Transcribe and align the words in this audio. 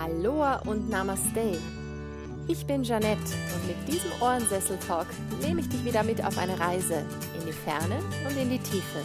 Aloha 0.00 0.60
und 0.66 0.88
Namaste. 0.88 1.58
Ich 2.46 2.64
bin 2.66 2.84
Janette 2.84 3.18
und 3.18 3.66
mit 3.66 3.88
diesem 3.88 4.12
Ohrensessel-Talk 4.22 5.06
nehme 5.42 5.60
ich 5.60 5.68
dich 5.68 5.84
wieder 5.84 6.04
mit 6.04 6.24
auf 6.24 6.38
eine 6.38 6.58
Reise 6.58 7.04
in 7.38 7.44
die 7.44 7.52
Ferne 7.52 7.98
und 8.24 8.36
in 8.36 8.48
die 8.48 8.60
Tiefe. 8.60 9.00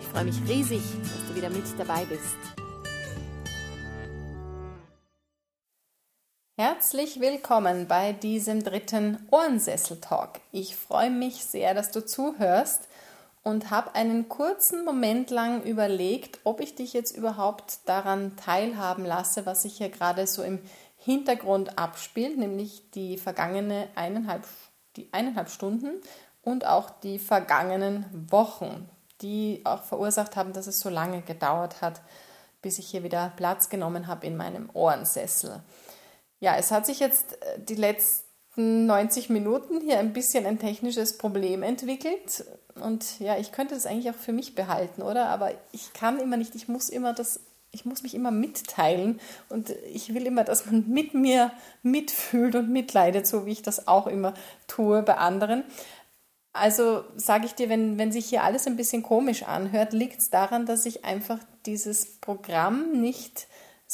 Ich 0.00 0.06
freue 0.06 0.24
mich 0.24 0.36
riesig, 0.48 0.80
dass 1.02 1.28
du 1.28 1.34
wieder 1.34 1.50
mit 1.50 1.64
dabei 1.78 2.06
bist. 2.06 2.36
Herzlich 6.58 7.20
willkommen 7.20 7.86
bei 7.86 8.12
diesem 8.14 8.64
dritten 8.64 9.18
Ohrensessel-Talk. 9.30 10.40
Ich 10.52 10.74
freue 10.74 11.10
mich 11.10 11.44
sehr, 11.44 11.74
dass 11.74 11.90
du 11.90 12.04
zuhörst 12.04 12.88
und 13.42 13.70
habe 13.70 13.94
einen 13.94 14.28
kurzen 14.28 14.84
Moment 14.84 15.30
lang 15.30 15.62
überlegt, 15.64 16.38
ob 16.44 16.60
ich 16.60 16.74
dich 16.74 16.92
jetzt 16.92 17.16
überhaupt 17.16 17.80
daran 17.86 18.36
teilhaben 18.36 19.04
lasse, 19.04 19.46
was 19.46 19.62
sich 19.62 19.78
hier 19.78 19.88
gerade 19.88 20.26
so 20.26 20.42
im 20.42 20.60
Hintergrund 20.96 21.78
abspielt, 21.78 22.38
nämlich 22.38 22.90
die 22.92 23.18
vergangene 23.18 23.88
eineinhalb, 23.96 24.46
die 24.96 25.12
eineinhalb 25.12 25.50
Stunden 25.50 26.00
und 26.42 26.66
auch 26.66 26.90
die 26.90 27.18
vergangenen 27.18 28.06
Wochen, 28.30 28.88
die 29.20 29.62
auch 29.64 29.82
verursacht 29.82 30.36
haben, 30.36 30.52
dass 30.52 30.68
es 30.68 30.78
so 30.78 30.88
lange 30.88 31.22
gedauert 31.22 31.80
hat, 31.80 32.00
bis 32.60 32.78
ich 32.78 32.88
hier 32.88 33.02
wieder 33.02 33.32
Platz 33.36 33.68
genommen 33.68 34.06
habe 34.06 34.26
in 34.26 34.36
meinem 34.36 34.70
Ohrensessel. 34.72 35.62
Ja, 36.38 36.56
es 36.56 36.70
hat 36.70 36.86
sich 36.86 37.00
jetzt 37.00 37.40
äh, 37.42 37.58
die 37.58 37.74
letzten 37.74 38.21
90 38.56 39.30
Minuten 39.30 39.80
hier 39.80 39.98
ein 39.98 40.12
bisschen 40.12 40.46
ein 40.46 40.58
technisches 40.58 41.16
Problem 41.16 41.62
entwickelt. 41.62 42.44
Und 42.74 43.18
ja, 43.20 43.38
ich 43.38 43.52
könnte 43.52 43.74
das 43.74 43.86
eigentlich 43.86 44.10
auch 44.10 44.18
für 44.18 44.32
mich 44.32 44.54
behalten, 44.54 45.02
oder? 45.02 45.28
Aber 45.28 45.52
ich 45.72 45.92
kann 45.92 46.18
immer 46.18 46.36
nicht, 46.36 46.54
ich 46.54 46.68
muss 46.68 46.88
immer 46.88 47.14
das, 47.14 47.40
ich 47.70 47.84
muss 47.84 48.02
mich 48.02 48.14
immer 48.14 48.30
mitteilen 48.30 49.20
und 49.48 49.70
ich 49.92 50.14
will 50.14 50.26
immer, 50.26 50.44
dass 50.44 50.66
man 50.66 50.88
mit 50.88 51.14
mir 51.14 51.50
mitfühlt 51.82 52.54
und 52.54 52.70
mitleidet, 52.70 53.26
so 53.26 53.46
wie 53.46 53.52
ich 53.52 53.62
das 53.62 53.88
auch 53.88 54.06
immer 54.06 54.34
tue 54.66 55.02
bei 55.02 55.16
anderen. 55.16 55.64
Also 56.52 57.04
sage 57.16 57.46
ich 57.46 57.54
dir, 57.54 57.70
wenn, 57.70 57.96
wenn 57.96 58.12
sich 58.12 58.26
hier 58.26 58.42
alles 58.42 58.66
ein 58.66 58.76
bisschen 58.76 59.02
komisch 59.02 59.44
anhört, 59.44 59.94
liegt 59.94 60.20
es 60.20 60.28
daran, 60.28 60.66
dass 60.66 60.84
ich 60.84 61.04
einfach 61.04 61.38
dieses 61.64 62.20
Programm 62.20 63.00
nicht 63.00 63.46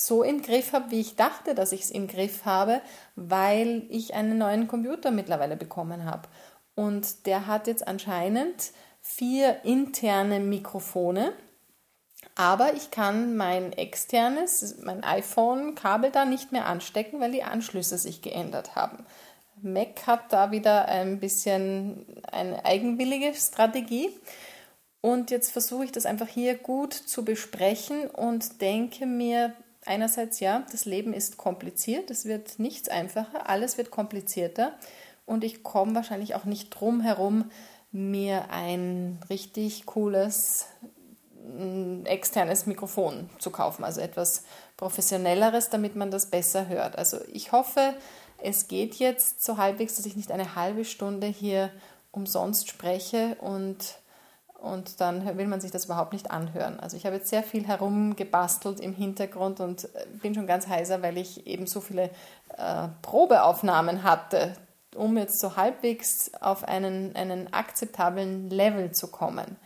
so 0.06 0.22
im 0.22 0.42
Griff 0.42 0.72
habe, 0.72 0.91
wie 0.91 1.00
ich 1.00 1.16
dachte, 1.16 1.54
dass 1.54 1.72
ich 1.72 1.82
es 1.82 1.91
im 1.91 2.06
Griff 2.06 2.44
habe, 2.44 2.80
weil 3.16 3.84
ich 3.88 4.14
einen 4.14 4.38
neuen 4.38 4.68
Computer 4.68 5.10
mittlerweile 5.10 5.56
bekommen 5.56 6.05
habe. 6.05 6.28
Und 6.74 7.27
der 7.27 7.46
hat 7.46 7.66
jetzt 7.66 7.88
anscheinend 7.88 8.70
vier 9.00 9.64
interne 9.64 10.38
Mikrofone. 10.38 11.32
Aber 12.36 12.74
ich 12.74 12.92
kann 12.92 13.36
mein 13.36 13.72
externes, 13.72 14.77
mein 14.82 15.02
iPhone-Kabel 15.02 16.12
da 16.12 16.24
nicht 16.24 16.52
mehr 16.52 16.66
anstecken, 16.66 17.20
weil 17.20 17.33
die 17.33 17.42
Anschlüsse 17.42 17.98
sich 17.98 18.22
geändert 18.22 18.77
haben. 18.77 19.05
Mac 19.60 20.06
hat 20.06 20.33
da 20.33 20.52
wieder 20.52 20.86
ein 20.86 21.18
bisschen 21.18 22.06
eine 22.30 22.64
eigenwillige 22.64 23.34
Strategie. 23.34 24.10
Und 25.00 25.33
jetzt 25.33 25.50
versuche 25.50 25.84
ich 25.84 25.92
das 25.92 26.06
einfach 26.06 26.28
hier 26.28 26.55
gut 26.55 26.92
zu 26.92 27.24
besprechen 27.24 28.08
und 28.08 28.60
denke 28.60 29.06
mir 29.06 29.52
einerseits, 29.89 30.41
ja, 30.41 30.64
das 30.70 30.84
Leben 30.84 31.12
ist 31.12 31.36
kompliziert, 31.36 32.11
es 32.11 32.25
wird 32.25 32.58
nichts 32.58 32.89
einfacher, 32.89 33.48
alles 33.48 33.78
wird 33.78 33.91
komplizierter 33.91 34.75
und 35.27 35.45
ich 35.45 35.62
komme 35.62 35.95
wahrscheinlich 35.95 36.34
auch 36.34 36.45
nicht 36.45 36.70
drum 36.70 37.00
herum, 37.00 37.50
mir 37.91 38.50
ein 38.50 39.19
richtig 39.30 39.86
cooles 39.86 40.67
mm, 41.42 42.05
externes 42.05 42.67
Mikrofon 42.67 43.30
zu 43.39 43.50
kaufen, 43.50 43.84
also 43.84 44.00
etwas 44.00 44.45
professionelleres, 44.77 45.70
damit 45.70 45.97
man 45.97 46.11
das 46.11 46.27
besser 46.27 46.69
hört. 46.69 46.97
Also 46.97 47.19
ich 47.33 47.52
hoffe, 47.52 47.95
es 48.42 48.69
geht 48.69 48.97
jetzt 48.97 49.45
so 49.45 49.56
halbwegs, 49.56 49.97
dass 49.97 50.06
ich 50.06 50.17
nicht 50.17 50.30
eine 50.30 50.55
halbe 50.55 50.84
Stunde 50.84 51.27
hier 51.27 51.70
umsonst 52.12 52.68
spreche 52.68 53.36
und, 53.41 53.98
und 54.58 55.01
dann 55.01 55.39
will 55.39 55.46
man 55.46 55.61
sich 55.61 55.70
das 55.70 55.86
überhaupt 55.86 56.13
nicht 56.13 56.30
anhören. 56.30 56.79
Also 56.80 56.96
ich 56.96 57.07
habe 57.07 57.17
jetzt 57.17 57.29
sehr 57.29 57.42
viel 57.42 57.67
herumgebastelt 57.67 58.80
im 58.80 58.92
Hintergrund 58.95 59.61
und 59.61 59.85
äh, 59.95 60.07
bin 60.20 60.35
schon 60.35 60.46
ganz 60.46 60.69
heiser, 60.69 61.02
weil 61.02 61.17
ich 61.17 61.46
eben 61.46 61.67
so 61.67 61.80
viele 61.80 62.11
äh, 62.57 62.89
Probeaufnahmen 63.02 64.02
hatte 64.02 64.55
um 64.98 65.17
jetzt 65.17 65.41
so 65.41 65.57
halbwegs 65.57 66.30
auf 66.41 66.64
einen, 66.64 67.14
einen 67.17 67.52
akzeptablen 67.52 68.51
Level 68.51 68.92
zu 68.92 69.08
kommen. 69.08 69.57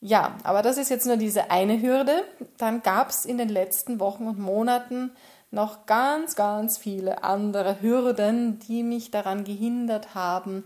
Ja, 0.00 0.36
aber 0.42 0.62
das 0.62 0.76
ist 0.76 0.90
jetzt 0.90 1.06
nur 1.06 1.16
diese 1.16 1.50
eine 1.50 1.80
Hürde. 1.80 2.24
Dann 2.58 2.82
gab 2.82 3.08
es 3.08 3.24
in 3.24 3.38
den 3.38 3.48
letzten 3.48 3.98
Wochen 3.98 4.26
und 4.26 4.38
Monaten 4.38 5.12
noch 5.50 5.86
ganz, 5.86 6.36
ganz 6.36 6.76
viele 6.76 7.24
andere 7.24 7.80
Hürden, 7.80 8.58
die 8.58 8.82
mich 8.82 9.10
daran 9.10 9.44
gehindert 9.44 10.14
haben, 10.14 10.64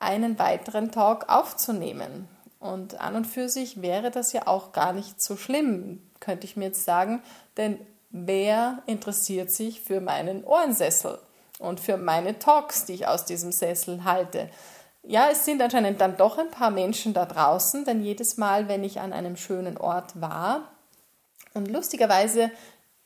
einen 0.00 0.38
weiteren 0.38 0.90
Talk 0.92 1.28
aufzunehmen. 1.28 2.28
Und 2.60 3.00
an 3.00 3.14
und 3.14 3.26
für 3.26 3.48
sich 3.48 3.82
wäre 3.82 4.10
das 4.10 4.32
ja 4.32 4.46
auch 4.46 4.72
gar 4.72 4.92
nicht 4.92 5.22
so 5.22 5.36
schlimm, 5.36 6.02
könnte 6.20 6.44
ich 6.44 6.56
mir 6.56 6.66
jetzt 6.66 6.84
sagen, 6.84 7.22
denn 7.56 7.78
wer 8.10 8.82
interessiert 8.86 9.50
sich 9.50 9.80
für 9.80 10.00
meinen 10.00 10.44
Ohrensessel? 10.44 11.18
und 11.58 11.80
für 11.80 11.96
meine 11.96 12.38
Talks, 12.38 12.84
die 12.84 12.94
ich 12.94 13.06
aus 13.06 13.24
diesem 13.24 13.52
Sessel 13.52 14.04
halte. 14.04 14.48
Ja, 15.02 15.28
es 15.30 15.44
sind 15.44 15.62
anscheinend 15.62 16.00
dann 16.00 16.16
doch 16.16 16.38
ein 16.38 16.50
paar 16.50 16.70
Menschen 16.70 17.14
da 17.14 17.24
draußen, 17.24 17.84
denn 17.84 18.02
jedes 18.02 18.36
Mal, 18.36 18.68
wenn 18.68 18.84
ich 18.84 19.00
an 19.00 19.12
einem 19.12 19.36
schönen 19.36 19.76
Ort 19.76 20.20
war 20.20 20.72
und 21.54 21.68
lustigerweise 21.68 22.50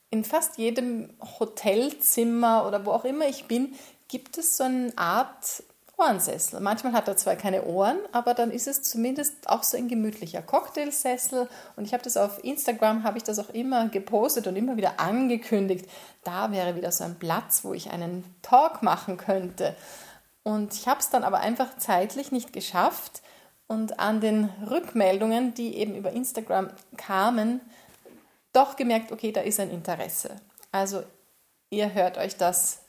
in 0.09 0.23
fast 0.23 0.57
jedem 0.57 1.09
Hotelzimmer 1.39 2.67
oder 2.67 2.85
wo 2.85 2.91
auch 2.91 3.05
immer 3.05 3.27
ich 3.27 3.45
bin, 3.45 3.73
gibt 4.07 4.37
es 4.37 4.57
so 4.57 4.65
eine 4.65 4.93
Art 4.95 5.63
Ohrensessel. 5.97 6.59
Manchmal 6.59 6.93
hat 6.93 7.07
er 7.07 7.17
zwar 7.17 7.35
keine 7.35 7.65
Ohren, 7.65 7.97
aber 8.11 8.33
dann 8.33 8.51
ist 8.51 8.67
es 8.67 8.81
zumindest 8.81 9.47
auch 9.47 9.63
so 9.63 9.77
ein 9.77 9.87
gemütlicher 9.87 10.41
Cocktailsessel. 10.41 11.47
Und 11.75 11.85
ich 11.85 11.93
habe 11.93 12.03
das 12.03 12.17
auf 12.17 12.43
Instagram, 12.43 13.03
habe 13.03 13.17
ich 13.17 13.23
das 13.23 13.37
auch 13.39 13.49
immer 13.49 13.89
gepostet 13.89 14.47
und 14.47 14.55
immer 14.55 14.75
wieder 14.75 14.99
angekündigt. 14.99 15.87
Da 16.23 16.51
wäre 16.51 16.75
wieder 16.75 16.91
so 16.91 17.03
ein 17.03 17.19
Platz, 17.19 17.63
wo 17.63 17.73
ich 17.73 17.91
einen 17.91 18.23
Talk 18.41 18.81
machen 18.81 19.17
könnte. 19.17 19.75
Und 20.41 20.73
ich 20.73 20.87
habe 20.87 20.99
es 20.99 21.09
dann 21.09 21.23
aber 21.23 21.39
einfach 21.39 21.77
zeitlich 21.77 22.31
nicht 22.31 22.53
geschafft. 22.53 23.21
Und 23.67 23.99
an 23.99 24.19
den 24.19 24.49
Rückmeldungen, 24.69 25.53
die 25.53 25.77
eben 25.77 25.95
über 25.95 26.11
Instagram 26.11 26.69
kamen, 26.97 27.61
doch 28.51 28.75
gemerkt, 28.75 29.11
okay, 29.11 29.31
da 29.31 29.41
ist 29.41 29.59
ein 29.59 29.71
Interesse. 29.71 30.35
Also 30.71 31.03
ihr 31.69 31.93
hört 31.93 32.17
euch 32.17 32.35
das 32.35 32.82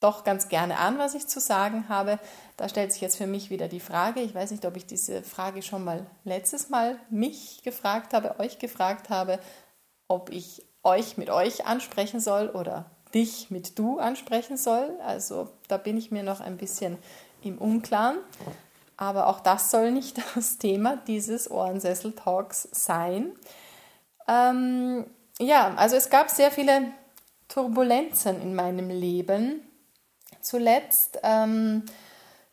doch 0.00 0.24
ganz 0.24 0.48
gerne 0.48 0.78
an, 0.78 0.98
was 0.98 1.14
ich 1.14 1.26
zu 1.26 1.40
sagen 1.40 1.88
habe. 1.88 2.18
Da 2.56 2.68
stellt 2.68 2.92
sich 2.92 3.00
jetzt 3.00 3.16
für 3.16 3.26
mich 3.26 3.50
wieder 3.50 3.68
die 3.68 3.80
Frage, 3.80 4.20
ich 4.20 4.34
weiß 4.34 4.50
nicht, 4.50 4.64
ob 4.64 4.76
ich 4.76 4.86
diese 4.86 5.22
Frage 5.22 5.62
schon 5.62 5.84
mal 5.84 6.06
letztes 6.24 6.68
Mal 6.68 6.98
mich 7.10 7.62
gefragt 7.62 8.14
habe, 8.14 8.38
euch 8.38 8.58
gefragt 8.58 9.10
habe, 9.10 9.38
ob 10.06 10.30
ich 10.30 10.64
euch 10.82 11.16
mit 11.16 11.30
euch 11.30 11.66
ansprechen 11.66 12.20
soll 12.20 12.48
oder 12.50 12.86
dich 13.14 13.50
mit 13.50 13.78
du 13.78 13.98
ansprechen 13.98 14.56
soll. 14.56 14.98
Also 15.04 15.48
da 15.66 15.76
bin 15.76 15.96
ich 15.96 16.10
mir 16.10 16.22
noch 16.22 16.40
ein 16.40 16.56
bisschen 16.56 16.98
im 17.42 17.58
Unklaren. 17.58 18.18
Aber 18.96 19.28
auch 19.28 19.40
das 19.40 19.70
soll 19.70 19.90
nicht 19.92 20.20
das 20.34 20.58
Thema 20.58 20.96
dieses 21.06 21.50
Ohrensessel-Talks 21.50 22.68
sein. 22.72 23.32
Ähm, 24.26 25.06
ja, 25.40 25.74
also 25.74 25.96
es 25.96 26.10
gab 26.10 26.30
sehr 26.30 26.50
viele 26.50 26.92
Turbulenzen 27.48 28.42
in 28.42 28.54
meinem 28.54 28.90
Leben 28.90 29.62
zuletzt. 30.40 31.18
Ähm, 31.22 31.84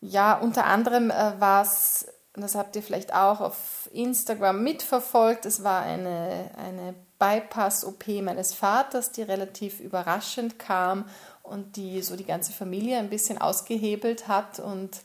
ja, 0.00 0.38
unter 0.38 0.66
anderem 0.66 1.10
äh, 1.10 1.32
war 1.38 1.62
es, 1.62 2.06
das 2.34 2.54
habt 2.54 2.76
ihr 2.76 2.82
vielleicht 2.82 3.14
auch 3.14 3.40
auf 3.40 3.88
Instagram 3.92 4.62
mitverfolgt, 4.62 5.46
es 5.46 5.64
war 5.64 5.82
eine, 5.82 6.50
eine 6.56 6.94
Bypass-OP 7.18 8.08
meines 8.22 8.54
Vaters, 8.54 9.10
die 9.12 9.22
relativ 9.22 9.80
überraschend 9.80 10.58
kam 10.58 11.06
und 11.42 11.76
die 11.76 12.02
so 12.02 12.16
die 12.16 12.26
ganze 12.26 12.52
Familie 12.52 12.98
ein 12.98 13.08
bisschen 13.08 13.38
ausgehebelt 13.38 14.28
hat 14.28 14.60
und 14.60 15.00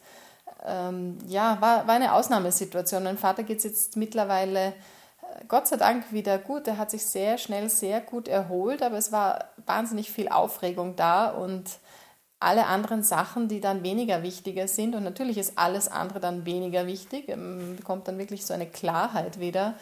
ähm, 0.66 1.18
ja, 1.28 1.60
war, 1.62 1.88
war 1.88 1.96
eine 1.96 2.14
Ausnahmesituation. 2.14 3.04
Mein 3.04 3.18
Vater 3.18 3.44
geht 3.44 3.60
es 3.60 3.64
jetzt 3.64 3.96
mittlerweile 3.96 4.68
äh, 4.68 4.74
Gott 5.48 5.68
sei 5.68 5.78
Dank 5.78 6.12
wieder 6.12 6.38
gut. 6.38 6.68
Er 6.68 6.78
hat 6.78 6.92
sich 6.92 7.06
sehr 7.06 7.38
schnell, 7.38 7.70
sehr 7.70 8.02
gut 8.02 8.28
erholt, 8.28 8.84
aber 8.84 8.98
es 8.98 9.12
war 9.12 9.46
wahnsinnig 9.66 10.12
viel 10.12 10.30
Aufregung 10.30 10.96
da 10.96 11.30
und 11.30 11.80
alle 12.42 12.66
anderen 12.66 13.04
Sachen, 13.04 13.48
die 13.48 13.62
dann 13.62 13.84
weniger 13.84 14.24
wichtiger 14.24 14.68
sind. 14.68 14.96
Und 14.96 15.04
natürlich 15.04 15.38
ist 15.38 15.58
alles 15.58 15.88
andere 15.88 16.20
dann 16.20 16.46
weniger 16.46 16.88
wichtig, 16.88 17.30
ähm, 17.30 17.76
bekommt 17.78 18.08
dann 18.08 18.18
wirklich 18.18 18.46
so 18.46 18.54
eine 18.54 18.68
Klarheit 18.68 19.40
wieder. 19.40 19.76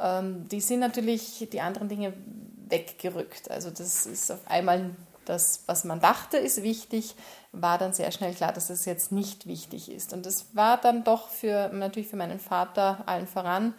Ähm, 0.00 0.48
die 0.48 0.60
sind 0.60 0.80
natürlich 0.80 1.48
die 1.50 1.60
anderen 1.60 1.88
Dinge 1.88 2.12
weggerückt. 2.68 3.50
Also 3.50 3.70
das 3.70 4.06
ist 4.06 4.30
auf 4.30 4.40
einmal 4.46 4.90
das, 5.24 5.62
was 5.66 5.84
man 5.84 6.00
dachte, 6.00 6.36
ist 6.36 6.62
wichtig, 6.62 7.14
war 7.52 7.78
dann 7.78 7.92
sehr 7.92 8.10
schnell 8.10 8.34
klar, 8.34 8.52
dass 8.52 8.70
es 8.70 8.84
jetzt 8.84 9.12
nicht 9.12 9.46
wichtig 9.46 9.90
ist. 9.90 10.12
Und 10.12 10.26
das 10.26 10.54
war 10.54 10.78
dann 10.78 11.04
doch 11.04 11.28
für 11.28 11.68
natürlich 11.68 12.08
für 12.08 12.16
meinen 12.16 12.40
Vater 12.40 13.04
allen 13.06 13.26
voran 13.26 13.74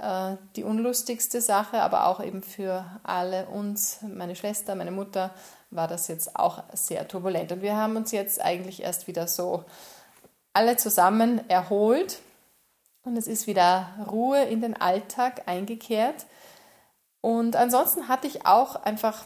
äh, 0.00 0.36
die 0.56 0.64
unlustigste 0.64 1.40
Sache, 1.40 1.82
aber 1.82 2.06
auch 2.06 2.22
eben 2.22 2.42
für 2.42 2.84
alle 3.02 3.46
uns, 3.46 3.98
meine 4.02 4.36
Schwester, 4.36 4.74
meine 4.74 4.90
Mutter, 4.90 5.30
war 5.74 5.88
das 5.88 6.08
jetzt 6.08 6.36
auch 6.36 6.62
sehr 6.72 7.06
turbulent. 7.08 7.52
Und 7.52 7.62
wir 7.62 7.76
haben 7.76 7.96
uns 7.96 8.12
jetzt 8.12 8.40
eigentlich 8.40 8.82
erst 8.82 9.06
wieder 9.06 9.26
so 9.26 9.64
alle 10.52 10.76
zusammen 10.76 11.48
erholt 11.48 12.20
und 13.04 13.16
es 13.16 13.26
ist 13.26 13.46
wieder 13.46 13.88
Ruhe 14.10 14.44
in 14.44 14.60
den 14.60 14.80
Alltag 14.80 15.42
eingekehrt. 15.46 16.26
Und 17.20 17.56
ansonsten 17.56 18.08
hatte 18.08 18.26
ich 18.26 18.46
auch 18.46 18.76
einfach 18.76 19.24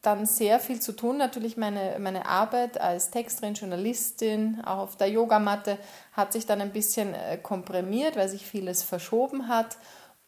dann 0.00 0.26
sehr 0.26 0.58
viel 0.58 0.80
zu 0.80 0.92
tun. 0.92 1.16
Natürlich 1.16 1.56
meine, 1.56 1.96
meine 2.00 2.26
Arbeit 2.26 2.80
als 2.80 3.10
Texterin, 3.10 3.54
Journalistin, 3.54 4.60
auch 4.64 4.78
auf 4.78 4.96
der 4.96 5.08
Yogamatte 5.08 5.78
hat 6.12 6.32
sich 6.32 6.46
dann 6.46 6.60
ein 6.60 6.72
bisschen 6.72 7.14
äh, 7.14 7.38
komprimiert, 7.38 8.16
weil 8.16 8.28
sich 8.28 8.44
vieles 8.44 8.82
verschoben 8.82 9.46
hat. 9.46 9.76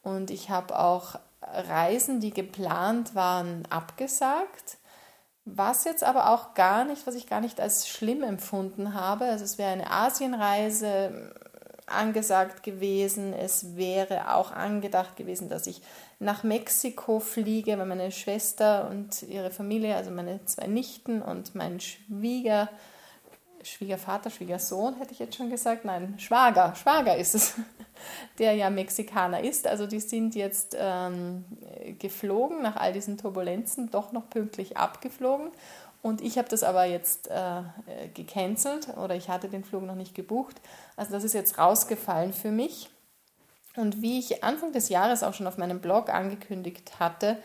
Und 0.02 0.30
ich 0.30 0.50
habe 0.50 0.78
auch 0.78 1.16
Reisen, 1.42 2.20
die 2.20 2.30
geplant 2.30 3.16
waren, 3.16 3.66
abgesagt. 3.68 4.78
Was 5.46 5.84
jetzt 5.84 6.04
aber 6.04 6.30
auch 6.30 6.54
gar 6.54 6.84
nicht, 6.84 7.06
was 7.06 7.14
ich 7.14 7.26
gar 7.26 7.40
nicht 7.40 7.60
als 7.60 7.86
schlimm 7.86 8.22
empfunden 8.22 8.94
habe. 8.94 9.26
Also 9.26 9.44
es 9.44 9.58
wäre 9.58 9.70
eine 9.70 9.90
Asienreise 9.90 11.34
angesagt 11.86 12.62
gewesen. 12.62 13.34
Es 13.34 13.76
wäre 13.76 14.34
auch 14.34 14.52
angedacht 14.52 15.16
gewesen, 15.16 15.48
dass 15.50 15.66
ich 15.66 15.82
nach 16.18 16.44
Mexiko 16.44 17.20
fliege, 17.20 17.76
weil 17.78 17.86
meine 17.86 18.10
Schwester 18.10 18.88
und 18.90 19.22
ihre 19.24 19.50
Familie, 19.50 19.96
also 19.96 20.10
meine 20.10 20.42
zwei 20.46 20.66
Nichten 20.66 21.20
und 21.20 21.54
mein 21.54 21.78
Schwieger, 21.80 22.70
Schwiegervater, 23.64 24.30
Schwiegersohn, 24.30 24.96
hätte 24.96 25.12
ich 25.12 25.18
jetzt 25.18 25.36
schon 25.36 25.50
gesagt, 25.50 25.84
nein, 25.84 26.14
Schwager, 26.18 26.74
Schwager 26.74 27.16
ist 27.16 27.34
es, 27.34 27.54
der 28.38 28.54
ja 28.54 28.70
Mexikaner 28.70 29.42
ist. 29.42 29.66
Also 29.66 29.86
die 29.86 30.00
sind 30.00 30.34
jetzt 30.34 30.76
ähm, 30.78 31.44
geflogen, 31.98 32.62
nach 32.62 32.76
all 32.76 32.92
diesen 32.92 33.18
Turbulenzen, 33.18 33.90
doch 33.90 34.12
noch 34.12 34.28
pünktlich 34.30 34.76
abgeflogen. 34.76 35.50
Und 36.02 36.20
ich 36.20 36.36
habe 36.36 36.48
das 36.48 36.62
aber 36.62 36.84
jetzt 36.84 37.28
äh, 37.28 37.62
gecancelt 38.12 38.88
oder 38.98 39.14
ich 39.14 39.30
hatte 39.30 39.48
den 39.48 39.64
Flug 39.64 39.84
noch 39.84 39.94
nicht 39.94 40.14
gebucht. 40.14 40.60
Also 40.96 41.12
das 41.12 41.24
ist 41.24 41.32
jetzt 41.32 41.58
rausgefallen 41.58 42.34
für 42.34 42.50
mich. 42.50 42.90
Und 43.76 44.02
wie 44.02 44.18
ich 44.18 44.44
Anfang 44.44 44.72
des 44.72 44.90
Jahres 44.90 45.22
auch 45.22 45.34
schon 45.34 45.46
auf 45.46 45.56
meinem 45.56 45.80
Blog 45.80 46.10
angekündigt 46.10 47.00
hatte, 47.00 47.38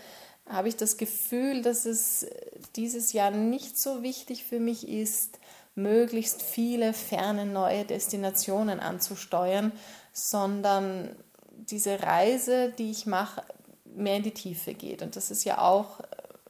habe 0.50 0.68
ich 0.68 0.76
das 0.76 0.98
Gefühl, 0.98 1.62
dass 1.62 1.86
es 1.86 2.28
dieses 2.76 3.14
Jahr 3.14 3.32
nicht 3.32 3.78
so 3.78 4.04
wichtig 4.04 4.44
für 4.44 4.60
mich 4.60 4.88
ist, 4.88 5.40
möglichst 5.82 6.42
viele 6.42 6.94
ferne 6.94 7.46
neue 7.46 7.86
Destinationen 7.86 8.80
anzusteuern, 8.80 9.72
sondern 10.14 11.16
diese 11.52 12.02
Reise, 12.02 12.74
die 12.78 12.92
ich 12.92 13.06
mache, 13.06 13.44
mehr 13.86 14.18
in 14.18 14.24
die 14.24 14.34
Tiefe 14.34 14.74
geht. 14.74 15.02
Und 15.02 15.16
das 15.16 15.32
ist 15.32 15.44
ja 15.44 15.60
auch 15.60 16.00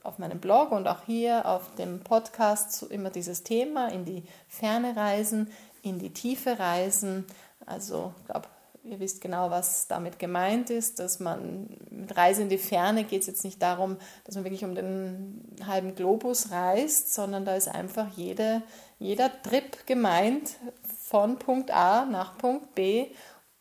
auf 0.02 0.18
meinem 0.18 0.40
Blog 0.40 0.72
und 0.72 0.86
auch 0.88 1.04
hier 1.04 1.46
auf 1.46 1.74
dem 1.74 2.00
Podcast 2.00 2.82
immer 2.84 3.10
dieses 3.10 3.42
Thema, 3.42 3.88
in 3.88 4.04
die 4.04 4.22
Ferne 4.48 4.96
reisen, 4.96 5.50
in 5.82 5.98
die 5.98 6.10
Tiefe 6.10 6.58
reisen. 6.58 7.26
Also 7.66 8.14
ich 8.20 8.26
glaube, 8.26 8.48
Ihr 8.82 8.98
wisst 8.98 9.20
genau, 9.20 9.50
was 9.50 9.88
damit 9.88 10.18
gemeint 10.18 10.70
ist, 10.70 11.00
dass 11.00 11.20
man 11.20 11.68
mit 11.90 12.16
Reise 12.16 12.40
in 12.40 12.48
die 12.48 12.56
Ferne 12.56 13.04
geht 13.04 13.20
es 13.20 13.26
jetzt 13.26 13.44
nicht 13.44 13.60
darum, 13.60 13.98
dass 14.24 14.36
man 14.36 14.44
wirklich 14.44 14.64
um 14.64 14.74
den 14.74 15.44
halben 15.66 15.94
Globus 15.94 16.50
reist, 16.50 17.12
sondern 17.12 17.44
da 17.44 17.56
ist 17.56 17.68
einfach 17.68 18.08
jede, 18.16 18.62
jeder 19.00 19.42
Trip 19.42 19.86
gemeint 19.86 20.56
von 21.02 21.38
Punkt 21.38 21.72
A 21.72 22.04
nach 22.04 22.38
Punkt 22.38 22.76
B. 22.76 23.08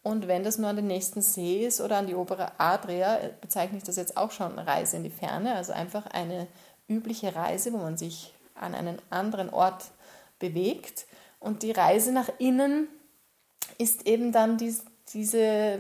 Und 0.04 0.28
wenn 0.28 0.44
das 0.44 0.58
nur 0.58 0.70
an 0.70 0.76
den 0.76 0.88
nächsten 0.88 1.22
See 1.22 1.66
ist 1.66 1.82
oder 1.82 1.98
an 1.98 2.08
die 2.08 2.16
obere 2.16 2.60
Adria, 2.60 3.20
bezeichne 3.42 3.78
ich 3.78 3.84
das 3.84 3.96
jetzt 3.96 4.18
auch 4.18 4.32
schon 4.32 4.60
Reise 4.60 4.98
in 4.98 5.04
die 5.04 5.10
Ferne, 5.10 5.56
also 5.56 5.74
einfach 5.74 6.06
eine 6.08 6.48
übliche 6.88 7.36
Reise, 7.36 7.74
wo 7.74 7.78
man 7.78 7.98
sich 7.98 8.34
an 8.54 8.76
einen 8.76 9.02
anderen 9.10 9.50
Ort 9.50 9.86
bewegt. 10.40 11.06
Und 11.40 11.64
die 11.64 11.72
Reise 11.72 12.12
nach 12.12 12.30
innen 12.38 12.88
ist 13.78 14.08
eben 14.08 14.32
dann 14.32 14.58
dies, 14.58 14.84
diese 15.14 15.80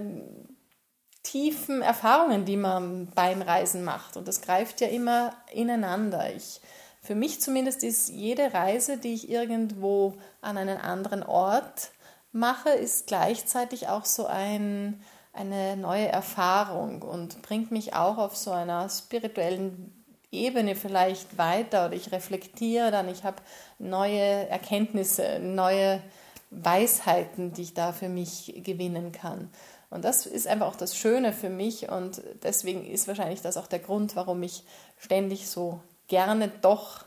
tiefen 1.23 1.81
Erfahrungen, 1.81 2.45
die 2.45 2.57
man 2.57 3.07
beim 3.13 3.41
Reisen 3.41 3.83
macht. 3.83 4.15
Und 4.15 4.27
das 4.27 4.41
greift 4.41 4.79
ja 4.79 4.87
immer 4.87 5.33
ineinander. 5.51 6.33
Ich, 6.33 6.61
für 7.01 7.15
mich 7.15 7.41
zumindest 7.41 7.83
ist 7.83 8.09
jede 8.09 8.53
Reise, 8.53 8.97
die 8.97 9.13
ich 9.13 9.29
irgendwo 9.29 10.17
an 10.41 10.57
einen 10.57 10.77
anderen 10.77 11.23
Ort 11.23 11.91
mache, 12.31 12.69
ist 12.69 13.07
gleichzeitig 13.07 13.87
auch 13.87 14.05
so 14.05 14.25
ein, 14.25 15.01
eine 15.33 15.77
neue 15.77 16.07
Erfahrung 16.07 17.01
und 17.01 17.41
bringt 17.41 17.71
mich 17.71 17.93
auch 17.93 18.17
auf 18.17 18.35
so 18.35 18.51
einer 18.51 18.89
spirituellen 18.89 19.95
Ebene 20.31 20.75
vielleicht 20.75 21.37
weiter 21.37 21.87
oder 21.87 21.95
ich 21.95 22.11
reflektiere 22.11 22.91
dann, 22.91 23.09
ich 23.09 23.23
habe 23.23 23.41
neue 23.79 24.47
Erkenntnisse, 24.47 25.39
neue 25.39 26.03
Weisheiten, 26.51 27.53
die 27.53 27.63
ich 27.63 27.73
da 27.73 27.93
für 27.93 28.09
mich 28.09 28.61
gewinnen 28.63 29.11
kann. 29.11 29.49
Und 29.89 30.05
das 30.05 30.27
ist 30.27 30.47
einfach 30.47 30.67
auch 30.67 30.75
das 30.75 30.95
Schöne 30.95 31.33
für 31.33 31.49
mich 31.49 31.89
und 31.89 32.21
deswegen 32.43 32.85
ist 32.85 33.07
wahrscheinlich 33.07 33.41
das 33.41 33.57
auch 33.57 33.65
der 33.65 33.79
Grund, 33.79 34.15
warum 34.15 34.43
ich 34.43 34.63
ständig 34.97 35.49
so 35.49 35.81
gerne 36.09 36.49
doch 36.61 37.05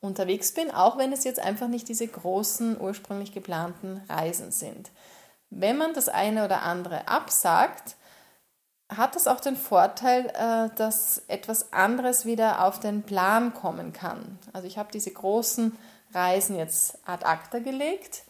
unterwegs 0.00 0.52
bin, 0.52 0.70
auch 0.70 0.98
wenn 0.98 1.12
es 1.12 1.24
jetzt 1.24 1.40
einfach 1.40 1.68
nicht 1.68 1.88
diese 1.88 2.06
großen 2.06 2.80
ursprünglich 2.80 3.32
geplanten 3.32 4.02
Reisen 4.08 4.50
sind. 4.52 4.90
Wenn 5.50 5.76
man 5.76 5.94
das 5.94 6.08
eine 6.08 6.44
oder 6.44 6.62
andere 6.62 7.08
absagt, 7.08 7.96
hat 8.96 9.16
das 9.16 9.26
auch 9.26 9.40
den 9.40 9.56
Vorteil, 9.56 10.26
äh, 10.26 10.74
dass 10.76 11.22
etwas 11.28 11.72
anderes 11.72 12.24
wieder 12.24 12.64
auf 12.64 12.80
den 12.80 13.02
Plan 13.02 13.54
kommen 13.54 13.92
kann. 13.92 14.38
Also 14.52 14.66
ich 14.66 14.78
habe 14.78 14.90
diese 14.92 15.12
großen 15.12 15.76
Reisen 16.12 16.56
jetzt 16.56 16.98
ad 17.06 17.24
acta 17.24 17.58
gelegt 17.58 18.24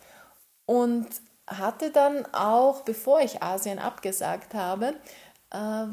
und 0.66 1.08
hatte 1.46 1.90
dann 1.90 2.26
auch, 2.32 2.82
bevor 2.82 3.20
ich 3.20 3.42
Asien 3.42 3.78
abgesagt 3.78 4.54
habe, 4.54 4.94
äh, 5.50 5.86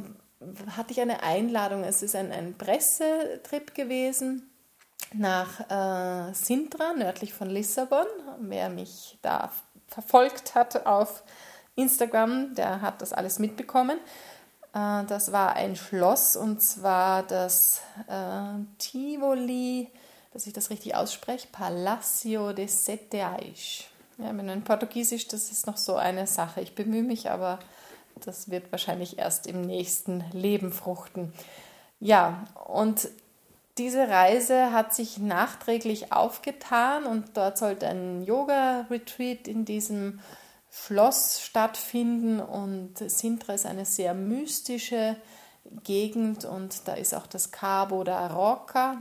hatte 0.75 0.91
ich 0.91 1.01
eine 1.01 1.23
Einladung. 1.23 1.83
Es 1.83 2.01
ist 2.01 2.15
ein, 2.15 2.31
ein 2.31 2.57
Pressetrip 2.57 3.73
gewesen 3.75 4.49
nach 5.13 5.59
äh, 5.69 6.33
Sintra, 6.33 6.93
nördlich 6.93 7.33
von 7.33 7.49
Lissabon. 7.49 8.05
Wer 8.39 8.69
mich 8.69 9.17
da 9.21 9.51
verfolgt 9.87 10.55
hat 10.55 10.85
auf 10.85 11.23
Instagram, 11.75 12.53
der 12.55 12.81
hat 12.81 13.01
das 13.01 13.13
alles 13.13 13.39
mitbekommen. 13.39 13.97
Äh, 14.73 15.05
das 15.05 15.31
war 15.31 15.53
ein 15.55 15.75
Schloss 15.75 16.35
und 16.35 16.61
zwar 16.61 17.23
das 17.23 17.81
äh, 18.07 18.63
Tivoli, 18.77 19.89
dass 20.31 20.45
ich 20.45 20.53
das 20.53 20.69
richtig 20.69 20.95
ausspreche, 20.95 21.47
Palacio 21.51 22.53
de 22.53 22.67
Sete 22.67 23.25
Ais. 23.25 23.85
Ja, 24.17 24.29
in 24.31 24.63
Portugiesisch, 24.63 25.27
das 25.27 25.49
ist 25.49 25.65
noch 25.65 25.77
so 25.77 25.95
eine 25.95 26.27
Sache. 26.27 26.59
Ich 26.59 26.75
bemühe 26.75 27.03
mich, 27.03 27.31
aber 27.31 27.59
das 28.27 28.49
wird 28.49 28.71
wahrscheinlich 28.71 29.19
erst 29.19 29.47
im 29.47 29.61
nächsten 29.61 30.23
Leben 30.31 30.71
fruchten. 30.71 31.33
Ja, 31.99 32.45
und 32.67 33.09
diese 33.77 34.09
Reise 34.09 34.73
hat 34.73 34.93
sich 34.93 35.17
nachträglich 35.19 36.11
aufgetan 36.11 37.05
und 37.05 37.37
dort 37.37 37.57
sollte 37.57 37.87
ein 37.87 38.23
Yoga-Retreat 38.23 39.47
in 39.47 39.65
diesem 39.65 40.19
Schloss 40.69 41.41
stattfinden 41.41 42.39
und 42.39 42.97
Sintra 42.97 43.53
ist 43.53 43.65
eine 43.65 43.85
sehr 43.85 44.13
mystische 44.13 45.15
Gegend 45.83 46.45
und 46.45 46.87
da 46.87 46.93
ist 46.93 47.13
auch 47.13 47.27
das 47.27 47.51
Cabo 47.51 48.03
da 48.03 48.27
Roca, 48.27 48.97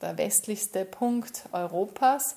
der 0.00 0.16
westlichste 0.18 0.84
Punkt 0.84 1.44
Europas. 1.52 2.36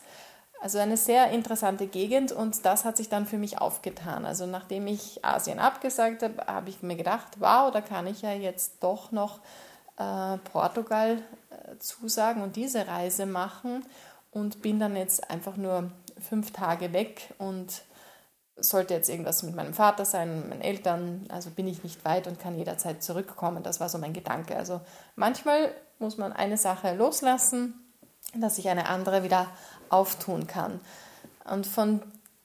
Also 0.65 0.79
eine 0.79 0.97
sehr 0.97 1.29
interessante 1.29 1.85
Gegend 1.85 2.31
und 2.31 2.65
das 2.65 2.85
hat 2.85 2.97
sich 2.97 3.07
dann 3.07 3.27
für 3.27 3.37
mich 3.37 3.59
aufgetan. 3.59 4.25
Also 4.25 4.47
nachdem 4.47 4.87
ich 4.87 5.23
Asien 5.23 5.59
abgesagt 5.59 6.23
habe, 6.23 6.43
habe 6.47 6.71
ich 6.71 6.81
mir 6.81 6.95
gedacht, 6.95 7.27
wow, 7.37 7.69
da 7.71 7.81
kann 7.81 8.07
ich 8.07 8.23
ja 8.23 8.33
jetzt 8.33 8.81
doch 8.81 9.11
noch 9.11 9.41
äh, 9.97 10.39
Portugal 10.51 11.21
äh, 11.51 11.77
zusagen 11.77 12.41
und 12.41 12.55
diese 12.55 12.87
Reise 12.87 13.27
machen 13.27 13.85
und 14.31 14.63
bin 14.63 14.79
dann 14.79 14.95
jetzt 14.95 15.29
einfach 15.29 15.55
nur 15.55 15.91
fünf 16.19 16.51
Tage 16.51 16.93
weg 16.93 17.35
und 17.37 17.83
sollte 18.55 18.95
jetzt 18.95 19.09
irgendwas 19.09 19.43
mit 19.43 19.53
meinem 19.53 19.75
Vater 19.75 20.03
sein, 20.03 20.49
meinen 20.49 20.61
Eltern, 20.61 21.27
also 21.29 21.51
bin 21.51 21.67
ich 21.67 21.83
nicht 21.83 22.03
weit 22.05 22.25
und 22.25 22.39
kann 22.39 22.57
jederzeit 22.57 23.03
zurückkommen. 23.03 23.61
Das 23.61 23.79
war 23.79 23.89
so 23.89 23.99
mein 23.99 24.13
Gedanke. 24.13 24.55
Also 24.57 24.81
manchmal 25.15 25.69
muss 25.99 26.17
man 26.17 26.33
eine 26.33 26.57
Sache 26.57 26.95
loslassen, 26.95 27.85
dass 28.33 28.55
sich 28.55 28.67
eine 28.67 28.89
andere 28.89 29.23
wieder 29.23 29.47
auftun 29.89 30.47
kann. 30.47 30.79
Und 31.43 31.67
von 31.67 32.01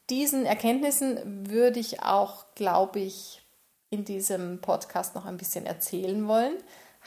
diesen 0.08 0.44
Erkenntnissen 0.44 1.48
würde 1.48 1.80
ich 1.80 2.02
auch, 2.02 2.44
glaube 2.54 3.00
ich, 3.00 3.42
in 3.90 4.04
diesem 4.04 4.60
Podcast 4.60 5.14
noch 5.14 5.26
ein 5.26 5.36
bisschen 5.36 5.66
erzählen 5.66 6.26
wollen. 6.28 6.56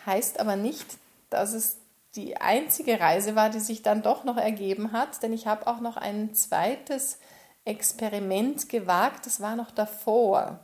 Heißt 0.05 0.39
aber 0.39 0.55
nicht, 0.55 0.85
dass 1.29 1.53
es 1.53 1.77
die 2.15 2.37
einzige 2.37 2.99
Reise 2.99 3.35
war, 3.35 3.49
die 3.49 3.59
sich 3.59 3.81
dann 3.81 4.03
doch 4.03 4.23
noch 4.23 4.37
ergeben 4.37 4.91
hat, 4.91 5.23
denn 5.23 5.33
ich 5.33 5.47
habe 5.47 5.67
auch 5.67 5.79
noch 5.79 5.97
ein 5.97 6.33
zweites 6.35 7.19
Experiment 7.65 8.69
gewagt, 8.69 9.25
das 9.25 9.39
war 9.39 9.55
noch 9.55 9.71
davor. 9.71 10.59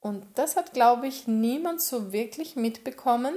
Und 0.00 0.26
das 0.34 0.56
hat, 0.56 0.72
glaube 0.72 1.06
ich, 1.06 1.28
niemand 1.28 1.80
so 1.80 2.12
wirklich 2.12 2.56
mitbekommen, 2.56 3.34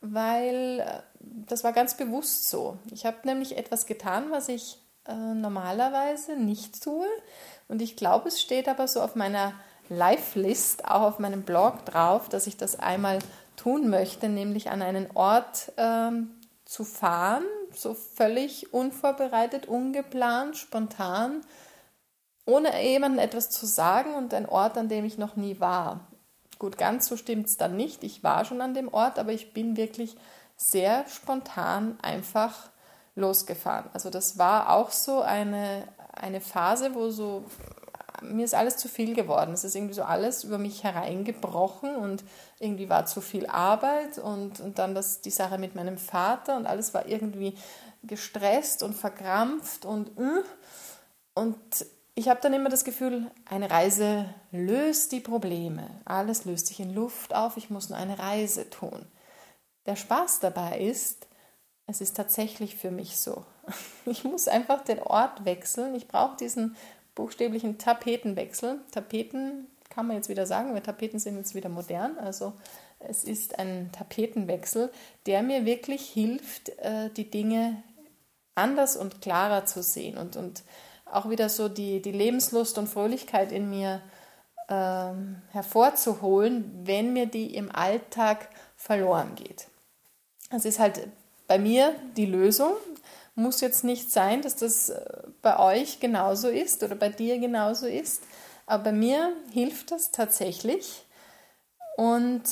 weil 0.00 0.80
äh, 0.80 1.02
das 1.20 1.62
war 1.62 1.72
ganz 1.72 1.96
bewusst 1.96 2.48
so. 2.48 2.78
Ich 2.90 3.06
habe 3.06 3.18
nämlich 3.24 3.56
etwas 3.56 3.86
getan, 3.86 4.30
was 4.30 4.48
ich 4.48 4.78
äh, 5.08 5.34
normalerweise 5.34 6.36
nicht 6.36 6.82
tue. 6.82 7.06
Und 7.66 7.82
ich 7.82 7.96
glaube, 7.96 8.28
es 8.28 8.40
steht 8.40 8.68
aber 8.68 8.88
so 8.88 9.00
auf 9.00 9.14
meiner 9.14 9.52
Live-List, 9.88 10.84
auch 10.84 11.02
auf 11.02 11.18
meinem 11.18 11.42
Blog 11.42 11.84
drauf, 11.86 12.28
dass 12.28 12.46
ich 12.46 12.56
das 12.56 12.78
einmal 12.78 13.18
tun 13.56 13.88
möchte, 13.88 14.28
nämlich 14.28 14.70
an 14.70 14.82
einen 14.82 15.10
Ort 15.14 15.72
ähm, 15.76 16.30
zu 16.64 16.84
fahren, 16.84 17.44
so 17.74 17.94
völlig 17.94 18.72
unvorbereitet, 18.72 19.66
ungeplant, 19.66 20.56
spontan, 20.56 21.40
ohne 22.44 22.82
jemandem 22.82 23.24
etwas 23.24 23.50
zu 23.50 23.66
sagen 23.66 24.14
und 24.14 24.32
ein 24.32 24.48
Ort, 24.48 24.78
an 24.78 24.88
dem 24.88 25.04
ich 25.04 25.18
noch 25.18 25.36
nie 25.36 25.60
war. 25.60 26.08
Gut, 26.58 26.76
ganz 26.76 27.06
so 27.06 27.16
stimmt 27.16 27.46
es 27.46 27.56
dann 27.56 27.76
nicht. 27.76 28.02
Ich 28.04 28.24
war 28.24 28.44
schon 28.44 28.60
an 28.60 28.74
dem 28.74 28.92
Ort, 28.92 29.18
aber 29.18 29.32
ich 29.32 29.52
bin 29.52 29.76
wirklich 29.76 30.16
sehr 30.56 31.06
spontan 31.08 31.98
einfach 32.02 32.70
losgefahren. 33.18 33.90
Also 33.92 34.10
das 34.10 34.38
war 34.38 34.70
auch 34.70 34.90
so 34.90 35.20
eine, 35.20 35.84
eine 36.12 36.40
Phase, 36.40 36.94
wo 36.94 37.10
so 37.10 37.44
mir 38.22 38.44
ist 38.44 38.54
alles 38.54 38.76
zu 38.76 38.88
viel 38.88 39.14
geworden. 39.14 39.52
Es 39.52 39.64
ist 39.64 39.76
irgendwie 39.76 39.94
so 39.94 40.02
alles 40.02 40.44
über 40.44 40.58
mich 40.58 40.82
hereingebrochen 40.82 41.94
und 41.94 42.24
irgendwie 42.58 42.88
war 42.88 43.06
zu 43.06 43.20
viel 43.20 43.46
Arbeit 43.46 44.18
und, 44.18 44.60
und 44.60 44.78
dann 44.78 44.94
das, 44.94 45.20
die 45.20 45.30
Sache 45.30 45.58
mit 45.58 45.74
meinem 45.74 45.98
Vater 45.98 46.56
und 46.56 46.66
alles 46.66 46.94
war 46.94 47.06
irgendwie 47.06 47.54
gestresst 48.02 48.82
und 48.82 48.94
verkrampft 48.94 49.84
und 49.84 50.08
äh. 50.18 50.42
und 51.34 51.56
ich 52.14 52.28
habe 52.28 52.40
dann 52.42 52.52
immer 52.52 52.68
das 52.68 52.82
Gefühl, 52.82 53.30
eine 53.44 53.70
Reise 53.70 54.24
löst 54.50 55.12
die 55.12 55.20
Probleme. 55.20 55.88
Alles 56.04 56.46
löst 56.46 56.66
sich 56.66 56.80
in 56.80 56.92
Luft 56.92 57.32
auf, 57.32 57.56
ich 57.56 57.70
muss 57.70 57.90
nur 57.90 57.98
eine 57.98 58.18
Reise 58.18 58.68
tun. 58.70 59.06
Der 59.86 59.94
Spaß 59.94 60.40
dabei 60.40 60.80
ist, 60.80 61.27
es 61.88 62.02
ist 62.02 62.16
tatsächlich 62.16 62.76
für 62.76 62.90
mich 62.90 63.16
so. 63.18 63.44
Ich 64.06 64.24
muss 64.24 64.48
einfach 64.48 64.82
den 64.84 65.00
Ort 65.00 65.44
wechseln. 65.44 65.94
Ich 65.94 66.08
brauche 66.08 66.36
diesen 66.36 66.76
buchstäblichen 67.14 67.76
Tapetenwechsel. 67.76 68.80
Tapeten 68.90 69.66
kann 69.90 70.06
man 70.06 70.16
jetzt 70.16 70.30
wieder 70.30 70.46
sagen, 70.46 70.72
weil 70.72 70.80
Tapeten 70.80 71.18
sind 71.18 71.36
jetzt 71.36 71.54
wieder 71.54 71.68
modern. 71.68 72.16
Also 72.18 72.54
es 73.00 73.24
ist 73.24 73.58
ein 73.58 73.90
Tapetenwechsel, 73.92 74.90
der 75.26 75.42
mir 75.42 75.66
wirklich 75.66 76.08
hilft, 76.08 76.70
äh, 76.78 77.10
die 77.10 77.30
Dinge 77.30 77.82
anders 78.54 78.96
und 78.96 79.20
klarer 79.20 79.66
zu 79.66 79.82
sehen 79.82 80.16
und, 80.16 80.36
und 80.36 80.62
auch 81.04 81.28
wieder 81.28 81.48
so 81.48 81.68
die, 81.68 82.00
die 82.00 82.12
Lebenslust 82.12 82.78
und 82.78 82.88
Fröhlichkeit 82.88 83.52
in 83.52 83.68
mir 83.68 84.02
ähm, 84.68 85.42
hervorzuholen, 85.50 86.80
wenn 86.84 87.12
mir 87.12 87.26
die 87.26 87.54
im 87.54 87.74
Alltag 87.74 88.48
verloren 88.76 89.34
geht. 89.34 89.68
Es 90.50 90.64
ist 90.64 90.78
halt 90.78 91.08
bei 91.48 91.58
mir 91.58 91.96
die 92.16 92.26
Lösung, 92.26 92.74
muss 93.34 93.60
jetzt 93.60 93.84
nicht 93.84 94.12
sein, 94.12 94.42
dass 94.42 94.56
das 94.56 94.90
äh, 94.90 95.00
bei 95.42 95.58
euch 95.58 96.00
genauso 96.00 96.48
ist 96.48 96.82
oder 96.82 96.94
bei 96.94 97.08
dir 97.08 97.38
genauso 97.38 97.86
ist. 97.86 98.22
Aber 98.66 98.84
bei 98.84 98.92
mir 98.92 99.32
hilft 99.52 99.90
das 99.90 100.10
tatsächlich. 100.10 101.06
Und 101.96 102.42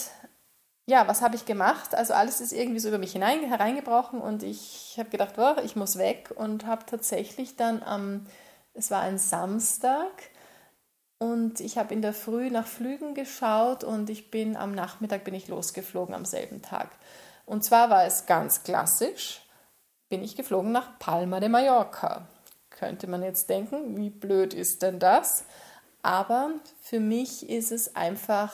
ja, 0.86 1.06
was 1.08 1.20
habe 1.20 1.36
ich 1.36 1.44
gemacht? 1.44 1.94
Also 1.94 2.14
alles 2.14 2.40
ist 2.40 2.52
irgendwie 2.52 2.78
so 2.78 2.88
über 2.88 2.98
mich 2.98 3.12
hinein, 3.12 3.40
hereingebrochen 3.40 4.20
und 4.20 4.42
ich 4.42 4.94
habe 4.98 5.10
gedacht, 5.10 5.34
oh, 5.36 5.60
ich 5.64 5.76
muss 5.76 5.98
weg 5.98 6.32
und 6.34 6.64
habe 6.64 6.86
tatsächlich 6.86 7.56
dann 7.56 7.82
am, 7.82 8.26
es 8.72 8.90
war 8.90 9.02
ein 9.02 9.18
Samstag 9.18 10.12
und 11.18 11.60
ich 11.60 11.76
habe 11.76 11.92
in 11.92 12.02
der 12.02 12.12
Früh 12.12 12.50
nach 12.50 12.66
Flügen 12.66 13.14
geschaut 13.14 13.82
und 13.82 14.10
ich 14.10 14.30
bin 14.30 14.56
am 14.56 14.72
Nachmittag 14.72 15.24
bin 15.24 15.34
ich 15.34 15.48
losgeflogen 15.48 16.14
am 16.14 16.24
selben 16.24 16.62
Tag. 16.62 16.90
Und 17.46 17.64
zwar 17.64 17.88
war 17.88 18.04
es 18.04 18.26
ganz 18.26 18.62
klassisch 18.62 19.40
bin 20.08 20.22
ich 20.22 20.36
geflogen 20.36 20.72
nach 20.72 20.98
Palma 20.98 21.40
de 21.40 21.48
Mallorca. 21.48 22.26
Könnte 22.70 23.06
man 23.06 23.22
jetzt 23.22 23.48
denken, 23.48 23.96
wie 23.96 24.10
blöd 24.10 24.54
ist 24.54 24.82
denn 24.82 24.98
das? 24.98 25.44
Aber 26.02 26.50
für 26.80 27.00
mich 27.00 27.48
ist 27.48 27.72
es 27.72 27.96
einfach 27.96 28.52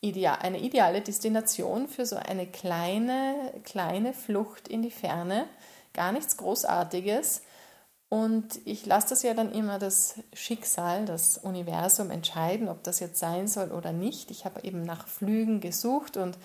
ideal, 0.00 0.38
eine 0.42 0.58
ideale 0.60 1.00
Destination 1.00 1.88
für 1.88 2.04
so 2.04 2.16
eine 2.16 2.46
kleine, 2.46 3.54
kleine 3.64 4.12
Flucht 4.12 4.68
in 4.68 4.82
die 4.82 4.90
Ferne. 4.90 5.46
Gar 5.94 6.12
nichts 6.12 6.36
Großartiges. 6.36 7.42
Und 8.10 8.60
ich 8.66 8.84
lasse 8.84 9.08
das 9.10 9.22
ja 9.22 9.32
dann 9.32 9.52
immer 9.52 9.78
das 9.78 10.16
Schicksal, 10.34 11.06
das 11.06 11.38
Universum 11.38 12.10
entscheiden, 12.10 12.68
ob 12.68 12.82
das 12.82 13.00
jetzt 13.00 13.18
sein 13.18 13.48
soll 13.48 13.72
oder 13.72 13.92
nicht. 13.92 14.30
Ich 14.30 14.44
habe 14.44 14.62
eben 14.62 14.82
nach 14.82 15.08
Flügen 15.08 15.60
gesucht 15.60 16.16
und 16.16 16.36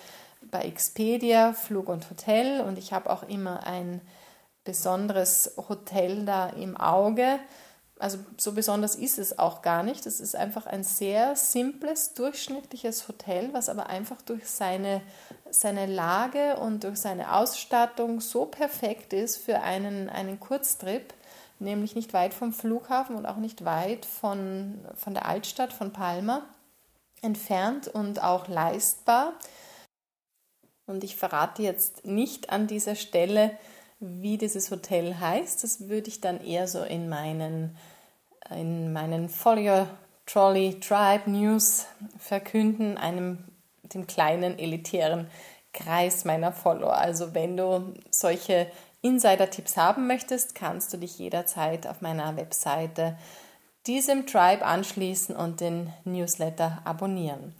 bei 0.50 0.62
Expedia 0.62 1.52
Flug 1.52 1.88
und 1.88 2.08
Hotel 2.10 2.60
und 2.60 2.78
ich 2.78 2.92
habe 2.92 3.10
auch 3.10 3.22
immer 3.24 3.66
ein 3.66 4.00
besonderes 4.64 5.54
Hotel 5.68 6.24
da 6.24 6.48
im 6.48 6.76
Auge. 6.76 7.38
Also 7.98 8.18
so 8.38 8.52
besonders 8.52 8.94
ist 8.94 9.18
es 9.18 9.38
auch 9.38 9.60
gar 9.60 9.82
nicht. 9.82 10.06
Es 10.06 10.20
ist 10.20 10.34
einfach 10.34 10.66
ein 10.66 10.84
sehr 10.84 11.36
simples, 11.36 12.14
durchschnittliches 12.14 13.08
Hotel, 13.08 13.50
was 13.52 13.68
aber 13.68 13.88
einfach 13.88 14.22
durch 14.22 14.48
seine, 14.48 15.02
seine 15.50 15.84
Lage 15.84 16.56
und 16.56 16.84
durch 16.84 16.98
seine 16.98 17.34
Ausstattung 17.34 18.20
so 18.20 18.46
perfekt 18.46 19.12
ist 19.12 19.36
für 19.36 19.60
einen, 19.60 20.08
einen 20.08 20.40
Kurztrip, 20.40 21.12
nämlich 21.58 21.94
nicht 21.94 22.14
weit 22.14 22.32
vom 22.32 22.54
Flughafen 22.54 23.16
und 23.16 23.26
auch 23.26 23.36
nicht 23.36 23.66
weit 23.66 24.06
von, 24.06 24.78
von 24.94 25.12
der 25.12 25.26
Altstadt 25.26 25.74
von 25.74 25.92
Palma 25.92 26.42
entfernt 27.20 27.88
und 27.88 28.22
auch 28.22 28.48
leistbar. 28.48 29.34
Und 30.90 31.04
ich 31.04 31.16
verrate 31.16 31.62
jetzt 31.62 32.04
nicht 32.04 32.50
an 32.50 32.66
dieser 32.66 32.96
Stelle, 32.96 33.52
wie 34.00 34.38
dieses 34.38 34.70
Hotel 34.70 35.20
heißt, 35.20 35.62
das 35.62 35.88
würde 35.88 36.08
ich 36.08 36.20
dann 36.20 36.44
eher 36.44 36.66
so 36.66 36.82
in 36.82 37.08
meinen, 37.08 37.76
in 38.50 38.92
meinen 38.92 39.28
Folio 39.28 39.86
Trolley 40.26 40.80
Tribe 40.80 41.30
News 41.30 41.86
verkünden, 42.18 42.98
einem 42.98 43.38
dem 43.82 44.06
kleinen 44.06 44.58
elitären 44.58 45.28
Kreis 45.72 46.24
meiner 46.24 46.52
Follower. 46.52 46.96
Also 46.96 47.34
wenn 47.34 47.56
du 47.56 47.94
solche 48.10 48.66
Insider-Tipps 49.02 49.76
haben 49.76 50.06
möchtest, 50.06 50.54
kannst 50.54 50.92
du 50.92 50.96
dich 50.96 51.18
jederzeit 51.18 51.86
auf 51.86 52.00
meiner 52.00 52.36
Webseite 52.36 53.16
diesem 53.86 54.26
Tribe 54.26 54.64
anschließen 54.64 55.36
und 55.36 55.60
den 55.60 55.92
Newsletter 56.04 56.80
abonnieren. 56.84 57.54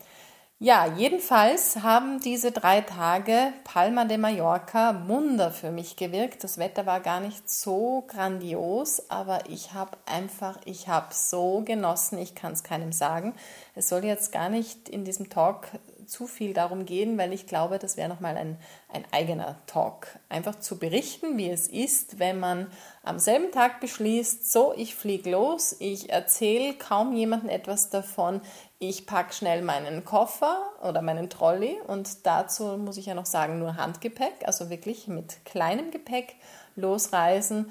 Ja, 0.62 0.84
jedenfalls 0.84 1.76
haben 1.76 2.20
diese 2.20 2.52
drei 2.52 2.82
Tage 2.82 3.54
Palma 3.64 4.04
de 4.04 4.18
Mallorca 4.18 5.08
Wunder 5.08 5.50
für 5.52 5.70
mich 5.70 5.96
gewirkt. 5.96 6.44
Das 6.44 6.58
Wetter 6.58 6.84
war 6.84 7.00
gar 7.00 7.20
nicht 7.20 7.48
so 7.48 8.04
grandios, 8.06 9.08
aber 9.08 9.48
ich 9.48 9.72
habe 9.72 9.96
einfach, 10.04 10.58
ich 10.66 10.86
habe 10.86 11.14
so 11.14 11.62
genossen, 11.64 12.18
ich 12.18 12.34
kann 12.34 12.52
es 12.52 12.62
keinem 12.62 12.92
sagen. 12.92 13.34
Es 13.74 13.88
soll 13.88 14.04
jetzt 14.04 14.32
gar 14.32 14.50
nicht 14.50 14.90
in 14.90 15.06
diesem 15.06 15.30
Talk 15.30 15.68
zu 16.10 16.26
viel 16.26 16.52
darum 16.52 16.84
gehen, 16.84 17.16
weil 17.16 17.32
ich 17.32 17.46
glaube, 17.46 17.78
das 17.78 17.96
wäre 17.96 18.08
nochmal 18.08 18.36
ein, 18.36 18.58
ein 18.92 19.04
eigener 19.12 19.56
Talk. 19.66 20.18
Einfach 20.28 20.58
zu 20.58 20.78
berichten, 20.78 21.38
wie 21.38 21.48
es 21.48 21.68
ist, 21.68 22.18
wenn 22.18 22.40
man 22.40 22.66
am 23.02 23.18
selben 23.18 23.52
Tag 23.52 23.80
beschließt, 23.80 24.50
so, 24.50 24.74
ich 24.76 24.94
fliege 24.94 25.30
los, 25.30 25.76
ich 25.78 26.10
erzähle 26.10 26.74
kaum 26.74 27.14
jemandem 27.14 27.48
etwas 27.48 27.90
davon, 27.90 28.40
ich 28.78 29.06
packe 29.06 29.32
schnell 29.32 29.62
meinen 29.62 30.04
Koffer 30.04 30.58
oder 30.82 31.02
meinen 31.02 31.30
Trolley 31.30 31.78
und 31.86 32.26
dazu 32.26 32.78
muss 32.78 32.96
ich 32.96 33.06
ja 33.06 33.14
noch 33.14 33.26
sagen, 33.26 33.58
nur 33.58 33.76
Handgepäck, 33.76 34.34
also 34.44 34.70
wirklich 34.70 35.06
mit 35.06 35.44
kleinem 35.44 35.90
Gepäck 35.90 36.34
losreisen 36.76 37.70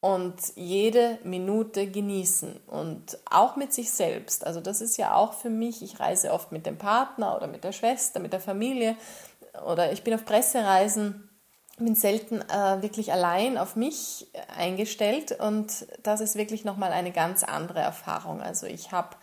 und 0.00 0.34
jede 0.54 1.18
Minute 1.24 1.86
genießen 1.86 2.56
und 2.66 3.18
auch 3.30 3.56
mit 3.56 3.72
sich 3.74 3.90
selbst. 3.90 4.46
Also 4.46 4.60
das 4.60 4.80
ist 4.80 4.96
ja 4.96 5.14
auch 5.14 5.34
für 5.34 5.50
mich, 5.50 5.82
ich 5.82 6.00
reise 6.00 6.32
oft 6.32 6.52
mit 6.52 6.64
dem 6.64 6.78
Partner 6.78 7.36
oder 7.36 7.46
mit 7.46 7.64
der 7.64 7.72
Schwester, 7.72 8.18
mit 8.18 8.32
der 8.32 8.40
Familie 8.40 8.96
oder 9.66 9.92
ich 9.92 10.02
bin 10.02 10.14
auf 10.14 10.24
Pressereisen, 10.24 11.28
bin 11.78 11.94
selten 11.94 12.40
äh, 12.40 12.82
wirklich 12.82 13.12
allein 13.12 13.58
auf 13.58 13.76
mich 13.76 14.26
eingestellt 14.56 15.38
und 15.38 15.86
das 16.02 16.20
ist 16.20 16.36
wirklich 16.36 16.64
nochmal 16.64 16.92
eine 16.92 17.12
ganz 17.12 17.42
andere 17.42 17.80
Erfahrung. 17.80 18.40
Also 18.40 18.66
ich 18.66 18.92
habe 18.92 19.16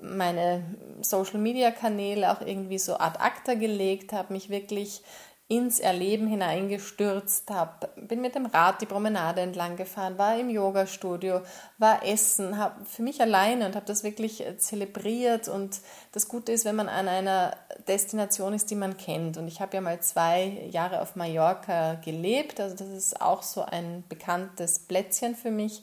meine 0.00 0.62
Social-Media-Kanäle 1.02 2.30
auch 2.32 2.40
irgendwie 2.40 2.78
so 2.78 2.98
ad 2.98 3.18
acta 3.18 3.54
gelegt, 3.54 4.12
habe 4.12 4.32
mich 4.32 4.48
wirklich 4.50 5.02
ins 5.50 5.80
Erleben 5.80 6.26
hineingestürzt 6.26 7.50
habe. 7.50 7.88
Bin 7.96 8.20
mit 8.20 8.34
dem 8.34 8.44
Rad 8.44 8.82
die 8.82 8.86
Promenade 8.86 9.40
entlang 9.40 9.76
gefahren, 9.76 10.18
war 10.18 10.38
im 10.38 10.50
Yoga-Studio, 10.50 11.40
war 11.78 12.04
essen, 12.06 12.58
habe 12.58 12.84
für 12.84 13.02
mich 13.02 13.18
alleine 13.22 13.64
und 13.64 13.74
habe 13.74 13.86
das 13.86 14.04
wirklich 14.04 14.44
äh, 14.44 14.58
zelebriert. 14.58 15.48
Und 15.48 15.80
das 16.12 16.28
Gute 16.28 16.52
ist, 16.52 16.66
wenn 16.66 16.76
man 16.76 16.90
an 16.90 17.08
einer 17.08 17.56
Destination 17.88 18.52
ist, 18.52 18.70
die 18.70 18.74
man 18.74 18.98
kennt. 18.98 19.38
Und 19.38 19.48
ich 19.48 19.62
habe 19.62 19.74
ja 19.74 19.80
mal 19.80 20.00
zwei 20.00 20.68
Jahre 20.70 21.00
auf 21.00 21.16
Mallorca 21.16 21.94
gelebt, 21.94 22.60
also 22.60 22.76
das 22.76 22.88
ist 22.88 23.22
auch 23.22 23.42
so 23.42 23.62
ein 23.62 24.04
bekanntes 24.06 24.80
Plätzchen 24.80 25.34
für 25.34 25.50
mich. 25.50 25.82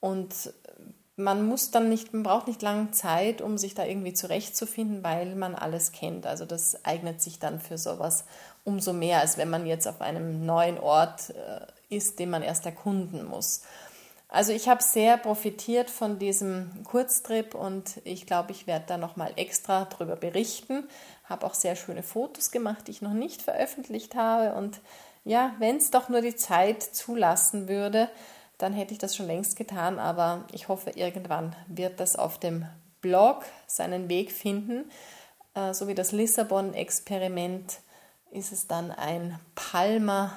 Und 0.00 0.34
man 1.14 1.46
muss 1.46 1.70
dann 1.70 1.88
nicht, 1.88 2.12
man 2.12 2.24
braucht 2.24 2.46
nicht 2.46 2.60
lange 2.60 2.90
Zeit, 2.90 3.40
um 3.40 3.56
sich 3.56 3.74
da 3.74 3.84
irgendwie 3.84 4.12
zurechtzufinden, 4.12 5.02
weil 5.02 5.34
man 5.34 5.54
alles 5.54 5.92
kennt. 5.92 6.26
Also 6.26 6.44
das 6.44 6.84
eignet 6.84 7.22
sich 7.22 7.38
dann 7.38 7.60
für 7.60 7.78
sowas 7.78 8.24
umso 8.66 8.92
mehr, 8.92 9.20
als 9.20 9.38
wenn 9.38 9.48
man 9.48 9.64
jetzt 9.64 9.86
auf 9.86 10.00
einem 10.00 10.44
neuen 10.44 10.78
Ort 10.78 11.30
äh, 11.30 11.94
ist, 11.94 12.18
den 12.18 12.30
man 12.30 12.42
erst 12.42 12.66
erkunden 12.66 13.24
muss. 13.24 13.62
Also 14.28 14.52
ich 14.52 14.68
habe 14.68 14.82
sehr 14.82 15.16
profitiert 15.16 15.88
von 15.88 16.18
diesem 16.18 16.82
Kurztrip 16.82 17.54
und 17.54 18.00
ich 18.04 18.26
glaube, 18.26 18.50
ich 18.50 18.66
werde 18.66 18.84
da 18.88 18.96
nochmal 18.98 19.32
extra 19.36 19.84
drüber 19.84 20.16
berichten. 20.16 20.88
Habe 21.24 21.46
auch 21.46 21.54
sehr 21.54 21.76
schöne 21.76 22.02
Fotos 22.02 22.50
gemacht, 22.50 22.86
die 22.86 22.90
ich 22.90 23.02
noch 23.02 23.12
nicht 23.12 23.40
veröffentlicht 23.40 24.16
habe. 24.16 24.56
Und 24.56 24.80
ja, 25.24 25.54
wenn 25.60 25.76
es 25.76 25.92
doch 25.92 26.08
nur 26.08 26.22
die 26.22 26.34
Zeit 26.34 26.82
zulassen 26.82 27.68
würde, 27.68 28.08
dann 28.58 28.72
hätte 28.72 28.92
ich 28.92 28.98
das 28.98 29.14
schon 29.14 29.26
längst 29.26 29.56
getan. 29.56 30.00
Aber 30.00 30.44
ich 30.52 30.66
hoffe, 30.66 30.90
irgendwann 30.90 31.54
wird 31.68 32.00
das 32.00 32.16
auf 32.16 32.38
dem 32.40 32.66
Blog 33.00 33.44
seinen 33.68 34.08
Weg 34.08 34.32
finden. 34.32 34.90
Äh, 35.54 35.72
so 35.72 35.86
wie 35.86 35.94
das 35.94 36.10
Lissabon-Experiment 36.10 37.78
ist 38.36 38.52
es 38.52 38.66
dann 38.66 38.90
ein 38.90 39.38
Palma 39.54 40.30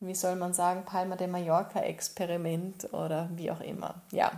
wie 0.00 0.14
soll 0.14 0.36
man 0.36 0.52
sagen, 0.52 0.84
Palma 0.84 1.16
de 1.16 1.26
Mallorca-Experiment 1.26 2.92
oder 2.92 3.28
wie 3.34 3.50
auch 3.50 3.60
immer. 3.60 4.02
Ja, 4.12 4.30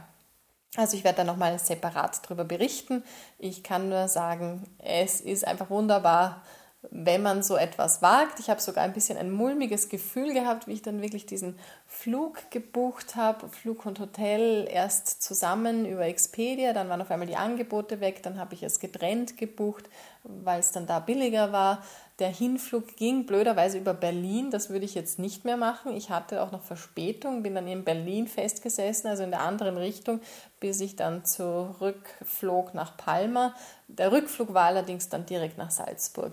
also 0.77 0.97
ich 0.97 1.05
werde 1.05 1.19
da 1.19 1.25
nochmal 1.25 1.59
separat 1.59 2.21
darüber 2.25 2.45
berichten. 2.45 3.03
Ich 3.39 3.63
kann 3.63 3.89
nur 3.89 4.09
sagen, 4.09 4.65
es 4.79 5.21
ist 5.21 5.47
einfach 5.47 5.71
wunderbar, 5.71 6.43
wenn 6.91 7.23
man 7.23 7.43
so 7.43 7.57
etwas 7.57 8.03
wagt. 8.03 8.39
Ich 8.39 8.51
habe 8.51 8.61
sogar 8.61 8.85
ein 8.85 8.93
bisschen 8.93 9.19
ein 9.19 9.33
mulmiges 9.33 9.89
Gefühl 9.89 10.33
gehabt, 10.33 10.69
wie 10.69 10.75
ich 10.75 10.83
dann 10.83 11.03
wirklich 11.03 11.27
diesen 11.27 11.59
Flug 11.87 12.53
gebucht 12.53 13.17
habe, 13.17 13.49
Flug 13.49 13.85
und 13.85 13.99
Hotel 13.99 14.69
erst 14.71 15.21
zusammen 15.21 15.87
über 15.87 16.07
Expedia, 16.07 16.73
dann 16.73 16.89
waren 16.89 17.03
auf 17.03 17.11
einmal 17.11 17.27
die 17.27 17.35
Angebote 17.35 17.99
weg, 17.99 18.23
dann 18.23 18.39
habe 18.39 18.55
ich 18.55 18.63
es 18.63 18.79
getrennt 18.79 19.37
gebucht, 19.37 19.91
weil 20.23 20.61
es 20.61 20.71
dann 20.71 20.87
da 20.87 21.01
billiger 21.01 21.51
war. 21.51 21.83
Der 22.19 22.31
Hinflug 22.31 22.97
ging 22.97 23.27
blöderweise 23.27 23.79
über 23.79 23.95
Berlin, 23.95 24.51
das 24.51 24.71
würde 24.71 24.85
ich 24.85 24.97
jetzt 24.97 25.21
nicht 25.21 25.45
mehr 25.45 25.57
machen. 25.57 25.95
Ich 25.97 26.11
hatte 26.11 26.43
auch 26.43 26.51
noch 26.51 26.63
Verspätung, 26.63 27.45
bin 27.45 27.55
dann 27.55 27.69
in 27.69 27.85
Berlin 27.85 28.27
festgesessen, 28.27 29.09
also 29.09 29.23
in 29.23 29.31
der 29.31 29.43
anderen 29.43 29.77
Richtung, 29.77 30.21
bis 30.59 30.81
ich 30.81 30.97
dann 30.97 31.25
zurückflog 31.25 32.75
nach 32.75 32.97
Palma. 32.97 33.55
Der 33.87 34.11
Rückflug 34.11 34.53
war 34.53 34.65
allerdings 34.65 35.09
dann 35.09 35.27
direkt 35.27 35.59
nach 35.59 35.71
Salzburg. 35.71 36.33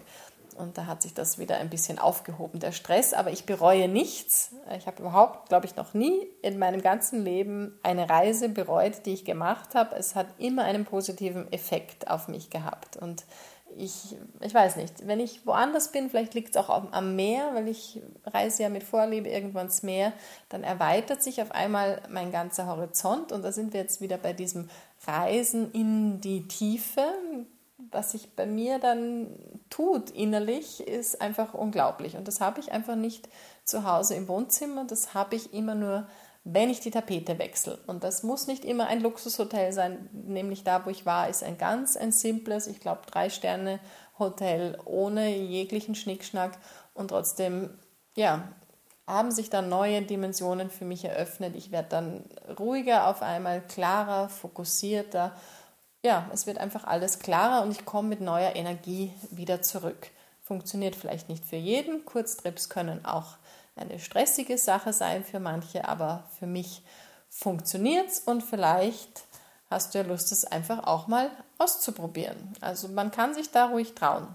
Und 0.57 0.77
da 0.77 0.85
hat 0.85 1.01
sich 1.01 1.13
das 1.13 1.37
wieder 1.37 1.57
ein 1.57 1.69
bisschen 1.69 1.99
aufgehoben, 1.99 2.59
der 2.59 2.71
Stress. 2.71 3.13
Aber 3.13 3.29
ich 3.29 3.45
bereue 3.45 3.87
nichts. 3.89 4.51
Ich 4.77 4.87
habe 4.87 5.01
überhaupt, 5.01 5.49
glaube 5.49 5.65
ich, 5.65 5.75
noch 5.75 5.93
nie 5.93 6.27
in 6.41 6.57
meinem 6.57 6.81
ganzen 6.81 7.23
Leben 7.23 7.77
eine 7.83 8.09
Reise 8.09 8.47
bereut, 8.49 9.05
die 9.05 9.13
ich 9.13 9.25
gemacht 9.25 9.75
habe. 9.75 9.95
Es 9.97 10.15
hat 10.15 10.27
immer 10.37 10.63
einen 10.63 10.85
positiven 10.85 11.51
Effekt 11.51 12.09
auf 12.09 12.29
mich 12.29 12.49
gehabt. 12.49 12.95
Und 12.95 13.25
ich, 13.77 14.15
ich 14.41 14.53
weiß 14.53 14.77
nicht, 14.77 15.07
wenn 15.07 15.19
ich 15.19 15.45
woanders 15.45 15.91
bin, 15.91 16.09
vielleicht 16.09 16.33
liegt 16.33 16.55
es 16.55 16.57
auch 16.57 16.69
am 16.91 17.15
Meer, 17.15 17.51
weil 17.53 17.67
ich 17.67 18.01
reise 18.25 18.63
ja 18.63 18.69
mit 18.69 18.83
Vorliebe 18.83 19.29
irgendwann 19.29 19.65
ins 19.65 19.83
Meer, 19.83 20.13
dann 20.49 20.63
erweitert 20.63 21.21
sich 21.21 21.41
auf 21.41 21.51
einmal 21.51 22.01
mein 22.09 22.31
ganzer 22.31 22.67
Horizont. 22.67 23.31
Und 23.31 23.43
da 23.43 23.51
sind 23.51 23.73
wir 23.73 23.81
jetzt 23.81 24.01
wieder 24.01 24.17
bei 24.17 24.33
diesem 24.33 24.69
Reisen 25.05 25.71
in 25.71 26.21
die 26.21 26.47
Tiefe, 26.47 27.03
was 27.91 28.11
sich 28.11 28.35
bei 28.35 28.45
mir 28.45 28.79
dann 28.79 29.27
tut 29.69 30.09
innerlich, 30.11 30.85
ist 30.85 31.21
einfach 31.21 31.53
unglaublich. 31.53 32.15
Und 32.15 32.27
das 32.27 32.41
habe 32.41 32.59
ich 32.59 32.71
einfach 32.71 32.95
nicht 32.95 33.27
zu 33.63 33.83
Hause 33.83 34.15
im 34.15 34.27
Wohnzimmer, 34.27 34.85
das 34.85 35.13
habe 35.13 35.35
ich 35.35 35.53
immer 35.53 35.75
nur, 35.75 36.07
wenn 36.45 36.69
ich 36.69 36.79
die 36.79 36.91
Tapete 36.91 37.37
wechsle. 37.39 37.79
Und 37.87 38.05
das 38.05 38.23
muss 38.23 38.47
nicht 38.47 38.63
immer 38.63 38.87
ein 38.87 39.01
Luxushotel 39.01 39.73
sein, 39.73 40.09
nämlich 40.13 40.63
da, 40.63 40.85
wo 40.85 40.89
ich 40.89 41.05
war, 41.05 41.27
ist 41.27 41.43
ein 41.43 41.57
ganz 41.57 41.97
ein 41.97 42.11
simples, 42.13 42.67
ich 42.67 42.79
glaube, 42.79 43.01
drei 43.07 43.29
Sterne 43.29 43.79
Hotel 44.17 44.77
ohne 44.85 45.35
jeglichen 45.35 45.95
Schnickschnack 45.95 46.57
und 46.93 47.09
trotzdem, 47.09 47.71
ja, 48.15 48.47
haben 49.05 49.31
sich 49.31 49.49
dann 49.49 49.67
neue 49.67 50.01
Dimensionen 50.01 50.69
für 50.69 50.85
mich 50.85 51.03
eröffnet. 51.03 51.55
Ich 51.55 51.71
werde 51.71 51.89
dann 51.89 52.23
ruhiger 52.57 53.07
auf 53.07 53.21
einmal, 53.21 53.61
klarer, 53.61 54.29
fokussierter 54.29 55.33
ja, 56.05 56.29
es 56.31 56.45
wird 56.45 56.59
einfach 56.59 56.83
alles 56.83 57.17
klarer 57.17 57.63
und 57.63 57.71
ich 57.71 57.83
komme 57.83 58.09
mit 58.09 58.21
neuer 58.21 58.55
Energie 58.55 59.11
wieder 59.31 59.63
zurück. 59.63 60.11
Funktioniert 60.43 60.95
vielleicht 60.95 61.29
nicht 61.29 61.43
für 61.43 61.55
jeden. 61.55 62.05
Kurztrips 62.05 62.69
können 62.69 63.03
auch 63.05 63.37
eine 63.75 63.99
stressige 63.99 64.57
Sache 64.57 64.93
sein 64.93 65.23
für 65.23 65.39
manche, 65.39 65.87
aber 65.87 66.29
für 66.39 66.47
mich 66.47 66.83
funktioniert 67.29 68.09
es 68.09 68.19
und 68.19 68.41
vielleicht 68.41 69.25
hast 69.69 69.93
du 69.93 69.99
ja 69.99 70.05
Lust, 70.05 70.31
es 70.31 70.45
einfach 70.45 70.85
auch 70.87 71.07
mal 71.07 71.29
auszuprobieren. 71.57 72.53
Also 72.61 72.87
man 72.87 73.11
kann 73.11 73.33
sich 73.33 73.51
da 73.51 73.65
ruhig 73.65 73.93
trauen. 73.95 74.27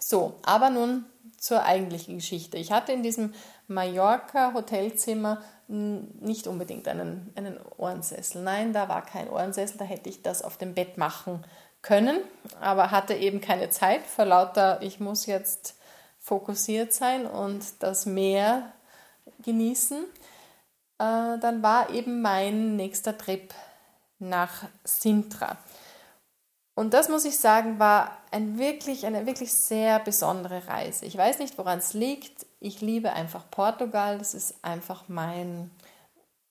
So, 0.00 0.34
aber 0.42 0.70
nun 0.70 1.04
zur 1.38 1.62
eigentlichen 1.62 2.16
Geschichte. 2.16 2.56
Ich 2.56 2.72
hatte 2.72 2.92
in 2.92 3.02
diesem 3.02 3.34
Mallorca 3.68 4.54
Hotelzimmer 4.54 5.42
nicht 5.68 6.46
unbedingt 6.46 6.88
einen, 6.88 7.32
einen 7.36 7.58
Ohrensessel. 7.76 8.42
Nein, 8.42 8.72
da 8.72 8.88
war 8.88 9.02
kein 9.02 9.28
Ohrensessel, 9.28 9.76
da 9.78 9.84
hätte 9.84 10.08
ich 10.08 10.22
das 10.22 10.42
auf 10.42 10.56
dem 10.56 10.74
Bett 10.74 10.96
machen 10.96 11.44
können, 11.82 12.20
aber 12.60 12.90
hatte 12.90 13.14
eben 13.14 13.40
keine 13.40 13.70
Zeit 13.70 14.04
vor 14.06 14.24
lauter, 14.24 14.82
ich 14.82 14.98
muss 14.98 15.26
jetzt 15.26 15.77
fokussiert 16.28 16.92
sein 16.92 17.26
und 17.26 17.64
das 17.80 18.06
Meer 18.06 18.72
genießen. 19.42 20.04
Äh, 20.98 21.38
dann 21.38 21.62
war 21.62 21.90
eben 21.90 22.22
mein 22.22 22.76
nächster 22.76 23.16
Trip 23.16 23.52
nach 24.18 24.64
Sintra. 24.84 25.58
Und 26.74 26.94
das 26.94 27.08
muss 27.08 27.24
ich 27.24 27.38
sagen, 27.38 27.80
war 27.80 28.16
ein 28.30 28.58
wirklich, 28.58 29.04
eine 29.06 29.26
wirklich 29.26 29.52
sehr 29.52 29.98
besondere 29.98 30.68
Reise. 30.68 31.06
Ich 31.06 31.16
weiß 31.16 31.40
nicht, 31.40 31.58
woran 31.58 31.78
es 31.78 31.92
liegt 31.92 32.46
ich 32.60 32.80
liebe 32.80 33.12
einfach 33.12 33.50
Portugal. 33.50 34.18
Das 34.18 34.34
ist 34.34 34.56
einfach 34.62 35.04
mein 35.08 35.70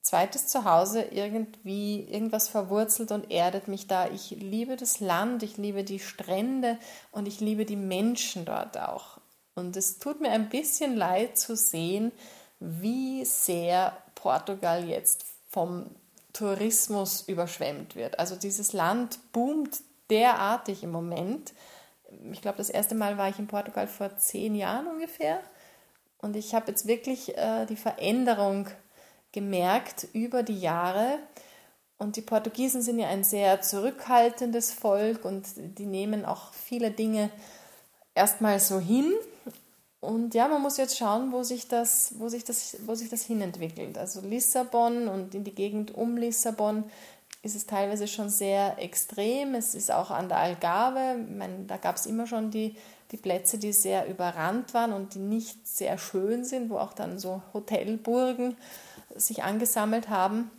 zweites 0.02 0.48
Zuhause. 0.48 1.02
Irgendwie 1.02 2.02
irgendwas 2.02 2.48
verwurzelt 2.48 3.12
und 3.12 3.32
erdet 3.32 3.68
mich 3.68 3.88
da. 3.88 4.08
Ich 4.10 4.32
liebe 4.32 4.78
das 4.78 5.00
Land, 5.00 5.44
ich 5.44 5.58
liebe 5.58 5.84
die 5.84 6.00
Strände 6.00 6.78
und 7.12 7.28
ich 7.28 7.40
liebe 7.40 7.66
die 7.66 7.76
Menschen 7.76 8.46
dort 8.46 8.78
auch. 8.78 9.17
Und 9.58 9.76
es 9.76 9.98
tut 9.98 10.22
mir 10.22 10.30
ein 10.30 10.50
bisschen 10.50 10.96
leid 10.96 11.38
zu 11.38 11.56
sehen, 11.56 12.12
wie 12.60 13.26
sehr 13.26 13.98
Portugal 14.14 14.88
jetzt 14.88 15.26
vom 15.50 15.90
Tourismus 16.32 17.22
überschwemmt 17.22 17.96
wird. 17.96 18.20
Also 18.20 18.36
dieses 18.36 18.74
Land 18.74 19.20
boomt 19.32 19.82
derartig 20.12 20.84
im 20.84 20.92
Moment. 20.92 21.54
Ich 22.32 22.42
glaube, 22.42 22.60
das 22.60 22.70
erste 22.70 22.94
Mal 22.94 23.18
war 23.18 23.30
ich 23.30 23.40
in 23.40 23.48
Portugal 23.48 23.88
vor 23.88 24.16
zehn 24.18 24.54
Jahren 24.54 24.86
ungefähr. 24.86 25.40
Und 26.20 26.36
ich 26.36 26.54
habe 26.54 26.70
jetzt 26.70 26.86
wirklich 26.86 27.36
äh, 27.36 27.66
die 27.66 27.78
Veränderung 27.78 28.68
gemerkt 29.32 30.08
über 30.14 30.44
die 30.44 30.60
Jahre. 30.60 31.18
Und 31.98 32.16
die 32.16 32.22
Portugiesen 32.22 32.84
sind 32.84 33.00
ja 33.00 33.08
ein 33.08 33.24
sehr 33.24 33.62
zurückhaltendes 33.62 34.72
Volk 34.72 35.26
und 35.26 35.48
die 35.56 35.88
nehmen 35.88 36.26
auch 36.26 36.54
viele 36.54 36.92
Dinge 36.92 37.32
erstmal 38.14 38.60
so 38.60 38.80
hin. 38.80 39.12
Und 40.08 40.34
ja, 40.34 40.48
man 40.48 40.62
muss 40.62 40.78
jetzt 40.78 40.98
schauen, 40.98 41.34
wo 41.34 41.44
sich 41.44 41.68
das, 41.68 42.14
wo 42.18 42.30
sich 42.30 42.46
das, 42.46 42.78
wo 42.86 42.96
sich 42.96 43.10
das 43.10 43.24
hinentwickelt. 43.24 43.98
Also 43.98 44.22
Lissabon 44.22 45.10
und 45.10 45.36
in 45.36 45.44
die 45.44 45.54
Gegend 45.54 45.94
um 45.94 46.16
Lissabon 46.16 46.86
ist 47.44 47.58
es 47.58 47.66
teilweise 47.66 48.08
schon 48.08 48.30
sehr 48.30 48.82
extrem. 48.82 49.54
Es 49.54 49.76
ist 49.76 49.92
auch 49.92 50.10
an 50.10 50.30
der 50.30 50.38
Algarve, 50.38 51.18
meine, 51.18 51.66
da 51.66 51.76
gab 51.76 51.98
es 51.98 52.06
immer 52.06 52.26
schon 52.26 52.52
die 52.52 52.78
die 53.12 53.18
Plätze, 53.18 53.58
die 53.58 53.72
sehr 53.72 54.08
überrannt 54.08 54.74
waren 54.74 54.94
und 54.94 55.14
die 55.14 55.20
nicht 55.20 55.68
sehr 55.68 55.98
schön 55.98 56.44
sind, 56.44 56.70
wo 56.70 56.78
auch 56.78 56.94
dann 56.94 57.20
so 57.20 57.42
Hotelburgen 57.54 58.58
sich 59.16 59.44
angesammelt 59.44 60.10
haben. 60.10 60.52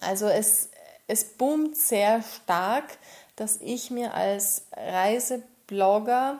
Also 0.00 0.26
es, 0.26 0.70
es 1.06 1.24
boomt 1.24 1.76
sehr 1.76 2.22
stark, 2.22 2.98
dass 3.36 3.60
ich 3.60 3.90
mir 3.90 4.14
als 4.14 4.66
Reiseblogger 4.76 6.38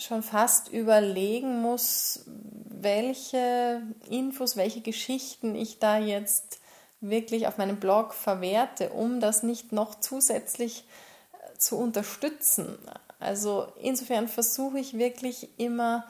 schon 0.00 0.22
fast 0.22 0.68
überlegen 0.68 1.60
muss, 1.60 2.24
welche 2.26 3.82
Infos, 4.08 4.56
welche 4.56 4.80
Geschichten 4.80 5.54
ich 5.54 5.78
da 5.78 5.98
jetzt 5.98 6.60
wirklich 7.00 7.46
auf 7.46 7.58
meinem 7.58 7.78
Blog 7.78 8.14
verwerte, 8.14 8.90
um 8.90 9.20
das 9.20 9.42
nicht 9.42 9.72
noch 9.72 10.00
zusätzlich 10.00 10.84
zu 11.58 11.76
unterstützen. 11.78 12.78
Also 13.18 13.66
insofern 13.80 14.28
versuche 14.28 14.78
ich 14.78 14.98
wirklich 14.98 15.58
immer 15.58 16.06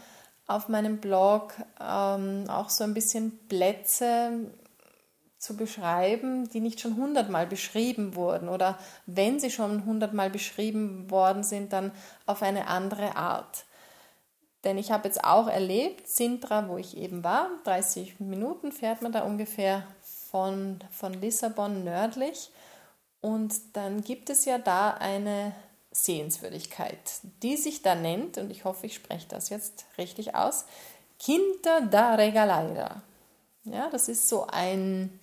auf 0.46 0.68
meinem 0.68 0.98
Blog 0.98 1.54
ähm, 1.80 2.44
auch 2.48 2.70
so 2.70 2.84
ein 2.84 2.94
bisschen 2.94 3.38
Plätze 3.48 4.32
zu 5.38 5.56
beschreiben, 5.56 6.48
die 6.50 6.60
nicht 6.60 6.80
schon 6.80 6.96
hundertmal 6.96 7.46
beschrieben 7.46 8.14
wurden 8.14 8.48
oder 8.48 8.78
wenn 9.06 9.40
sie 9.40 9.50
schon 9.50 9.86
hundertmal 9.86 10.28
beschrieben 10.28 11.10
worden 11.10 11.44
sind, 11.44 11.72
dann 11.72 11.92
auf 12.26 12.42
eine 12.42 12.66
andere 12.66 13.16
Art. 13.16 13.64
Denn 14.64 14.76
ich 14.76 14.90
habe 14.90 15.08
jetzt 15.08 15.24
auch 15.24 15.46
erlebt, 15.46 16.06
Sintra, 16.06 16.68
wo 16.68 16.76
ich 16.76 16.96
eben 16.96 17.24
war, 17.24 17.48
30 17.64 18.20
Minuten 18.20 18.72
fährt 18.72 19.00
man 19.00 19.12
da 19.12 19.22
ungefähr 19.22 19.86
von, 20.30 20.78
von 20.90 21.14
Lissabon 21.14 21.82
nördlich. 21.82 22.50
Und 23.20 23.54
dann 23.74 24.02
gibt 24.02 24.30
es 24.30 24.44
ja 24.44 24.58
da 24.58 24.90
eine 24.92 25.54
Sehenswürdigkeit, 25.92 26.98
die 27.42 27.56
sich 27.56 27.82
da 27.82 27.94
nennt, 27.94 28.38
und 28.38 28.50
ich 28.50 28.64
hoffe, 28.64 28.86
ich 28.86 28.94
spreche 28.94 29.28
das 29.28 29.48
jetzt 29.48 29.86
richtig 29.98 30.34
aus, 30.34 30.66
Quinta 31.18 31.80
da 31.80 32.14
Regaleira. 32.14 33.02
Ja, 33.64 33.90
das 33.90 34.08
ist 34.08 34.28
so 34.28 34.46
ein, 34.46 35.18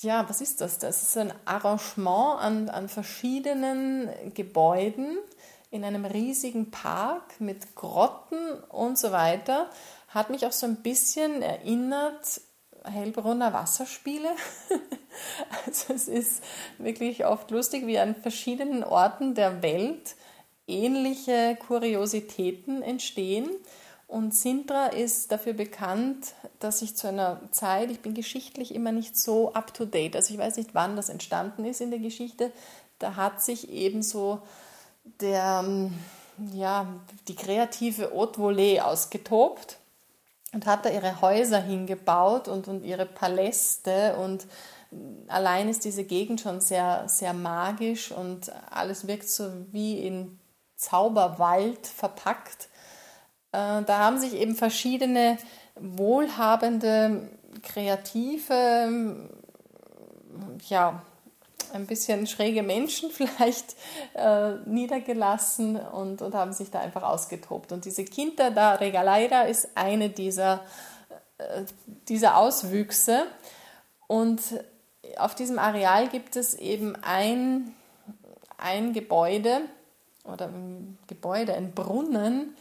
ja, 0.00 0.28
was 0.28 0.40
ist 0.40 0.60
das? 0.60 0.78
Das 0.78 1.02
ist 1.02 1.16
ein 1.16 1.32
Arrangement 1.44 2.40
an, 2.40 2.68
an 2.68 2.88
verschiedenen 2.88 4.10
Gebäuden 4.34 5.18
in 5.72 5.84
einem 5.84 6.04
riesigen 6.04 6.70
Park 6.70 7.40
mit 7.40 7.74
Grotten 7.74 8.62
und 8.68 8.98
so 8.98 9.10
weiter. 9.10 9.70
Hat 10.08 10.28
mich 10.28 10.46
auch 10.46 10.52
so 10.52 10.66
ein 10.66 10.76
bisschen 10.76 11.40
erinnert, 11.40 12.42
Hellbrunner 12.84 13.54
Wasserspiele. 13.54 14.28
also 15.66 15.94
es 15.94 16.08
ist 16.08 16.44
wirklich 16.76 17.24
oft 17.24 17.50
lustig, 17.50 17.86
wie 17.86 17.98
an 17.98 18.14
verschiedenen 18.14 18.84
Orten 18.84 19.34
der 19.34 19.62
Welt 19.62 20.14
ähnliche 20.66 21.56
Kuriositäten 21.66 22.82
entstehen. 22.82 23.48
Und 24.06 24.34
Sintra 24.34 24.88
ist 24.88 25.32
dafür 25.32 25.54
bekannt, 25.54 26.34
dass 26.58 26.82
ich 26.82 26.96
zu 26.96 27.08
einer 27.08 27.40
Zeit, 27.50 27.90
ich 27.90 28.00
bin 28.00 28.12
geschichtlich 28.12 28.74
immer 28.74 28.92
nicht 28.92 29.16
so 29.16 29.54
up-to-date, 29.54 30.16
also 30.16 30.34
ich 30.34 30.38
weiß 30.38 30.58
nicht, 30.58 30.74
wann 30.74 30.96
das 30.96 31.08
entstanden 31.08 31.64
ist 31.64 31.80
in 31.80 31.88
der 31.88 31.98
Geschichte, 31.98 32.52
da 32.98 33.16
hat 33.16 33.42
sich 33.42 33.70
eben 33.70 34.02
so 34.02 34.42
der, 35.04 35.64
ja, 36.52 36.86
die 37.28 37.34
kreative 37.34 38.10
Haute 38.14 38.40
Volée 38.40 38.80
ausgetobt 38.80 39.78
und 40.52 40.66
hat 40.66 40.84
da 40.84 40.90
ihre 40.90 41.20
Häuser 41.20 41.60
hingebaut 41.60 42.48
und, 42.48 42.68
und 42.68 42.84
ihre 42.84 43.06
Paläste 43.06 44.16
und 44.16 44.46
allein 45.28 45.68
ist 45.68 45.84
diese 45.84 46.04
Gegend 46.04 46.40
schon 46.40 46.60
sehr, 46.60 47.08
sehr 47.08 47.32
magisch 47.32 48.12
und 48.12 48.52
alles 48.70 49.06
wirkt 49.06 49.28
so 49.28 49.50
wie 49.70 50.06
in 50.06 50.38
Zauberwald 50.76 51.86
verpackt. 51.86 52.68
Äh, 53.52 53.82
da 53.82 53.98
haben 53.98 54.18
sich 54.18 54.34
eben 54.34 54.54
verschiedene 54.54 55.38
wohlhabende, 55.76 57.30
kreative, 57.62 59.28
ja, 60.68 61.02
ein 61.72 61.86
bisschen 61.86 62.26
schräge 62.26 62.62
Menschen 62.62 63.10
vielleicht 63.12 63.76
äh, 64.14 64.54
niedergelassen 64.66 65.76
und, 65.76 66.22
und 66.22 66.34
haben 66.34 66.52
sich 66.52 66.70
da 66.70 66.80
einfach 66.80 67.02
ausgetobt. 67.02 67.72
Und 67.72 67.84
diese 67.84 68.04
Quinta 68.04 68.50
da 68.50 68.74
Regaleira 68.74 69.42
ist 69.42 69.68
eine 69.74 70.10
dieser, 70.10 70.60
äh, 71.38 71.62
dieser 72.08 72.36
Auswüchse. 72.36 73.24
Und 74.06 74.40
auf 75.16 75.34
diesem 75.34 75.58
Areal 75.58 76.08
gibt 76.08 76.36
es 76.36 76.54
eben 76.54 76.96
ein, 77.02 77.74
ein 78.58 78.92
Gebäude 78.92 79.62
oder 80.24 80.46
ein 80.46 80.98
Gebäude, 81.06 81.54
ein 81.54 81.72
Brunnen, 81.72 82.54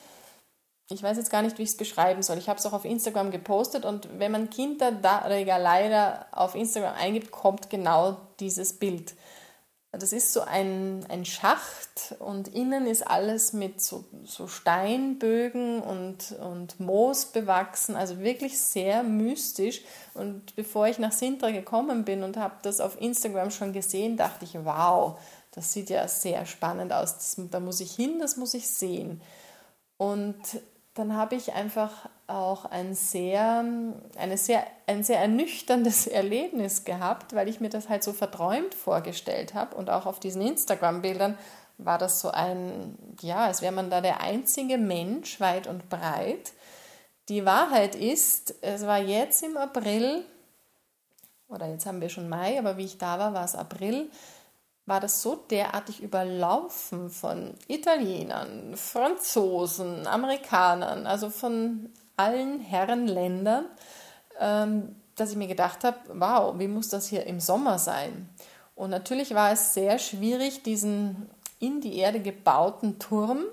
ich 0.92 1.04
weiß 1.04 1.18
jetzt 1.18 1.32
gar 1.32 1.42
nicht, 1.42 1.58
wie 1.58 1.64
ich 1.64 1.70
es 1.70 1.78
beschreiben 1.78 2.22
soll. 2.22 2.38
Ich 2.38 2.50
habe 2.50 2.60
es 2.60 2.66
auch 2.66 2.74
auf 2.74 2.86
Instagram 2.86 3.32
gepostet 3.32 3.86
und 3.86 4.08
wenn 4.20 4.32
man 4.32 4.50
Kinder 4.50 4.92
da 4.92 5.20
Regaleira 5.20 6.26
auf 6.32 6.56
Instagram 6.56 6.96
eingibt, 6.96 7.32
kommt 7.32 7.70
genau 7.70 8.18
dieses 8.40 8.74
Bild. 8.74 9.14
Das 9.94 10.14
ist 10.14 10.32
so 10.32 10.40
ein, 10.42 11.06
ein 11.10 11.26
Schacht 11.26 12.16
und 12.20 12.48
innen 12.48 12.88
ist 12.88 13.06
alles 13.06 13.52
mit 13.52 13.82
so, 13.82 14.06
so 14.24 14.48
Steinbögen 14.48 15.82
und, 15.82 16.32
und 16.40 16.80
Moos 16.80 17.26
bewachsen, 17.26 17.98
also 17.98 18.20
wirklich 18.20 18.58
sehr 18.58 19.04
mystisch. 19.04 19.82
Und 20.14 20.56
bevor 20.56 20.88
ich 20.88 20.98
nach 20.98 21.12
Sintra 21.12 21.52
gekommen 21.52 22.06
bin 22.06 22.24
und 22.24 22.38
habe 22.38 22.56
das 22.62 22.80
auf 22.80 23.02
Instagram 23.02 23.52
schon 23.52 23.74
gesehen, 23.74 24.16
dachte 24.16 24.46
ich, 24.46 24.56
wow, 24.64 25.20
das 25.52 25.74
sieht 25.74 25.90
ja 25.90 26.08
sehr 26.08 26.46
spannend 26.46 26.94
aus. 26.94 27.16
Das, 27.16 27.36
da 27.38 27.60
muss 27.60 27.82
ich 27.82 27.92
hin, 27.94 28.20
das 28.20 28.38
muss 28.38 28.54
ich 28.54 28.70
sehen. 28.70 29.22
Und 29.98 30.40
dann 30.94 31.16
habe 31.16 31.36
ich 31.36 31.54
einfach 31.54 32.10
auch 32.28 32.66
ein 32.66 32.94
sehr, 32.94 33.64
eine 34.18 34.38
sehr, 34.38 34.66
ein 34.88 35.04
sehr 35.04 35.20
ernüchterndes 35.20 36.08
Erlebnis 36.08 36.84
gehabt, 36.84 37.34
weil 37.34 37.48
ich 37.48 37.62
mir 37.62 37.70
das 37.70 37.88
halt 37.88 38.04
so 38.04 38.14
verträumt 38.14 38.74
vorgestellt 38.74 39.54
habe. 39.54 39.76
Und 39.76 39.90
auch 39.90 40.06
auf 40.06 40.20
diesen 40.20 40.42
Instagram-Bildern 40.42 41.38
war 41.78 41.98
das 41.98 42.20
so 42.20 42.30
ein, 42.30 42.98
ja, 43.22 43.46
als 43.46 43.62
wäre 43.62 43.72
man 43.72 43.90
da 43.90 44.02
der 44.02 44.22
einzige 44.22 44.78
Mensch 44.78 45.40
weit 45.40 45.68
und 45.68 45.90
breit. 45.90 46.52
Die 47.30 47.46
Wahrheit 47.46 47.96
ist, 47.96 48.56
es 48.62 48.86
war 48.86 49.00
jetzt 49.00 49.44
im 49.44 49.56
April, 49.56 50.26
oder 51.48 51.68
jetzt 51.68 51.86
haben 51.86 52.02
wir 52.02 52.10
schon 52.10 52.28
Mai, 52.30 52.60
aber 52.60 52.78
wie 52.78 52.86
ich 52.86 52.98
da 52.98 53.18
war, 53.18 53.34
war 53.34 53.46
es 53.46 53.56
April, 53.56 54.10
war 54.92 55.00
das 55.00 55.22
so 55.22 55.38
derartig 55.50 56.02
überlaufen 56.02 57.10
von 57.10 57.54
Italienern, 57.70 58.76
Franzosen, 58.76 60.06
Amerikanern, 60.06 61.08
also 61.08 61.30
von 61.30 61.90
allen 62.18 62.60
Herrenländern, 62.60 63.68
ähm, 64.38 64.98
dass 65.16 65.32
ich 65.32 65.38
mir 65.38 65.48
gedacht 65.48 65.86
habe, 65.86 65.98
wow, 66.14 66.60
wie 66.60 66.68
muss 66.68 66.90
das 66.90 67.08
hier 67.08 67.26
im 67.26 67.40
Sommer 67.40 67.80
sein? 67.80 68.28
Und 68.76 68.90
natürlich 68.90 69.34
war 69.34 69.54
es 69.54 69.74
sehr 69.74 69.98
schwierig, 69.98 70.62
diesen 70.62 71.30
in 71.60 71.80
die 71.80 71.98
Erde 71.98 72.20
gebauten 72.20 73.00
Turm 73.00 73.46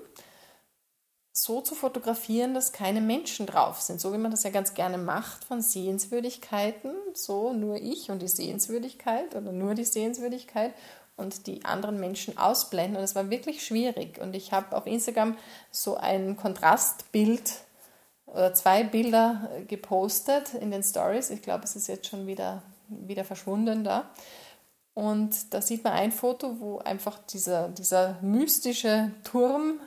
so 1.31 1.61
zu 1.61 1.73
fotografieren, 1.73 2.53
dass 2.53 2.73
keine 2.73 2.99
Menschen 2.99 3.45
drauf 3.45 3.79
sind, 3.79 4.01
so 4.01 4.11
wie 4.11 4.17
man 4.17 4.31
das 4.31 4.43
ja 4.43 4.49
ganz 4.49 4.73
gerne 4.73 4.97
macht 4.97 5.45
von 5.45 5.61
Sehenswürdigkeiten, 5.61 6.91
so 7.13 7.53
nur 7.53 7.77
ich 7.77 8.11
und 8.11 8.21
die 8.21 8.27
Sehenswürdigkeit 8.27 9.37
oder 9.37 9.53
nur 9.53 9.73
die 9.73 9.85
Sehenswürdigkeit 9.85 10.73
und 11.19 11.47
die 11.47 11.65
anderen 11.65 11.99
Menschen 11.99 12.37
ausblenden. 12.37 12.97
Und 12.97 13.03
es 13.03 13.15
war 13.15 13.29
wirklich 13.29 13.65
schwierig. 13.65 14.19
Und 14.19 14.35
ich 14.35 14.51
habe 14.51 14.75
auf 14.75 14.87
Instagram 14.87 15.37
so 15.71 15.97
ein 15.97 16.37
Kontrastbild 16.37 17.61
oder 18.25 18.53
zwei 18.53 18.83
Bilder 18.83 19.49
gepostet 19.67 20.53
in 20.53 20.71
den 20.71 20.83
Stories. 20.83 21.29
Ich 21.29 21.41
glaube, 21.41 21.63
es 21.65 21.75
ist 21.75 21.87
jetzt 21.87 22.07
schon 22.07 22.27
wieder, 22.27 22.61
wieder 22.87 23.25
verschwunden 23.25 23.83
da. 23.83 24.09
Und 24.93 25.53
da 25.53 25.61
sieht 25.61 25.83
man 25.83 25.93
ein 25.93 26.11
Foto, 26.11 26.59
wo 26.59 26.79
einfach 26.79 27.19
dieser, 27.29 27.69
dieser 27.69 28.17
mystische 28.21 29.11
Turm 29.23 29.79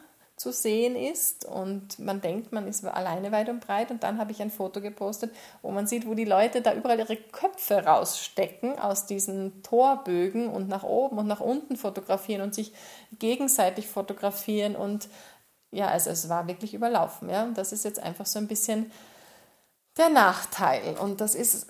zu 0.43 0.53
sehen 0.53 0.97
ist 0.97 1.45
und 1.45 2.01
man 2.01 2.21
denkt, 2.21 2.53
man 2.53 2.67
ist 2.67 2.85
alleine 2.85 3.31
weit 3.31 3.49
und 3.49 3.65
breit. 3.65 3.93
Und 3.93 4.03
dann 4.03 4.19
habe 4.19 4.33
ich 4.33 4.43
ein 4.43 4.51
Foto 4.51 4.81
gepostet, 4.81 5.33
wo 5.63 5.71
man 5.71 5.87
sieht, 5.87 6.07
wo 6.07 6.15
die 6.15 6.25
Leute 6.25 6.61
da 6.61 6.75
überall 6.75 6.99
ihre 6.99 7.17
Köpfe 7.17 7.85
rausstecken 7.85 8.77
aus 8.79 9.07
diesen 9.07 9.63
Torbögen 9.63 10.49
und 10.49 10.69
nach 10.69 10.83
oben 10.83 11.19
und 11.19 11.29
nach 11.29 11.41
unten 11.41 11.77
fotografieren 11.77 12.43
und 12.43 12.55
sich 12.55 12.73
gegenseitig 13.21 13.87
fotografieren. 13.87 14.75
Und 14.75 15.09
ja, 15.71 15.87
also 15.87 16.11
es 16.11 16.29
war 16.29 16.49
wirklich 16.49 16.75
überlaufen. 16.75 17.31
Ja? 17.31 17.45
Und 17.45 17.57
das 17.57 17.73
ist 17.73 17.85
jetzt 17.85 18.01
einfach 18.01 18.27
so 18.27 18.41
ein 18.41 18.49
bisschen 18.49 18.91
der 19.97 20.09
Nachteil. 20.09 20.99
Und 20.99 21.21
das 21.21 21.37
ist 21.37 21.69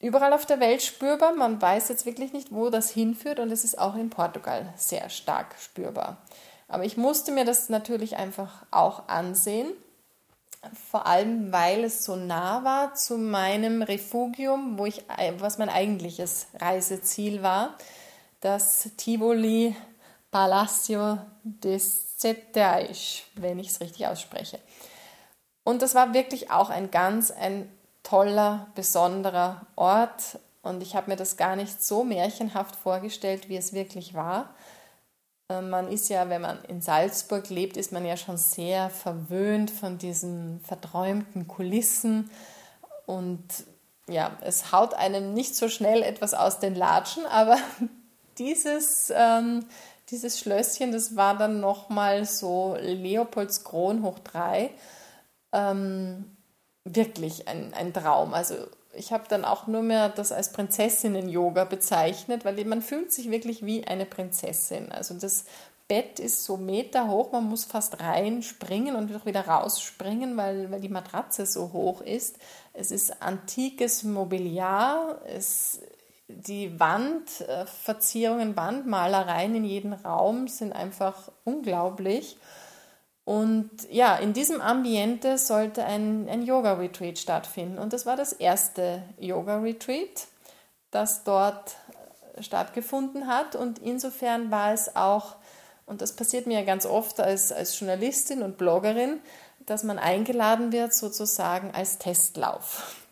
überall 0.00 0.32
auf 0.32 0.44
der 0.44 0.58
Welt 0.58 0.82
spürbar. 0.82 1.34
Man 1.34 1.62
weiß 1.62 1.88
jetzt 1.88 2.04
wirklich 2.04 2.32
nicht, 2.32 2.52
wo 2.52 2.68
das 2.68 2.90
hinführt 2.90 3.38
und 3.38 3.52
es 3.52 3.62
ist 3.62 3.78
auch 3.78 3.94
in 3.94 4.10
Portugal 4.10 4.72
sehr 4.76 5.08
stark 5.08 5.54
spürbar. 5.60 6.18
Aber 6.68 6.84
ich 6.84 6.96
musste 6.96 7.32
mir 7.32 7.44
das 7.44 7.68
natürlich 7.68 8.16
einfach 8.16 8.66
auch 8.70 9.08
ansehen, 9.08 9.72
vor 10.90 11.06
allem 11.06 11.52
weil 11.52 11.84
es 11.84 12.04
so 12.04 12.16
nah 12.16 12.64
war 12.64 12.94
zu 12.94 13.16
meinem 13.16 13.82
Refugium, 13.82 14.78
wo 14.78 14.86
ich, 14.86 15.04
was 15.38 15.58
mein 15.58 15.70
eigentliches 15.70 16.46
Reiseziel 16.60 17.42
war, 17.42 17.74
das 18.40 18.90
Tivoli 18.96 19.74
Palacio 20.30 21.18
de 21.42 21.78
Setteis, 21.78 23.22
wenn 23.34 23.58
ich 23.58 23.68
es 23.68 23.80
richtig 23.80 24.06
ausspreche. 24.06 24.58
Und 25.64 25.82
das 25.82 25.94
war 25.94 26.12
wirklich 26.12 26.50
auch 26.50 26.70
ein 26.70 26.90
ganz 26.90 27.30
ein 27.30 27.70
toller, 28.02 28.66
besonderer 28.74 29.66
Ort. 29.76 30.38
Und 30.62 30.82
ich 30.82 30.96
habe 30.96 31.10
mir 31.10 31.16
das 31.16 31.36
gar 31.36 31.56
nicht 31.56 31.82
so 31.82 32.04
märchenhaft 32.04 32.76
vorgestellt, 32.76 33.48
wie 33.48 33.56
es 33.56 33.72
wirklich 33.72 34.14
war. 34.14 34.54
Äh, 35.48 35.62
man 35.62 35.90
ist 35.90 36.08
ja, 36.08 36.28
wenn 36.28 36.42
man 36.42 36.62
in 36.64 36.80
Salzburg 36.80 37.48
lebt, 37.50 37.76
ist 37.76 37.92
man 37.92 38.04
ja 38.04 38.16
schon 38.16 38.36
sehr 38.36 38.90
verwöhnt 38.90 39.70
von 39.70 39.98
diesen 39.98 40.60
verträumten 40.60 41.48
Kulissen 41.48 42.30
und 43.06 43.42
ja, 44.08 44.36
es 44.40 44.72
haut 44.72 44.94
einem 44.94 45.34
nicht 45.34 45.54
so 45.54 45.68
schnell 45.68 46.02
etwas 46.02 46.34
aus 46.34 46.58
den 46.60 46.74
Latschen, 46.74 47.26
aber 47.26 47.58
dieses, 48.38 49.12
ähm, 49.14 49.66
dieses 50.10 50.38
Schlösschen, 50.38 50.92
das 50.92 51.16
war 51.16 51.36
dann 51.36 51.60
nochmal 51.60 52.24
so 52.24 52.76
Leopoldskron 52.80 54.02
hoch 54.02 54.18
drei, 54.20 54.70
ähm, 55.52 56.36
wirklich 56.84 57.48
ein, 57.48 57.74
ein 57.74 57.92
Traum. 57.92 58.32
Also 58.32 58.54
ich 58.98 59.12
habe 59.12 59.24
dann 59.28 59.44
auch 59.44 59.66
nur 59.66 59.82
mehr 59.82 60.08
das 60.08 60.32
als 60.32 60.52
Prinzessinnen-Yoga 60.52 61.64
bezeichnet, 61.64 62.44
weil 62.44 62.62
man 62.64 62.82
fühlt 62.82 63.12
sich 63.12 63.30
wirklich 63.30 63.64
wie 63.64 63.86
eine 63.86 64.04
Prinzessin. 64.04 64.90
Also 64.92 65.14
das 65.14 65.44
Bett 65.86 66.18
ist 66.18 66.44
so 66.44 66.58
Meter 66.58 67.08
hoch, 67.08 67.32
man 67.32 67.44
muss 67.44 67.64
fast 67.64 68.00
reinspringen 68.00 68.94
und 68.94 69.24
wieder 69.24 69.46
rausspringen, 69.46 70.36
weil, 70.36 70.70
weil 70.70 70.80
die 70.80 70.90
Matratze 70.90 71.46
so 71.46 71.72
hoch 71.72 72.02
ist. 72.02 72.36
Es 72.74 72.90
ist 72.90 73.22
antikes 73.22 74.02
Mobiliar, 74.02 75.20
es 75.24 75.80
die 76.28 76.78
Wandverzierungen, 76.78 78.54
Wandmalereien 78.54 79.54
in 79.54 79.64
jedem 79.64 79.94
Raum 79.94 80.46
sind 80.46 80.74
einfach 80.74 81.32
unglaublich. 81.44 82.36
Und 83.28 83.70
ja, 83.90 84.16
in 84.16 84.32
diesem 84.32 84.62
Ambiente 84.62 85.36
sollte 85.36 85.84
ein, 85.84 86.30
ein 86.30 86.40
Yoga-Retreat 86.40 87.18
stattfinden. 87.18 87.76
Und 87.76 87.92
das 87.92 88.06
war 88.06 88.16
das 88.16 88.32
erste 88.32 89.02
Yoga-Retreat, 89.18 90.28
das 90.90 91.24
dort 91.24 91.76
stattgefunden 92.40 93.26
hat. 93.26 93.54
Und 93.54 93.80
insofern 93.80 94.50
war 94.50 94.72
es 94.72 94.96
auch, 94.96 95.36
und 95.84 96.00
das 96.00 96.16
passiert 96.16 96.46
mir 96.46 96.60
ja 96.60 96.64
ganz 96.64 96.86
oft 96.86 97.20
als, 97.20 97.52
als 97.52 97.78
Journalistin 97.78 98.42
und 98.42 98.56
Bloggerin, 98.56 99.20
dass 99.66 99.82
man 99.82 99.98
eingeladen 99.98 100.72
wird 100.72 100.94
sozusagen 100.94 101.70
als 101.72 101.98
Testlauf 101.98 103.07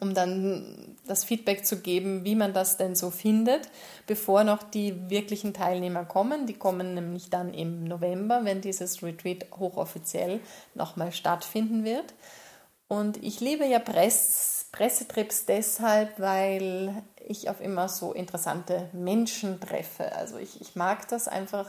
um 0.00 0.14
dann 0.14 0.96
das 1.06 1.24
Feedback 1.24 1.66
zu 1.66 1.80
geben, 1.80 2.24
wie 2.24 2.34
man 2.34 2.52
das 2.52 2.76
denn 2.76 2.94
so 2.94 3.10
findet, 3.10 3.68
bevor 4.06 4.44
noch 4.44 4.62
die 4.62 5.10
wirklichen 5.10 5.54
Teilnehmer 5.54 6.04
kommen. 6.04 6.46
Die 6.46 6.54
kommen 6.54 6.94
nämlich 6.94 7.30
dann 7.30 7.52
im 7.54 7.84
November, 7.84 8.40
wenn 8.44 8.60
dieses 8.60 9.02
Retreat 9.02 9.46
hochoffiziell 9.58 10.40
nochmal 10.74 11.12
stattfinden 11.12 11.84
wird. 11.84 12.14
Und 12.88 13.22
ich 13.22 13.40
liebe 13.40 13.64
ja 13.64 13.78
Press, 13.78 14.66
Pressetrips 14.72 15.46
deshalb, 15.46 16.20
weil 16.20 17.02
ich 17.26 17.48
auf 17.48 17.60
immer 17.60 17.88
so 17.88 18.12
interessante 18.12 18.88
Menschen 18.92 19.60
treffe. 19.60 20.14
Also 20.14 20.36
ich, 20.36 20.60
ich 20.60 20.76
mag 20.76 21.08
das 21.08 21.26
einfach, 21.28 21.68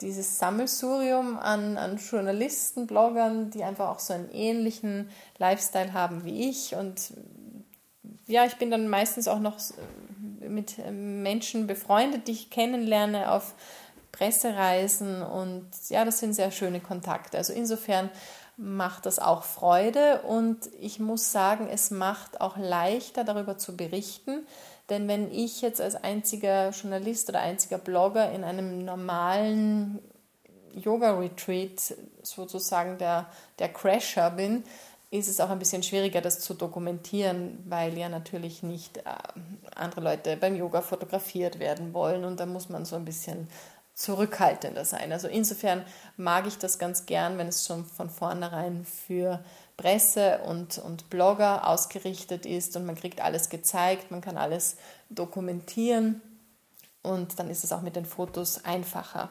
dieses 0.00 0.38
Sammelsurium 0.38 1.38
an, 1.38 1.76
an 1.76 1.96
Journalisten, 1.96 2.86
Bloggern, 2.86 3.50
die 3.50 3.64
einfach 3.64 3.88
auch 3.88 3.98
so 3.98 4.12
einen 4.12 4.30
ähnlichen 4.30 5.10
Lifestyle 5.38 5.92
haben 5.92 6.24
wie 6.24 6.48
ich 6.48 6.76
und 6.76 7.12
ja, 8.28 8.44
ich 8.44 8.56
bin 8.56 8.70
dann 8.70 8.88
meistens 8.88 9.26
auch 9.26 9.40
noch 9.40 9.58
äh, 9.58 10.48
mit 10.48 10.78
äh, 10.78 10.92
Menschen 10.92 11.66
befreundet, 11.66 12.28
die 12.28 12.32
ich 12.32 12.50
kennenlerne 12.50 13.32
auf 13.32 13.54
Pressereisen 14.12 15.22
und 15.22 15.66
ja, 15.88 16.04
das 16.04 16.18
sind 16.18 16.34
sehr 16.34 16.50
schöne 16.50 16.80
Kontakte. 16.80 17.38
Also 17.38 17.52
insofern 17.52 18.10
macht 18.56 19.06
das 19.06 19.18
auch 19.18 19.44
Freude 19.44 20.22
und 20.22 20.58
ich 20.80 20.98
muss 20.98 21.32
sagen, 21.32 21.68
es 21.70 21.90
macht 21.90 22.40
auch 22.40 22.56
leichter 22.56 23.24
darüber 23.24 23.56
zu 23.56 23.76
berichten, 23.76 24.46
denn 24.90 25.06
wenn 25.06 25.30
ich 25.32 25.60
jetzt 25.60 25.80
als 25.80 25.94
einziger 25.94 26.70
Journalist 26.70 27.28
oder 27.28 27.40
einziger 27.40 27.78
Blogger 27.78 28.32
in 28.32 28.42
einem 28.42 28.84
normalen 28.84 30.00
Yoga-Retreat 30.74 31.94
sozusagen 32.22 32.98
der, 32.98 33.26
der 33.58 33.68
Crasher 33.68 34.30
bin, 34.30 34.64
ist 35.10 35.28
es 35.28 35.40
auch 35.40 35.50
ein 35.50 35.58
bisschen 35.58 35.82
schwieriger, 35.82 36.20
das 36.20 36.40
zu 36.40 36.54
dokumentieren, 36.54 37.58
weil 37.66 37.96
ja 37.96 38.08
natürlich 38.08 38.62
nicht 38.62 38.98
äh, 38.98 39.02
andere 39.74 40.02
Leute 40.02 40.36
beim 40.36 40.54
Yoga 40.54 40.82
fotografiert 40.82 41.58
werden 41.58 41.94
wollen 41.94 42.24
und 42.24 42.40
da 42.40 42.46
muss 42.46 42.68
man 42.68 42.84
so 42.84 42.96
ein 42.96 43.04
bisschen 43.04 43.48
zurückhaltender 43.94 44.84
sein. 44.84 45.10
Also 45.10 45.26
insofern 45.26 45.84
mag 46.16 46.46
ich 46.46 46.58
das 46.58 46.78
ganz 46.78 47.06
gern, 47.06 47.36
wenn 47.38 47.48
es 47.48 47.66
schon 47.66 47.84
von 47.84 48.10
vornherein 48.10 48.84
für 48.84 49.42
Presse 49.76 50.40
und, 50.46 50.78
und 50.78 51.10
Blogger 51.10 51.66
ausgerichtet 51.66 52.46
ist 52.46 52.76
und 52.76 52.86
man 52.86 52.94
kriegt 52.94 53.20
alles 53.20 53.48
gezeigt, 53.48 54.10
man 54.10 54.20
kann 54.20 54.36
alles 54.36 54.76
dokumentieren 55.08 56.20
und 57.02 57.38
dann 57.38 57.50
ist 57.50 57.64
es 57.64 57.72
auch 57.72 57.82
mit 57.82 57.96
den 57.96 58.06
Fotos 58.06 58.64
einfacher. 58.64 59.30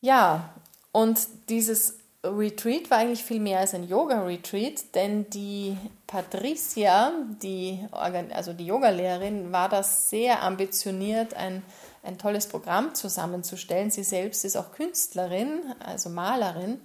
Ja, 0.00 0.52
und 0.92 1.28
dieses 1.48 1.99
Retreat 2.22 2.90
war 2.90 2.98
eigentlich 2.98 3.24
viel 3.24 3.40
mehr 3.40 3.60
als 3.60 3.74
ein 3.74 3.88
Yoga-Retreat, 3.88 4.94
denn 4.94 5.30
die 5.30 5.78
Patricia, 6.06 7.12
die, 7.42 7.86
also 7.92 8.52
die 8.52 8.66
Yogalehrerin, 8.66 9.52
war 9.52 9.70
das 9.70 10.10
sehr 10.10 10.42
ambitioniert, 10.42 11.32
ein, 11.32 11.62
ein 12.02 12.18
tolles 12.18 12.46
Programm 12.46 12.94
zusammenzustellen. 12.94 13.90
Sie 13.90 14.02
selbst 14.02 14.44
ist 14.44 14.56
auch 14.56 14.72
Künstlerin, 14.72 15.60
also 15.82 16.10
Malerin 16.10 16.80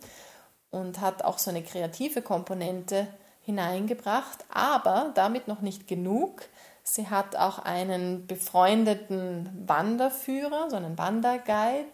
und 0.72 1.02
hat 1.02 1.26
auch 1.26 1.38
so 1.38 1.50
eine 1.50 1.64
kreative 1.64 2.22
Komponente 2.22 3.08
hineingebracht, 3.42 4.46
aber 4.50 5.12
damit 5.16 5.50
noch 5.50 5.60
nicht 5.60 5.86
genug. 5.86 6.44
Sie 6.84 7.10
hat 7.10 7.36
auch 7.36 7.60
einen 7.60 8.26
befreundeten 8.26 9.50
Wanderführer, 9.68 10.70
so 10.70 10.78
einen 10.78 10.98
Wanderguide 10.98 11.90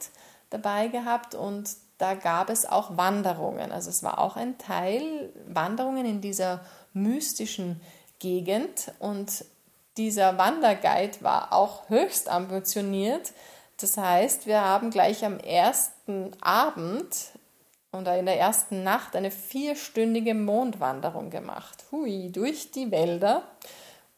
dabei 0.51 0.89
gehabt 0.89 1.33
und 1.33 1.69
da 2.01 2.15
gab 2.15 2.49
es 2.49 2.65
auch 2.65 2.97
Wanderungen. 2.97 3.71
Also 3.71 3.89
es 3.89 4.01
war 4.01 4.19
auch 4.19 4.35
ein 4.35 4.57
Teil 4.57 5.31
Wanderungen 5.47 6.05
in 6.05 6.19
dieser 6.19 6.61
mystischen 6.93 7.79
Gegend 8.19 8.91
und 8.99 9.45
dieser 9.97 10.37
Wanderguide 10.37 11.21
war 11.21 11.53
auch 11.53 11.89
höchst 11.89 12.27
ambitioniert. 12.27 13.33
Das 13.79 13.97
heißt, 13.97 14.47
wir 14.47 14.61
haben 14.61 14.89
gleich 14.89 15.23
am 15.23 15.37
ersten 15.39 16.31
Abend 16.41 17.15
oder 17.91 18.17
in 18.17 18.25
der 18.25 18.39
ersten 18.39 18.83
Nacht 18.83 19.15
eine 19.15 19.29
vierstündige 19.29 20.33
Mondwanderung 20.33 21.29
gemacht. 21.29 21.83
Hui, 21.91 22.31
durch 22.31 22.71
die 22.71 22.89
Wälder 22.89 23.43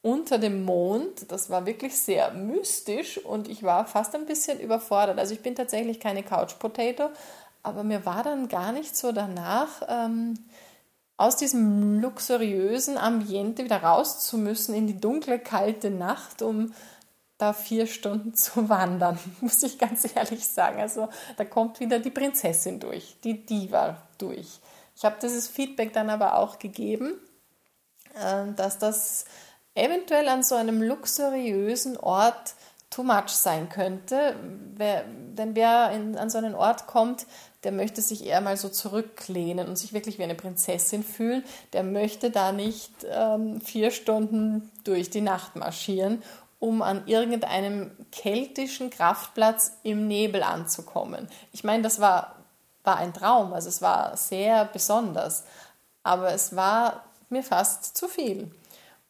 unter 0.03 0.37
dem 0.37 0.63
Mond. 0.63 1.31
Das 1.31 1.49
war 1.49 1.65
wirklich 1.65 1.97
sehr 1.97 2.31
mystisch 2.31 3.17
und 3.17 3.47
ich 3.47 3.63
war 3.63 3.85
fast 3.85 4.13
ein 4.13 4.25
bisschen 4.25 4.59
überfordert. 4.59 5.17
Also 5.17 5.33
ich 5.33 5.41
bin 5.41 5.55
tatsächlich 5.55 5.99
keine 5.99 6.23
Couch 6.23 6.59
Potato, 6.59 7.09
aber 7.63 7.83
mir 7.83 8.05
war 8.05 8.23
dann 8.23 8.49
gar 8.49 8.71
nicht 8.73 8.95
so 8.95 9.11
danach, 9.11 9.81
ähm, 9.87 10.37
aus 11.17 11.37
diesem 11.37 12.01
luxuriösen 12.01 12.97
Ambiente 12.97 13.63
wieder 13.63 13.81
raus 13.81 14.25
zu 14.25 14.37
müssen 14.37 14.75
in 14.75 14.87
die 14.87 14.99
dunkle, 14.99 15.39
kalte 15.39 15.89
Nacht, 15.89 16.41
um 16.41 16.73
da 17.37 17.53
vier 17.53 17.87
Stunden 17.87 18.33
zu 18.35 18.69
wandern, 18.69 19.17
muss 19.41 19.63
ich 19.63 19.79
ganz 19.79 20.07
ehrlich 20.15 20.45
sagen. 20.45 20.79
Also 20.79 21.09
da 21.37 21.45
kommt 21.45 21.79
wieder 21.79 21.99
die 21.99 22.11
Prinzessin 22.11 22.79
durch, 22.79 23.17
die 23.23 23.45
Diva 23.45 23.97
durch. 24.17 24.59
Ich 24.95 25.05
habe 25.05 25.15
dieses 25.21 25.47
Feedback 25.47 25.93
dann 25.93 26.09
aber 26.09 26.37
auch 26.37 26.59
gegeben, 26.59 27.13
äh, 28.15 28.51
dass 28.55 28.77
das 28.77 29.25
eventuell 29.75 30.27
an 30.27 30.43
so 30.43 30.55
einem 30.55 30.81
luxuriösen 30.81 31.97
Ort 31.97 32.53
too 32.93 33.03
much 33.03 33.29
sein 33.29 33.69
könnte. 33.69 34.35
Wer, 34.75 35.03
denn 35.05 35.55
wer 35.55 35.91
in, 35.91 36.17
an 36.17 36.29
so 36.29 36.37
einen 36.37 36.55
Ort 36.55 36.85
kommt, 36.85 37.25
der 37.63 37.71
möchte 37.71 38.01
sich 38.01 38.25
eher 38.25 38.41
mal 38.41 38.57
so 38.57 38.69
zurücklehnen 38.69 39.67
und 39.67 39.77
sich 39.77 39.93
wirklich 39.93 40.19
wie 40.19 40.23
eine 40.23 40.35
Prinzessin 40.35 41.03
fühlen. 41.03 41.43
Der 41.71 41.83
möchte 41.83 42.29
da 42.29 42.51
nicht 42.51 42.91
ähm, 43.09 43.61
vier 43.61 43.91
Stunden 43.91 44.69
durch 44.83 45.09
die 45.09 45.21
Nacht 45.21 45.55
marschieren, 45.55 46.21
um 46.59 46.81
an 46.81 47.07
irgendeinem 47.07 47.91
keltischen 48.11 48.89
Kraftplatz 48.89 49.73
im 49.83 50.07
Nebel 50.07 50.43
anzukommen. 50.43 51.27
Ich 51.51 51.63
meine, 51.63 51.83
das 51.83 51.99
war, 51.99 52.35
war 52.83 52.97
ein 52.97 53.13
Traum, 53.13 53.53
also 53.53 53.69
es 53.69 53.81
war 53.81 54.15
sehr 54.17 54.65
besonders, 54.65 55.45
aber 56.03 56.33
es 56.33 56.55
war 56.55 57.03
mir 57.29 57.43
fast 57.43 57.97
zu 57.97 58.07
viel. 58.07 58.51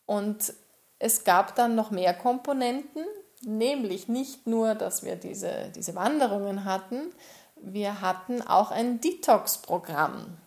Und 0.05 0.53
es 0.99 1.23
gab 1.23 1.55
dann 1.55 1.75
noch 1.75 1.91
mehr 1.91 2.13
Komponenten, 2.13 3.03
nämlich 3.45 4.07
nicht 4.07 4.47
nur, 4.47 4.75
dass 4.75 5.03
wir 5.03 5.15
diese, 5.15 5.71
diese 5.75 5.95
Wanderungen 5.95 6.65
hatten, 6.65 7.11
wir 7.55 8.01
hatten 8.01 8.41
auch 8.41 8.71
ein 8.71 8.99
Detox-Programm. 8.99 10.37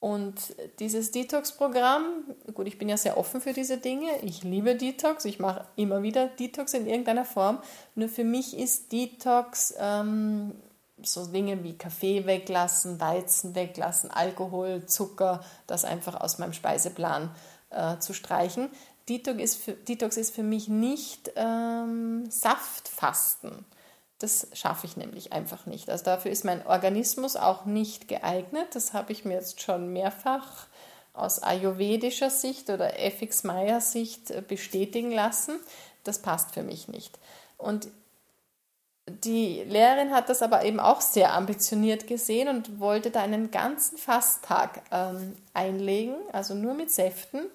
Und 0.00 0.56
dieses 0.78 1.10
Detox-Programm, 1.10 2.24
gut, 2.54 2.66
ich 2.66 2.78
bin 2.78 2.88
ja 2.88 2.96
sehr 2.96 3.18
offen 3.18 3.42
für 3.42 3.52
diese 3.52 3.76
Dinge. 3.76 4.08
Ich 4.22 4.42
liebe 4.42 4.74
Detox. 4.74 5.26
Ich 5.26 5.38
mache 5.38 5.66
immer 5.76 6.02
wieder 6.02 6.26
Detox 6.26 6.72
in 6.72 6.86
irgendeiner 6.86 7.26
Form. 7.26 7.58
Nur 7.94 8.08
für 8.08 8.24
mich 8.24 8.56
ist 8.56 8.92
Detox 8.92 9.74
ähm, 9.78 10.54
so 11.02 11.26
Dinge 11.26 11.62
wie 11.64 11.76
Kaffee 11.76 12.26
weglassen, 12.26 13.00
Weizen 13.00 13.54
weglassen, 13.54 14.10
Alkohol, 14.10 14.86
Zucker, 14.86 15.44
das 15.66 15.84
einfach 15.84 16.20
aus 16.20 16.38
meinem 16.38 16.54
Speiseplan 16.54 17.30
äh, 17.70 17.98
zu 17.98 18.12
streichen. 18.12 18.70
Detox 19.08 19.42
ist 19.42 19.56
für, 19.56 19.72
Detox 19.72 20.16
ist 20.16 20.34
für 20.34 20.42
mich 20.42 20.68
nicht 20.68 21.32
ähm, 21.36 22.30
Saftfasten. 22.30 23.64
Das 24.18 24.48
schaffe 24.52 24.86
ich 24.86 24.96
nämlich 24.96 25.32
einfach 25.32 25.66
nicht. 25.66 25.88
Also 25.88 26.04
dafür 26.04 26.30
ist 26.30 26.44
mein 26.44 26.66
Organismus 26.66 27.36
auch 27.36 27.64
nicht 27.64 28.06
geeignet. 28.06 28.68
Das 28.74 28.92
habe 28.92 29.12
ich 29.12 29.24
mir 29.24 29.34
jetzt 29.34 29.62
schon 29.62 29.92
mehrfach 29.92 30.66
aus 31.14 31.42
ayurvedischer 31.42 32.30
Sicht 32.30 32.70
oder 32.70 32.98
FX 33.00 33.44
Meyer 33.44 33.80
Sicht 33.80 34.30
äh, 34.30 34.42
bestätigen 34.46 35.10
lassen. 35.10 35.58
Das 36.04 36.20
passt 36.20 36.52
für 36.52 36.62
mich 36.62 36.88
nicht. 36.88 37.18
Und 37.56 37.88
die 39.24 39.62
Lehrerin 39.64 40.12
hat 40.12 40.28
das 40.28 40.42
aber 40.42 40.64
eben 40.64 40.80
auch 40.80 41.00
sehr 41.00 41.34
ambitioniert 41.34 42.06
gesehen 42.06 42.48
und 42.48 42.80
wollte 42.80 43.10
da 43.10 43.22
einen 43.22 43.50
ganzen 43.50 43.98
Fasttag 43.98 44.82
ähm, 44.90 45.34
einlegen, 45.52 46.14
also 46.32 46.54
nur 46.54 46.74
mit 46.74 46.90
Säften. 46.90 47.46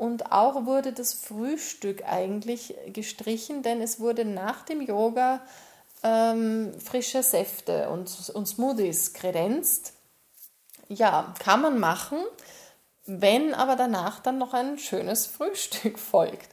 Und 0.00 0.32
auch 0.32 0.64
wurde 0.64 0.94
das 0.94 1.12
Frühstück 1.12 2.04
eigentlich 2.06 2.74
gestrichen, 2.86 3.62
denn 3.62 3.82
es 3.82 4.00
wurde 4.00 4.24
nach 4.24 4.62
dem 4.62 4.80
Yoga 4.80 5.42
ähm, 6.02 6.72
frische 6.80 7.22
Säfte 7.22 7.90
und, 7.90 8.10
und 8.32 8.46
Smoothies 8.46 9.12
kredenzt. 9.12 9.92
Ja, 10.88 11.34
kann 11.38 11.60
man 11.60 11.78
machen. 11.78 12.16
wenn 13.04 13.52
aber 13.52 13.76
danach 13.76 14.20
dann 14.20 14.38
noch 14.38 14.54
ein 14.54 14.78
schönes 14.78 15.26
Frühstück 15.26 15.98
folgt. 15.98 16.48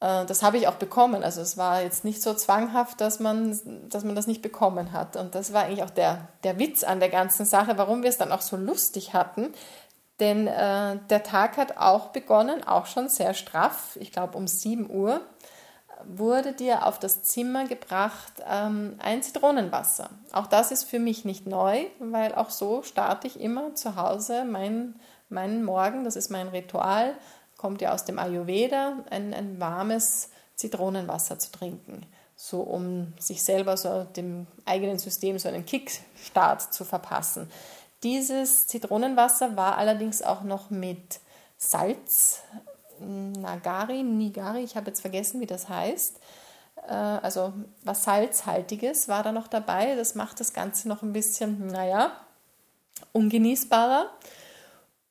Äh, 0.00 0.24
das 0.26 0.42
habe 0.42 0.58
ich 0.58 0.68
auch 0.68 0.74
bekommen. 0.74 1.22
Also 1.22 1.40
es 1.40 1.56
war 1.56 1.82
jetzt 1.82 2.04
nicht 2.04 2.22
so 2.22 2.34
zwanghaft, 2.34 3.00
dass 3.00 3.20
man, 3.20 3.88
dass 3.88 4.04
man 4.04 4.14
das 4.14 4.26
nicht 4.26 4.42
bekommen 4.42 4.92
hat. 4.92 5.16
Und 5.16 5.34
das 5.34 5.52
war 5.52 5.64
eigentlich 5.64 5.82
auch 5.82 5.90
der, 5.90 6.28
der 6.44 6.58
Witz 6.58 6.84
an 6.84 7.00
der 7.00 7.10
ganzen 7.10 7.46
Sache, 7.46 7.78
warum 7.78 8.02
wir 8.02 8.10
es 8.10 8.18
dann 8.18 8.32
auch 8.32 8.42
so 8.42 8.56
lustig 8.56 9.14
hatten. 9.14 9.54
Denn 10.20 10.46
äh, 10.46 10.98
der 11.08 11.22
Tag 11.22 11.56
hat 11.56 11.78
auch 11.78 12.08
begonnen, 12.08 12.62
auch 12.62 12.86
schon 12.86 13.08
sehr 13.08 13.32
straff. 13.32 13.96
Ich 14.00 14.12
glaube 14.12 14.36
um 14.36 14.46
7 14.46 14.90
Uhr 14.90 15.22
wurde 16.06 16.52
dir 16.52 16.86
auf 16.86 16.98
das 16.98 17.22
Zimmer 17.22 17.66
gebracht 17.66 18.32
ähm, 18.48 18.96
ein 18.98 19.22
Zitronenwasser. 19.22 20.10
Auch 20.32 20.46
das 20.46 20.72
ist 20.72 20.84
für 20.84 20.98
mich 20.98 21.24
nicht 21.24 21.46
neu, 21.46 21.84
weil 21.98 22.34
auch 22.34 22.50
so 22.50 22.82
starte 22.82 23.26
ich 23.26 23.40
immer 23.40 23.74
zu 23.74 23.96
Hause 23.96 24.44
mein, 24.44 24.94
meinen 25.28 25.64
Morgen. 25.64 26.04
Das 26.04 26.16
ist 26.16 26.30
mein 26.30 26.48
Ritual 26.48 27.14
kommt 27.60 27.82
ja 27.82 27.92
aus 27.92 28.06
dem 28.06 28.18
Ayurveda, 28.18 29.04
ein, 29.10 29.34
ein 29.34 29.60
warmes 29.60 30.30
Zitronenwasser 30.56 31.38
zu 31.38 31.52
trinken, 31.52 32.06
so 32.34 32.62
um 32.62 33.12
sich 33.18 33.44
selber 33.44 33.76
so 33.76 34.04
dem 34.04 34.46
eigenen 34.64 34.98
System 34.98 35.38
so 35.38 35.46
einen 35.50 35.66
Kickstart 35.66 36.72
zu 36.72 36.86
verpassen. 36.86 37.50
Dieses 38.02 38.66
Zitronenwasser 38.66 39.58
war 39.58 39.76
allerdings 39.76 40.22
auch 40.22 40.40
noch 40.40 40.70
mit 40.70 41.20
Salz, 41.58 42.40
Nagari, 43.00 44.02
Nigari, 44.02 44.62
ich 44.62 44.76
habe 44.76 44.88
jetzt 44.88 45.00
vergessen, 45.00 45.40
wie 45.40 45.46
das 45.46 45.68
heißt. 45.68 46.20
Äh, 46.88 46.92
also 46.92 47.52
was 47.84 48.04
Salzhaltiges 48.04 49.08
war 49.08 49.22
da 49.22 49.32
noch 49.32 49.48
dabei. 49.48 49.96
Das 49.96 50.14
macht 50.14 50.40
das 50.40 50.52
Ganze 50.52 50.88
noch 50.88 51.02
ein 51.02 51.12
bisschen, 51.12 51.66
naja, 51.68 52.12
ungenießbarer. 53.12 54.10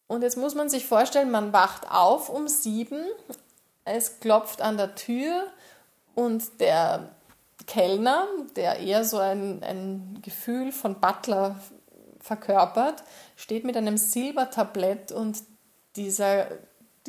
Und 0.08 0.23
jetzt 0.23 0.38
muss 0.38 0.56
man 0.56 0.69
sich 0.69 0.86
vorstellen, 0.86 1.30
man 1.30 1.54
wacht 1.54 1.89
auf 1.91 2.30
um 2.30 2.47
sieben, 2.47 3.06
es 3.86 4.19
klopft 4.19 4.62
an 4.62 4.78
der 4.78 4.95
Tür 4.95 5.47
und 6.15 6.60
der 6.60 7.10
Kellner, 7.67 8.28
der 8.56 8.80
eher 8.80 9.04
so 9.04 9.17
ein, 9.19 9.63
ein 9.63 10.19
Gefühl 10.23 10.71
von 10.71 10.99
Butler 10.99 11.60
verkörpert, 12.19 13.04
steht 13.36 13.63
mit 13.63 13.78
einem 13.78 13.97
Silbertablett 13.97 15.12
und 15.12 15.38
dieser, 15.95 16.47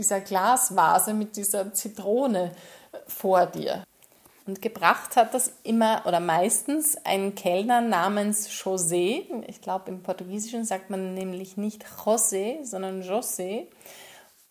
dieser 0.00 0.20
Glasvase 0.20 1.14
mit 1.14 1.36
dieser 1.36 1.72
Zitrone 1.72 2.52
vor 3.06 3.46
dir. 3.46 3.84
Und 4.46 4.62
gebracht 4.62 5.14
hat 5.16 5.34
das 5.34 5.52
immer 5.62 6.02
oder 6.06 6.18
meistens 6.18 6.96
ein 7.04 7.34
Kellner 7.34 7.82
namens 7.82 8.48
José. 8.48 9.24
Ich 9.46 9.60
glaube, 9.60 9.90
im 9.90 10.02
Portugiesischen 10.02 10.64
sagt 10.64 10.90
man 10.90 11.14
nämlich 11.14 11.56
nicht 11.56 11.84
José, 12.04 12.64
sondern 12.64 13.02
José. 13.02 13.66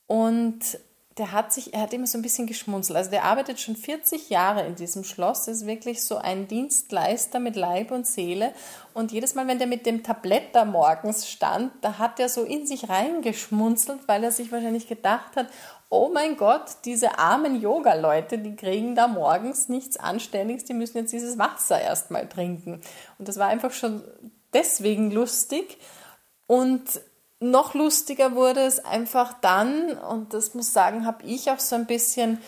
Und 0.07 0.79
der 1.19 1.33
hat 1.33 1.51
sich, 1.51 1.73
er 1.73 1.81
hat 1.81 1.93
immer 1.93 2.07
so 2.07 2.17
ein 2.17 2.21
bisschen 2.21 2.47
geschmunzelt. 2.47 2.95
Also 2.95 3.11
der 3.11 3.25
arbeitet 3.25 3.59
schon 3.59 3.75
40 3.75 4.29
Jahre 4.29 4.65
in 4.65 4.75
diesem 4.75 5.03
Schloss, 5.03 5.49
ist 5.49 5.67
wirklich 5.67 6.01
so 6.01 6.17
ein 6.17 6.47
Dienstleister 6.47 7.39
mit 7.39 7.57
Leib 7.57 7.91
und 7.91 8.07
Seele. 8.07 8.53
Und 8.93 9.11
jedes 9.11 9.35
Mal, 9.35 9.45
wenn 9.47 9.59
der 9.59 9.67
mit 9.67 9.85
dem 9.85 10.01
Tablett 10.01 10.55
da 10.55 10.63
morgens 10.63 11.27
stand, 11.27 11.73
da 11.81 11.97
hat 11.97 12.21
er 12.21 12.29
so 12.29 12.43
in 12.43 12.65
sich 12.65 12.87
reingeschmunzelt, 12.87 14.07
weil 14.07 14.23
er 14.23 14.31
sich 14.31 14.51
wahrscheinlich 14.51 14.87
gedacht 14.87 15.35
hat, 15.35 15.47
oh 15.89 16.09
mein 16.13 16.37
Gott, 16.37 16.77
diese 16.85 17.19
armen 17.19 17.59
Yoga-Leute, 17.59 18.37
die 18.37 18.55
kriegen 18.55 18.95
da 18.95 19.07
morgens 19.07 19.67
nichts 19.67 19.97
Anständiges, 19.97 20.63
die 20.63 20.73
müssen 20.73 20.99
jetzt 20.99 21.11
dieses 21.11 21.37
Wasser 21.37 21.81
erstmal 21.81 22.29
trinken. 22.29 22.81
Und 23.17 23.27
das 23.27 23.37
war 23.37 23.47
einfach 23.47 23.73
schon 23.73 24.03
deswegen 24.53 25.11
lustig. 25.11 25.79
Und 26.47 27.01
noch 27.39 27.73
lustiger 27.73 28.35
wurde 28.35 28.61
es 28.61 28.83
einfach 28.83 29.33
dann, 29.41 29.97
und 29.97 30.33
das 30.33 30.53
muss 30.53 30.73
sagen, 30.73 31.05
habe 31.05 31.23
ich 31.23 31.49
auch 31.51 31.59
so 31.59 31.75
ein 31.75 31.85
bisschen 31.85 32.39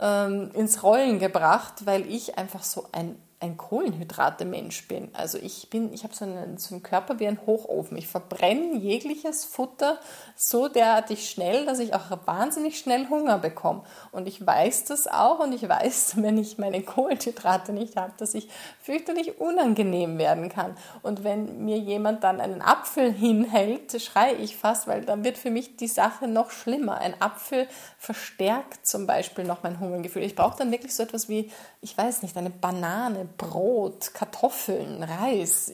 ähm, 0.00 0.50
ins 0.54 0.82
Rollen 0.82 1.18
gebracht, 1.18 1.86
weil 1.86 2.06
ich 2.10 2.36
einfach 2.36 2.62
so 2.62 2.86
ein 2.92 3.16
ein 3.44 3.56
Kohlenhydrate-Mensch 3.56 4.88
bin. 4.88 5.10
Also 5.12 5.38
ich 5.38 5.68
bin, 5.68 5.92
ich 5.92 6.02
habe 6.02 6.14
so 6.14 6.24
einen, 6.24 6.56
so 6.56 6.74
einen 6.74 6.82
Körper 6.82 7.20
wie 7.20 7.26
ein 7.26 7.38
Hochofen. 7.46 7.96
Ich 7.96 8.08
verbrenne 8.08 8.78
jegliches 8.78 9.44
Futter 9.44 9.98
so 10.34 10.68
derartig 10.68 11.28
schnell, 11.28 11.66
dass 11.66 11.78
ich 11.78 11.94
auch 11.94 12.10
wahnsinnig 12.24 12.78
schnell 12.78 13.08
Hunger 13.08 13.38
bekomme. 13.38 13.82
Und 14.12 14.26
ich 14.26 14.44
weiß 14.44 14.86
das 14.86 15.06
auch 15.06 15.40
und 15.40 15.52
ich 15.52 15.68
weiß, 15.68 16.14
wenn 16.22 16.38
ich 16.38 16.58
meine 16.58 16.82
Kohlenhydrate 16.82 17.72
nicht 17.72 17.96
habe, 17.96 18.12
dass 18.16 18.34
ich 18.34 18.48
fürchterlich 18.80 19.38
unangenehm 19.40 20.18
werden 20.18 20.48
kann. 20.48 20.76
Und 21.02 21.22
wenn 21.22 21.64
mir 21.64 21.78
jemand 21.78 22.24
dann 22.24 22.40
einen 22.40 22.62
Apfel 22.62 23.12
hinhält, 23.12 24.00
schreie 24.00 24.36
ich 24.36 24.56
fast, 24.56 24.86
weil 24.86 25.04
dann 25.04 25.22
wird 25.22 25.36
für 25.36 25.50
mich 25.50 25.76
die 25.76 25.88
Sache 25.88 26.28
noch 26.28 26.50
schlimmer. 26.50 26.98
Ein 26.98 27.20
Apfel 27.20 27.68
verstärkt 27.98 28.86
zum 28.86 29.06
Beispiel 29.06 29.44
noch 29.44 29.62
mein 29.62 29.80
Hungergefühl. 29.80 30.22
Ich 30.22 30.34
brauche 30.34 30.56
dann 30.56 30.70
wirklich 30.70 30.94
so 30.94 31.02
etwas 31.02 31.28
wie, 31.28 31.50
ich 31.82 31.96
weiß 31.96 32.22
nicht, 32.22 32.36
eine 32.36 32.50
Banane, 32.50 33.28
Brot, 33.36 34.14
Kartoffeln, 34.14 35.02
Reis, 35.02 35.72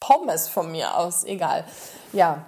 Pommes 0.00 0.48
von 0.48 0.70
mir 0.70 0.96
aus, 0.96 1.24
egal. 1.24 1.64
Ja, 2.12 2.46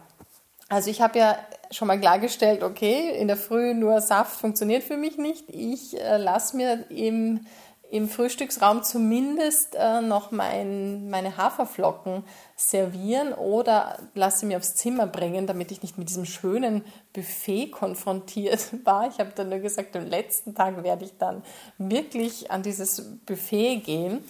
also 0.69 0.91
ich 0.91 1.01
habe 1.01 1.19
ja 1.19 1.39
schon 1.71 1.89
mal 1.89 2.01
klargestellt, 2.01 2.63
okay, 2.63 3.11
in 3.11 3.29
der 3.29 3.37
Früh 3.37 3.75
nur 3.75 4.01
Saft 4.01 4.41
funktioniert 4.41 4.83
für 4.83 4.97
mich 4.97 5.19
nicht. 5.19 5.45
Ich 5.49 5.99
äh, 6.01 6.17
lasse 6.17 6.57
mir 6.57 6.91
im 6.91 7.47
im 7.95 8.09
Frühstücksraum 8.09 8.83
zumindest 8.83 9.77
äh, 9.77 10.01
noch 10.01 10.33
mein, 10.33 11.09
meine 11.11 11.37
Haferflocken 11.37 12.25
servieren 12.57 13.33
oder 13.33 14.01
lasse 14.15 14.47
mir 14.47 14.57
aufs 14.57 14.75
Zimmer 14.75 15.07
bringen, 15.07 15.47
damit 15.47 15.71
ich 15.71 15.81
nicht 15.81 15.97
mit 15.97 16.09
diesem 16.09 16.25
schönen 16.25 16.85
Buffet 17.13 17.71
konfrontiert 17.71 18.69
war. 18.85 19.07
Ich 19.07 19.21
habe 19.21 19.31
dann 19.37 19.49
nur 19.49 19.61
gesagt, 19.61 19.95
am 19.95 20.07
letzten 20.07 20.57
Tag 20.57 20.83
werde 20.83 21.05
ich 21.05 21.19
dann 21.19 21.45
wirklich 21.79 22.51
an 22.51 22.65
dieses 22.65 23.01
Buffet 23.27 23.77
gehen. 23.77 24.25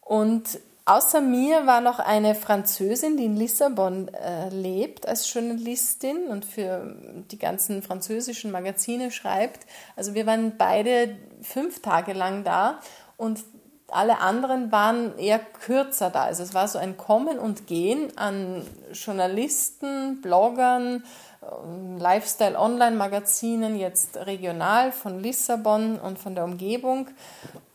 Und 0.00 0.58
Außer 0.86 1.22
mir 1.22 1.66
war 1.66 1.80
noch 1.80 1.98
eine 1.98 2.34
Französin, 2.34 3.16
die 3.16 3.24
in 3.24 3.36
Lissabon 3.36 4.08
äh, 4.08 4.50
lebt 4.50 5.08
als 5.08 5.32
Journalistin 5.32 6.26
und 6.26 6.44
für 6.44 6.94
die 7.30 7.38
ganzen 7.38 7.82
französischen 7.82 8.50
Magazine 8.50 9.10
schreibt. 9.10 9.66
Also 9.96 10.12
wir 10.12 10.26
waren 10.26 10.58
beide 10.58 11.16
fünf 11.40 11.80
Tage 11.80 12.12
lang 12.12 12.44
da 12.44 12.80
und 13.16 13.40
alle 13.88 14.18
anderen 14.18 14.72
waren 14.72 15.16
eher 15.18 15.38
kürzer 15.38 16.10
da. 16.10 16.24
Also 16.24 16.42
es 16.42 16.52
war 16.52 16.68
so 16.68 16.78
ein 16.78 16.98
Kommen 16.98 17.38
und 17.38 17.66
Gehen 17.66 18.16
an 18.18 18.66
Journalisten, 18.92 20.20
Bloggern, 20.20 21.04
ähm, 21.42 21.96
Lifestyle-Online-Magazinen, 21.96 23.76
jetzt 23.76 24.18
regional 24.18 24.92
von 24.92 25.18
Lissabon 25.18 25.98
und 25.98 26.18
von 26.18 26.34
der 26.34 26.44
Umgebung. 26.44 27.08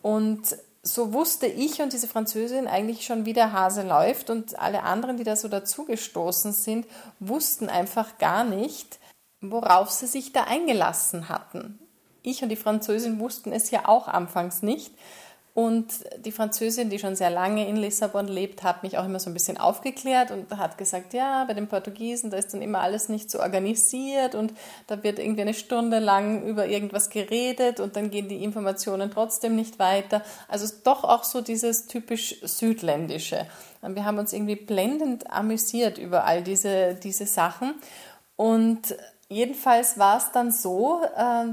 Und 0.02 0.56
so 0.82 1.12
wusste 1.12 1.46
ich 1.46 1.82
und 1.82 1.92
diese 1.92 2.08
Französin 2.08 2.66
eigentlich 2.66 3.04
schon, 3.04 3.26
wie 3.26 3.34
der 3.34 3.52
Hase 3.52 3.82
läuft 3.82 4.30
und 4.30 4.58
alle 4.58 4.82
anderen, 4.82 5.18
die 5.18 5.24
da 5.24 5.36
so 5.36 5.48
dazugestoßen 5.48 6.52
sind, 6.52 6.86
wussten 7.18 7.68
einfach 7.68 8.18
gar 8.18 8.44
nicht, 8.44 8.98
worauf 9.40 9.90
sie 9.90 10.06
sich 10.06 10.32
da 10.32 10.44
eingelassen 10.44 11.28
hatten. 11.28 11.78
Ich 12.22 12.42
und 12.42 12.48
die 12.48 12.56
Französin 12.56 13.18
wussten 13.18 13.52
es 13.52 13.70
ja 13.70 13.88
auch 13.88 14.08
anfangs 14.08 14.62
nicht. 14.62 14.94
Und 15.60 16.06
die 16.24 16.32
Französin, 16.32 16.88
die 16.88 16.98
schon 16.98 17.16
sehr 17.16 17.28
lange 17.28 17.68
in 17.68 17.76
Lissabon 17.76 18.28
lebt, 18.28 18.62
hat 18.62 18.82
mich 18.82 18.96
auch 18.96 19.04
immer 19.04 19.20
so 19.20 19.28
ein 19.28 19.34
bisschen 19.34 19.58
aufgeklärt 19.58 20.30
und 20.30 20.50
hat 20.56 20.78
gesagt, 20.78 21.12
ja, 21.12 21.44
bei 21.44 21.52
den 21.52 21.68
Portugiesen, 21.68 22.30
da 22.30 22.38
ist 22.38 22.54
dann 22.54 22.62
immer 22.62 22.80
alles 22.80 23.10
nicht 23.10 23.30
so 23.30 23.40
organisiert 23.40 24.34
und 24.34 24.54
da 24.86 25.02
wird 25.02 25.18
irgendwie 25.18 25.42
eine 25.42 25.52
Stunde 25.52 25.98
lang 25.98 26.44
über 26.44 26.66
irgendwas 26.66 27.10
geredet 27.10 27.78
und 27.78 27.94
dann 27.94 28.10
gehen 28.10 28.30
die 28.30 28.42
Informationen 28.42 29.10
trotzdem 29.10 29.54
nicht 29.54 29.78
weiter. 29.78 30.22
Also 30.48 30.66
doch 30.82 31.04
auch 31.04 31.24
so 31.24 31.42
dieses 31.42 31.86
typisch 31.86 32.36
südländische. 32.42 33.46
Wir 33.82 34.06
haben 34.06 34.16
uns 34.18 34.32
irgendwie 34.32 34.56
blendend 34.56 35.30
amüsiert 35.30 35.98
über 35.98 36.24
all 36.24 36.42
diese, 36.42 36.94
diese 36.94 37.26
Sachen 37.26 37.74
und 38.36 38.96
jedenfalls 39.28 39.98
war 39.98 40.16
es 40.16 40.32
dann 40.32 40.52
so, 40.52 41.02
äh, 41.04 41.44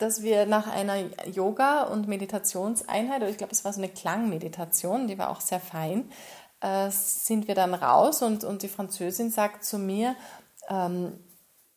dass 0.00 0.22
wir 0.22 0.46
nach 0.46 0.66
einer 0.66 0.96
Yoga- 1.26 1.84
und 1.84 2.08
Meditationseinheit, 2.08 3.22
oder 3.22 3.30
ich 3.30 3.38
glaube, 3.38 3.52
es 3.52 3.64
war 3.64 3.72
so 3.72 3.80
eine 3.80 3.90
Klangmeditation, 3.90 5.06
die 5.06 5.18
war 5.18 5.30
auch 5.30 5.40
sehr 5.40 5.60
fein, 5.60 6.10
äh, 6.60 6.90
sind 6.90 7.48
wir 7.48 7.54
dann 7.54 7.74
raus 7.74 8.22
und, 8.22 8.44
und 8.44 8.62
die 8.62 8.68
Französin 8.68 9.30
sagt 9.30 9.64
zu 9.64 9.78
mir, 9.78 10.16
ähm, 10.68 11.12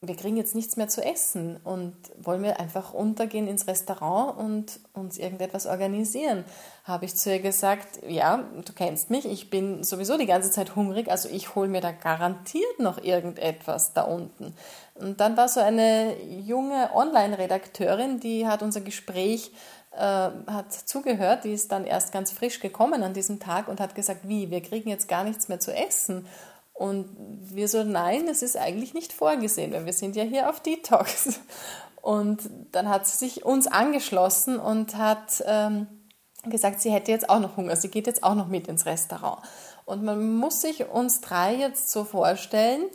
wir 0.05 0.17
kriegen 0.17 0.35
jetzt 0.35 0.53
nichts 0.53 0.75
mehr 0.75 0.89
zu 0.89 1.01
essen 1.01 1.55
und 1.63 1.95
wollen 2.17 2.43
wir 2.43 2.59
einfach 2.59 2.93
runtergehen 2.93 3.47
ins 3.47 3.67
Restaurant 3.67 4.37
und 4.37 4.79
uns 4.91 5.17
irgendetwas 5.17 5.65
organisieren. 5.65 6.43
Habe 6.83 7.05
ich 7.05 7.15
zu 7.15 7.31
ihr 7.31 7.39
gesagt, 7.39 7.99
ja, 8.05 8.43
du 8.65 8.73
kennst 8.73 9.09
mich, 9.09 9.25
ich 9.25 9.49
bin 9.49 9.81
sowieso 9.85 10.17
die 10.17 10.25
ganze 10.25 10.51
Zeit 10.51 10.75
hungrig, 10.75 11.09
also 11.09 11.29
ich 11.29 11.55
hole 11.55 11.69
mir 11.69 11.79
da 11.79 11.93
garantiert 11.93 12.79
noch 12.79 13.01
irgendetwas 13.01 13.93
da 13.93 14.01
unten. 14.01 14.53
Und 14.95 15.19
dann 15.19 15.35
war 15.37 15.47
so 15.49 15.59
eine 15.59 16.21
junge 16.23 16.91
Online-Redakteurin, 16.93 18.19
die 18.19 18.47
hat 18.47 18.61
unser 18.61 18.81
Gespräch 18.81 19.51
äh, 19.95 19.99
hat 19.99 20.71
zugehört, 20.71 21.43
die 21.43 21.53
ist 21.53 21.71
dann 21.71 21.85
erst 21.85 22.11
ganz 22.11 22.31
frisch 22.31 22.59
gekommen 22.59 23.03
an 23.03 23.13
diesem 23.13 23.39
Tag 23.39 23.67
und 23.67 23.79
hat 23.79 23.95
gesagt, 23.95 24.27
wie, 24.27 24.49
wir 24.49 24.61
kriegen 24.61 24.89
jetzt 24.89 25.07
gar 25.07 25.23
nichts 25.23 25.49
mehr 25.49 25.59
zu 25.59 25.71
essen. 25.73 26.27
Und 26.73 27.09
wir 27.17 27.67
so, 27.67 27.83
nein, 27.83 28.27
es 28.27 28.41
ist 28.41 28.57
eigentlich 28.57 28.95
nicht 28.95 29.13
vorgesehen, 29.13 29.71
weil 29.71 29.85
wir 29.85 29.93
sind 29.93 30.15
ja 30.15 30.23
hier 30.23 30.49
auf 30.49 30.59
Detox. 30.59 31.39
Und 32.01 32.49
dann 32.71 32.89
hat 32.89 33.07
sie 33.07 33.15
sich 33.15 33.45
uns 33.45 33.65
angeschlossen 33.67 34.59
und 34.59 34.97
hat 34.97 35.41
ähm, 35.45 35.87
gesagt, 36.43 36.81
sie 36.81 36.91
hätte 36.91 37.11
jetzt 37.11 37.29
auch 37.29 37.39
noch 37.39 37.55
Hunger, 37.55 37.77
sie 37.77 37.87
geht 37.87 38.07
jetzt 38.07 38.23
auch 38.23 38.35
noch 38.35 38.49
mit 38.49 38.67
ins 38.67 38.85
Restaurant. 38.85 39.41
Und 39.85 40.03
man 40.03 40.35
muss 40.35 40.59
sich 40.59 40.89
uns 40.89 41.21
drei 41.21 41.55
jetzt 41.55 41.89
so 41.89 42.03
vorstellen, 42.03 42.89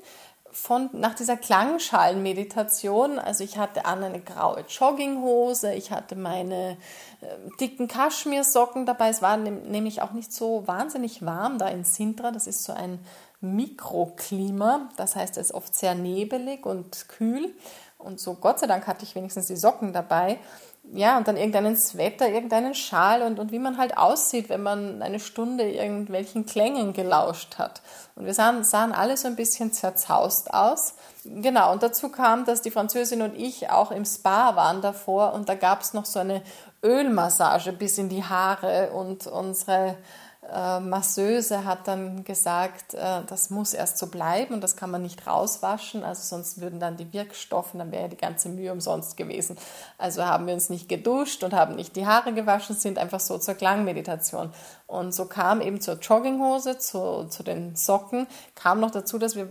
von, 0.51 0.91
nach 0.93 1.15
dieser 1.15 1.37
Klangschalenmeditation, 1.37 3.19
also 3.19 3.45
ich 3.45 3.59
hatte 3.59 3.85
an 3.85 4.03
eine 4.03 4.21
graue 4.21 4.65
Jogginghose, 4.69 5.75
ich 5.75 5.93
hatte 5.93 6.17
meine 6.17 6.77
äh, 7.21 7.27
dicken 7.61 7.89
Kaschmirsocken 7.89 8.87
dabei, 8.87 9.11
es 9.11 9.23
war 9.23 9.37
nämlich 9.37 10.03
auch 10.03 10.13
nicht 10.13 10.33
so 10.33 10.67
wahnsinnig 10.67 11.25
warm 11.25 11.59
da 11.59 11.69
in 11.69 11.85
Sintra, 11.85 12.31
das 12.31 12.47
ist 12.47 12.65
so 12.65 12.73
ein 12.73 12.99
Mikroklima. 13.41 14.89
Das 14.97 15.17
heißt, 15.17 15.37
es 15.37 15.49
ist 15.51 15.55
oft 15.55 15.75
sehr 15.75 15.95
nebelig 15.95 16.67
und 16.67 17.09
kühl. 17.09 17.55
Und 17.97 18.21
so 18.21 18.35
Gott 18.35 18.61
sei 18.61 18.67
Dank 18.67 18.87
hatte 18.87 19.05
ich 19.05 19.15
wenigstens 19.15 19.47
die 19.47 19.57
Socken 19.57 19.93
dabei. 19.93 20.39
Ja, 20.93 21.19
und 21.19 21.29
dann 21.29 21.37
irgendeinen 21.37 21.77
Sweater, 21.77 22.29
irgendeinen 22.29 22.75
Schal 22.75 23.21
und, 23.23 23.39
und 23.39 23.53
wie 23.53 23.59
man 23.59 23.77
halt 23.77 23.99
aussieht, 23.99 24.49
wenn 24.49 24.63
man 24.63 25.03
eine 25.03 25.21
Stunde 25.21 25.69
irgendwelchen 25.71 26.47
Klängen 26.47 26.95
gelauscht 26.95 27.59
hat. 27.59 27.83
Und 28.15 28.25
wir 28.25 28.33
sahen, 28.33 28.65
sahen 28.65 28.93
alle 28.93 29.17
so 29.19 29.29
ein 29.29 29.37
bisschen 29.37 29.71
zerzaust 29.73 30.55
aus. 30.55 30.95
Genau, 31.25 31.73
und 31.73 31.83
dazu 31.83 32.09
kam, 32.09 32.47
dass 32.47 32.63
die 32.63 32.71
Französin 32.71 33.21
und 33.21 33.37
ich 33.37 33.69
auch 33.71 33.91
im 33.91 34.07
Spa 34.07 34.57
waren 34.57 34.81
davor 34.81 35.35
und 35.35 35.49
da 35.49 35.55
gab 35.57 35.83
es 35.83 35.93
noch 35.93 36.07
so 36.07 36.21
eine 36.21 36.43
Ölmassage 36.83 37.73
bis 37.73 37.99
in 37.99 38.09
die 38.09 38.25
Haare 38.25 38.91
und 38.93 39.27
unsere 39.27 39.97
äh, 40.53 40.81
Masseuse 40.81 41.65
hat 41.65 41.87
dann 41.87 42.25
gesagt, 42.25 42.95
äh, 42.95 43.23
das 43.27 43.51
muss 43.51 43.75
erst 43.75 43.99
so 43.99 44.07
bleiben 44.07 44.55
und 44.55 44.63
das 44.63 44.77
kann 44.77 44.91
man 44.91 45.03
nicht 45.03 45.27
rauswaschen, 45.27 46.05
also 46.05 46.23
sonst 46.23 46.61
würden 46.61 46.81
dann 46.81 46.97
die 46.97 47.13
Wirkstoffe, 47.13 47.73
dann 47.75 47.93
wäre 47.93 48.03
ja 48.03 48.09
die 48.09 48.17
ganze 48.17 48.49
Mühe 48.49 48.73
umsonst 48.73 49.17
gewesen. 49.17 49.57
Also 49.99 50.25
haben 50.25 50.47
wir 50.47 50.55
uns 50.55 50.71
nicht 50.71 50.89
geduscht 50.89 51.45
und 51.45 51.53
haben 51.53 51.77
nicht 51.77 51.97
die 51.97 52.07
Haare 52.07 52.33
gewaschen, 52.33 52.77
sind 52.77 52.99
einfach 52.99 53.21
so 53.21 53.39
zur 53.39 53.55
Klangmeditation. 53.55 54.53
Und 54.87 55.15
so 55.15 55.27
kam 55.27 55.61
eben 55.61 55.81
zur 55.81 55.97
Jogginghose, 55.97 56.79
zu, 56.79 57.27
zu 57.29 57.43
den 57.43 57.77
Socken, 57.77 58.27
kam 58.55 58.81
noch 58.81 58.91
dazu, 58.91 59.19
dass 59.19 59.37
wir 59.37 59.49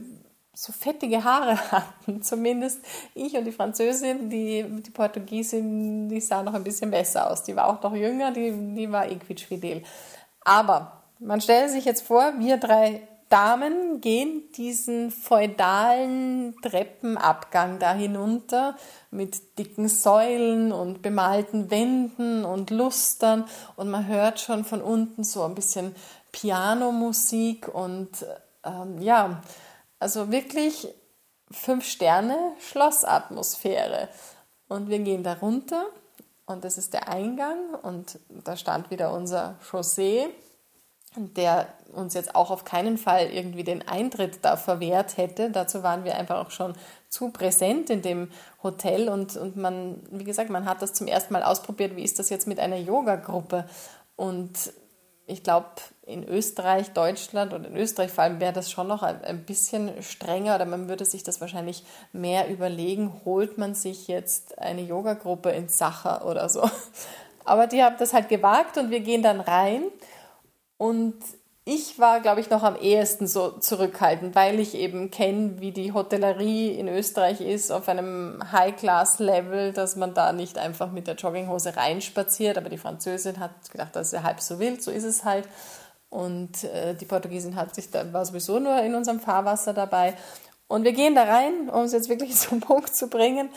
so 0.58 0.74
fettige 0.74 1.24
Haare 1.24 1.58
hatten. 1.72 2.24
Zumindest 2.24 2.82
ich 3.14 3.36
und 3.38 3.46
die 3.46 3.52
Französin, 3.52 4.30
die, 4.30 4.66
die 4.82 4.92
Portugiesin, 4.92 6.10
die 6.10 6.20
sah 6.20 6.42
noch 6.42 6.56
ein 6.56 6.64
bisschen 6.64 6.90
besser 6.90 7.30
aus. 7.30 7.44
Die 7.44 7.56
war 7.56 7.68
auch 7.68 7.82
noch 7.84 7.94
jünger, 7.94 8.32
die, 8.32 8.52
die 8.76 8.92
war 8.92 9.06
quietschfidel. 9.06 9.84
Aber 10.48 11.04
man 11.20 11.42
stellt 11.42 11.72
sich 11.72 11.84
jetzt 11.84 12.04
vor, 12.04 12.40
wir 12.40 12.56
drei 12.56 13.06
Damen 13.28 14.00
gehen 14.00 14.50
diesen 14.56 15.12
feudalen 15.12 16.56
Treppenabgang 16.62 17.80
da 17.80 17.94
hinunter 17.94 18.78
mit 19.12 19.60
dicken 19.60 19.90
Säulen 19.90 20.72
und 20.72 21.02
bemalten 21.02 21.70
Wänden 21.70 22.46
und 22.46 22.70
Lustern 22.70 23.44
und 23.76 23.90
man 23.90 24.08
hört 24.08 24.40
schon 24.40 24.64
von 24.64 24.82
unten 24.82 25.26
so 25.26 25.44
ein 25.44 25.54
bisschen 25.54 25.94
Pianomusik 26.32 27.68
und 27.68 28.26
ähm, 28.64 29.02
ja, 29.02 29.42
also 30.00 30.32
wirklich 30.32 30.88
fünf 31.52 31.86
Sterne 31.86 32.38
Schlossatmosphäre. 32.60 34.08
Und 34.70 34.88
wir 34.88 35.00
gehen 35.00 35.24
da 35.24 35.34
runter 35.34 35.88
und 36.48 36.64
das 36.64 36.78
ist 36.78 36.94
der 36.94 37.10
Eingang 37.10 37.76
und 37.84 38.20
da 38.30 38.56
stand 38.56 38.90
wieder 38.90 39.14
unser 39.14 39.56
Chaussee, 39.70 40.28
der 41.16 41.68
uns 41.94 42.14
jetzt 42.14 42.36
auch 42.36 42.52
auf 42.52 42.64
keinen 42.64 42.98
Fall 42.98 43.28
irgendwie 43.28 43.64
den 43.64 43.88
Eintritt 43.88 44.40
da 44.44 44.56
verwehrt 44.56 45.18
hätte. 45.18 45.50
Dazu 45.52 45.84
waren 45.84 46.06
wir 46.06 46.16
einfach 46.16 46.46
auch 46.46 46.52
schon 46.52 46.74
zu 47.10 47.30
präsent 47.30 47.90
in 47.90 48.02
dem 48.02 48.30
Hotel 48.64 49.10
und, 49.10 49.36
und 49.36 49.58
man, 49.58 50.02
wie 50.10 50.24
gesagt, 50.24 50.50
man 50.50 50.66
hat 50.66 50.82
das 50.82 50.94
zum 50.94 51.08
ersten 51.08 51.34
Mal 51.34 51.44
ausprobiert, 51.44 51.96
wie 51.96 52.04
ist 52.04 52.18
das 52.18 52.30
jetzt 52.30 52.48
mit 52.48 52.60
einer 52.60 52.78
Yoga-Gruppe 52.78 53.68
und 54.16 54.52
ich 55.28 55.44
glaube, 55.44 55.68
in 56.06 56.26
Österreich, 56.26 56.94
Deutschland 56.94 57.54
und 57.54 57.66
in 57.66 57.76
Österreich 57.76 58.12
vor 58.12 58.24
allem 58.24 58.40
wäre 58.40 58.54
das 58.54 58.72
schon 58.72 58.88
noch 58.88 59.04
ein, 59.04 59.44
bisschen 59.44 60.02
strenger 60.02 60.56
oder 60.56 60.66
man 60.66 60.88
würde 60.88 61.04
sich 61.04 61.22
das 61.22 61.42
wahrscheinlich 61.42 61.84
mehr 62.14 62.50
überlegen, 62.50 63.22
holt 63.26 63.58
man 63.58 63.76
sich 63.76 64.08
jetzt 64.08 64.58
eine 64.58 64.82
Yogagruppe 64.82 65.50
in 65.50 65.68
Sacher 65.68 66.26
oder 66.26 66.48
so. 66.48 66.68
Aber 67.46 67.68
die 67.68 67.84
haben 67.84 67.98
das 68.00 68.14
halt 68.14 68.30
gewagt 68.30 68.78
und 68.78 68.90
wir 68.90 69.02
gehen 69.02 69.22
dann 69.22 69.42
rein 69.42 69.84
und 70.78 71.16
ich 71.68 72.00
war, 72.00 72.22
glaube 72.22 72.40
ich, 72.40 72.50
noch 72.50 72.64
am 72.64 72.78
ehesten 72.78 73.28
so 73.28 73.50
zurückhaltend, 73.50 74.36
weil 74.36 74.58
ich 74.58 74.74
eben 74.74 75.12
kenne, 75.12 75.60
wie 75.60 75.74
die 75.74 75.92
Hotellerie 75.92 76.70
in 76.70 76.88
Österreich 76.88 77.42
ist, 77.42 77.72
auf 77.72 77.90
einem 77.90 78.42
High-Class-Level, 78.54 79.74
dass 79.74 79.98
man 79.98 80.14
da 80.14 80.32
nicht 80.32 80.58
einfach 80.58 80.94
mit 80.94 81.08
der 81.08 81.16
Jogginghose 81.16 81.76
reinspaziert. 81.76 82.58
Aber 82.58 82.70
die 82.70 82.78
Französin 82.78 83.42
hat 83.42 83.52
gedacht, 83.70 83.98
das 83.98 84.08
ist 84.08 84.14
ja 84.14 84.24
halb 84.24 84.40
so 84.40 84.60
wild, 84.60 84.82
so 84.82 84.92
ist 84.92 85.04
es 85.04 85.26
halt. 85.26 85.46
Und 86.10 86.64
äh, 86.64 86.96
die 86.96 87.04
Portugiesin 87.04 87.58
hat 87.58 87.76
sich 87.76 87.92
da, 87.92 88.14
war 88.14 88.24
sowieso 88.24 88.60
nur 88.60 88.80
in 88.80 88.96
unserem 88.96 89.20
Fahrwasser 89.20 89.74
dabei. 89.74 90.16
Und 90.70 90.86
wir 90.86 90.94
gehen 90.94 91.16
da 91.16 91.24
rein, 91.24 91.70
um 91.70 91.84
es 91.84 91.92
jetzt 91.92 92.08
wirklich 92.08 92.34
zum 92.38 92.62
Punkt 92.62 92.96
zu 92.96 93.10
bringen. 93.10 93.50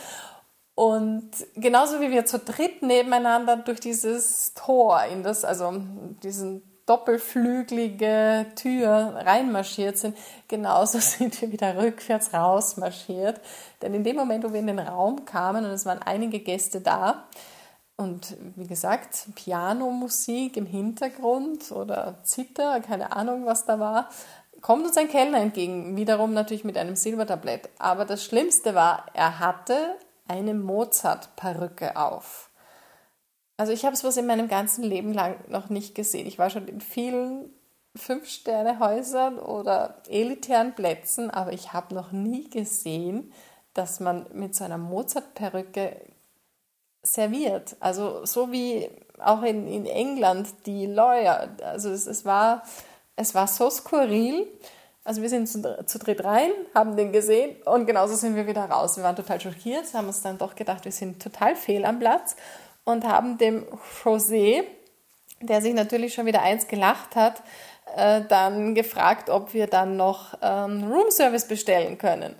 Und 0.74 1.30
genauso 1.54 2.00
wie 2.00 2.10
wir 2.10 2.26
zu 2.26 2.40
dritt 2.40 2.82
nebeneinander 2.82 3.56
durch 3.58 3.78
dieses 3.78 4.52
Tor 4.54 5.04
in 5.04 5.22
das, 5.22 5.44
also 5.44 5.72
diesen 6.24 6.69
doppelflügelige 6.90 8.46
Tür 8.56 9.14
reinmarschiert 9.24 9.96
sind, 9.96 10.16
genauso 10.48 10.98
sind 11.00 11.40
wir 11.40 11.52
wieder 11.52 11.80
rückwärts 11.80 12.34
rausmarschiert. 12.34 13.40
Denn 13.80 13.94
in 13.94 14.02
dem 14.02 14.16
Moment, 14.16 14.44
wo 14.44 14.52
wir 14.52 14.60
in 14.60 14.66
den 14.66 14.80
Raum 14.80 15.24
kamen 15.24 15.64
und 15.64 15.70
es 15.70 15.86
waren 15.86 16.02
einige 16.02 16.40
Gäste 16.40 16.80
da, 16.80 17.28
und 17.96 18.34
wie 18.56 18.66
gesagt, 18.66 19.28
Pianomusik 19.34 20.56
im 20.56 20.64
Hintergrund 20.64 21.70
oder 21.70 22.16
Zither, 22.22 22.80
keine 22.80 23.12
Ahnung, 23.12 23.44
was 23.44 23.66
da 23.66 23.78
war, 23.78 24.08
kommt 24.62 24.86
uns 24.86 24.96
ein 24.96 25.08
Kellner 25.08 25.38
entgegen, 25.38 25.96
wiederum 25.96 26.32
natürlich 26.32 26.64
mit 26.64 26.78
einem 26.78 26.96
Silbertablett. 26.96 27.68
Aber 27.78 28.06
das 28.06 28.24
Schlimmste 28.24 28.74
war, 28.74 29.04
er 29.12 29.38
hatte 29.38 29.96
eine 30.28 30.54
Mozart-Perücke 30.54 31.96
auf. 31.96 32.49
Also 33.60 33.74
ich 33.74 33.84
habe 33.84 33.94
sowas 33.94 34.16
in 34.16 34.24
meinem 34.24 34.48
ganzen 34.48 34.82
Leben 34.82 35.12
lang 35.12 35.36
noch 35.48 35.68
nicht 35.68 35.94
gesehen. 35.94 36.26
Ich 36.26 36.38
war 36.38 36.48
schon 36.48 36.66
in 36.66 36.80
vielen 36.80 37.52
Fünf-Sterne-Häusern 37.94 39.38
oder 39.38 40.00
elitären 40.08 40.74
Plätzen, 40.74 41.30
aber 41.30 41.52
ich 41.52 41.74
habe 41.74 41.94
noch 41.94 42.10
nie 42.10 42.48
gesehen, 42.48 43.34
dass 43.74 44.00
man 44.00 44.24
mit 44.32 44.54
so 44.54 44.64
einer 44.64 44.78
Mozart-Perücke 44.78 45.94
serviert. 47.02 47.76
Also 47.80 48.24
so 48.24 48.50
wie 48.50 48.88
auch 49.18 49.42
in, 49.42 49.66
in 49.66 49.84
England 49.84 50.48
die 50.64 50.86
Lawyer. 50.86 51.50
Also 51.62 51.90
es, 51.90 52.06
es, 52.06 52.24
war, 52.24 52.62
es 53.16 53.34
war 53.34 53.46
so 53.46 53.68
skurril. 53.68 54.46
Also 55.04 55.20
wir 55.20 55.28
sind 55.28 55.46
zu, 55.46 55.84
zu 55.84 55.98
dritt 55.98 56.24
rein, 56.24 56.50
haben 56.74 56.96
den 56.96 57.12
gesehen 57.12 57.56
und 57.66 57.84
genauso 57.84 58.14
sind 58.14 58.36
wir 58.36 58.46
wieder 58.46 58.64
raus. 58.64 58.96
Wir 58.96 59.04
waren 59.04 59.16
total 59.16 59.38
schockiert, 59.38 59.92
haben 59.92 60.06
uns 60.06 60.22
dann 60.22 60.38
doch 60.38 60.54
gedacht, 60.54 60.86
wir 60.86 60.92
sind 60.92 61.22
total 61.22 61.56
fehl 61.56 61.84
am 61.84 61.98
Platz 61.98 62.36
und 62.84 63.04
haben 63.04 63.38
dem 63.38 63.66
José, 64.02 64.64
der 65.40 65.62
sich 65.62 65.74
natürlich 65.74 66.14
schon 66.14 66.26
wieder 66.26 66.42
eins 66.42 66.68
gelacht 66.68 67.16
hat, 67.16 67.42
äh, 67.96 68.22
dann 68.28 68.74
gefragt, 68.74 69.30
ob 69.30 69.54
wir 69.54 69.66
dann 69.66 69.96
noch 69.96 70.34
ähm, 70.42 70.90
Roomservice 70.90 71.48
bestellen 71.48 71.98
können. 71.98 72.34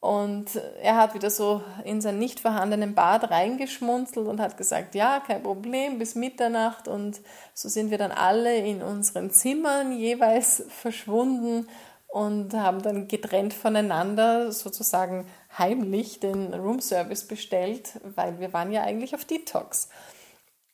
Und 0.00 0.56
er 0.80 0.96
hat 0.96 1.12
wieder 1.12 1.28
so 1.28 1.62
in 1.84 2.00
sein 2.00 2.18
nicht 2.18 2.40
vorhandenen 2.40 2.94
Bad 2.94 3.30
reingeschmunzelt 3.30 4.26
und 4.26 4.40
hat 4.40 4.56
gesagt, 4.56 4.94
ja, 4.94 5.20
kein 5.20 5.42
Problem, 5.42 5.98
bis 5.98 6.14
Mitternacht. 6.14 6.88
Und 6.88 7.20
so 7.52 7.68
sind 7.68 7.90
wir 7.90 7.98
dann 7.98 8.10
alle 8.10 8.56
in 8.56 8.82
unseren 8.82 9.30
Zimmern 9.30 9.92
jeweils 9.92 10.64
verschwunden 10.68 11.68
und 12.08 12.54
haben 12.54 12.82
dann 12.82 13.08
getrennt 13.08 13.52
voneinander 13.52 14.52
sozusagen 14.52 15.26
heimlich 15.58 16.20
den 16.20 16.54
Roomservice 16.54 17.26
bestellt, 17.26 18.00
weil 18.14 18.38
wir 18.40 18.52
waren 18.52 18.72
ja 18.72 18.82
eigentlich 18.82 19.14
auf 19.14 19.24
Detox. 19.24 19.88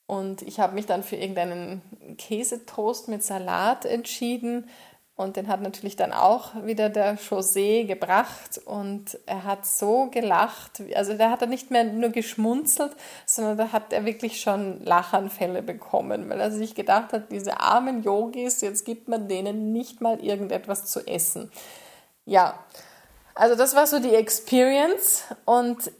Und 0.06 0.42
ich 0.42 0.60
habe 0.60 0.74
mich 0.74 0.86
dann 0.86 1.02
für 1.02 1.16
irgendeinen 1.16 1.82
Käsetoast 2.16 3.08
mit 3.08 3.24
Salat 3.24 3.84
entschieden. 3.84 4.68
Und 5.16 5.36
den 5.38 5.48
hat 5.48 5.62
natürlich 5.62 5.96
dann 5.96 6.12
auch 6.12 6.54
wieder 6.66 6.90
der 6.90 7.16
José 7.16 7.86
gebracht 7.86 8.60
und 8.66 9.18
er 9.24 9.44
hat 9.44 9.64
so 9.64 10.10
gelacht. 10.10 10.82
Also 10.94 11.14
der 11.14 11.30
hat 11.30 11.40
er 11.40 11.48
nicht 11.48 11.70
mehr 11.70 11.84
nur 11.84 12.10
geschmunzelt, 12.10 12.94
sondern 13.24 13.56
da 13.56 13.72
hat 13.72 13.94
er 13.94 14.04
wirklich 14.04 14.42
schon 14.42 14.84
Lachanfälle 14.84 15.62
bekommen, 15.62 16.28
weil 16.28 16.38
er 16.38 16.50
sich 16.50 16.74
gedacht 16.74 17.14
hat, 17.14 17.32
diese 17.32 17.60
armen 17.60 18.02
Yogis, 18.02 18.60
jetzt 18.60 18.84
gibt 18.84 19.08
man 19.08 19.26
denen 19.26 19.72
nicht 19.72 20.02
mal 20.02 20.22
irgendetwas 20.22 20.84
zu 20.84 21.06
essen. 21.06 21.50
Ja, 22.26 22.62
also 23.36 23.54
das 23.54 23.76
war 23.76 23.86
so 23.86 23.98
die 23.98 24.14
Experience 24.14 25.24
und 25.44 25.92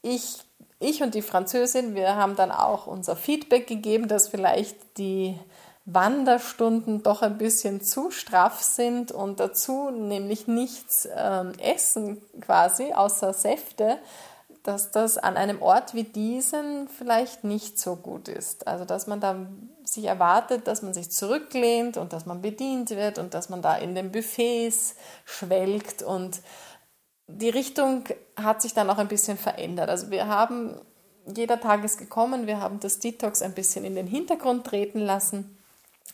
ich, 0.00 0.38
ich 0.78 1.02
und 1.02 1.14
die 1.14 1.22
Französin, 1.22 1.94
wir 1.94 2.14
haben 2.14 2.36
dann 2.36 2.52
auch 2.52 2.86
unser 2.86 3.16
Feedback 3.16 3.66
gegeben, 3.66 4.06
dass 4.06 4.28
vielleicht 4.28 4.76
die 4.96 5.38
Wanderstunden 5.86 7.02
doch 7.02 7.22
ein 7.22 7.36
bisschen 7.36 7.82
zu 7.82 8.10
straff 8.10 8.62
sind 8.62 9.12
und 9.12 9.40
dazu 9.40 9.90
nämlich 9.90 10.46
nichts 10.46 11.08
ähm, 11.14 11.52
essen 11.58 12.22
quasi, 12.40 12.92
außer 12.94 13.32
Säfte, 13.34 13.98
dass 14.62 14.92
das 14.92 15.18
an 15.18 15.36
einem 15.36 15.60
Ort 15.60 15.92
wie 15.94 16.04
diesen 16.04 16.88
vielleicht 16.88 17.44
nicht 17.44 17.78
so 17.78 17.96
gut 17.96 18.28
ist. 18.28 18.66
Also 18.66 18.84
dass 18.84 19.06
man 19.06 19.20
da 19.20 19.46
sich 19.84 20.04
erwartet, 20.04 20.68
dass 20.68 20.80
man 20.80 20.94
sich 20.94 21.10
zurücklehnt 21.10 21.98
und 21.98 22.14
dass 22.14 22.24
man 22.24 22.40
bedient 22.40 22.90
wird 22.90 23.18
und 23.18 23.34
dass 23.34 23.50
man 23.50 23.60
da 23.60 23.76
in 23.76 23.94
den 23.94 24.10
Buffets 24.10 24.94
schwelgt 25.26 26.02
und 26.02 26.40
die 27.26 27.50
Richtung 27.50 28.04
hat 28.36 28.62
sich 28.62 28.74
dann 28.74 28.90
auch 28.90 28.98
ein 28.98 29.08
bisschen 29.08 29.38
verändert. 29.38 29.88
Also 29.88 30.10
wir 30.10 30.26
haben, 30.26 30.80
jeder 31.26 31.60
Tag 31.60 31.84
ist 31.84 31.98
gekommen, 31.98 32.46
wir 32.46 32.60
haben 32.60 32.80
das 32.80 32.98
Detox 32.98 33.42
ein 33.42 33.54
bisschen 33.54 33.84
in 33.84 33.94
den 33.94 34.06
Hintergrund 34.06 34.66
treten 34.66 35.00
lassen 35.00 35.58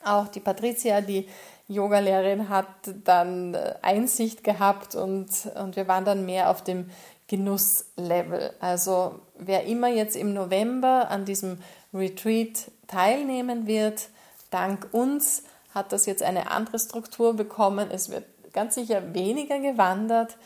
auch 0.05 0.29
die 0.29 0.41
Patricia, 0.41 1.01
die 1.01 1.29
Yogalehrerin, 1.69 2.49
hat 2.49 2.67
dann 3.05 3.55
äh, 3.55 3.75
Einsicht 3.83 4.43
gehabt 4.45 4.95
und, 4.95 5.29
und 5.57 5.77
wir 5.77 5.89
waren 5.89 6.05
dann 6.05 6.25
mehr 6.25 6.51
auf 6.51 6.65
dem 6.65 6.91
Genusslevel. 7.29 8.55
Also 8.61 9.21
wer 9.39 9.65
immer 9.65 9.89
jetzt 9.89 10.17
im 10.17 10.33
November 10.33 11.09
an 11.11 11.25
diesem 11.25 11.59
Retreat 11.95 12.71
teilnehmen 12.89 13.67
wird, 13.67 14.09
dank 14.51 14.89
uns 14.93 15.45
hat 15.75 15.93
das 15.93 16.07
jetzt 16.07 16.25
eine 16.25 16.51
andere 16.51 16.81
Struktur 16.81 17.35
bekommen. 17.35 17.89
Es 17.93 18.11
wird 18.11 18.25
ganz 18.53 18.75
sicher 18.75 19.15
weniger 19.15 19.61
gewandert. 19.61 20.37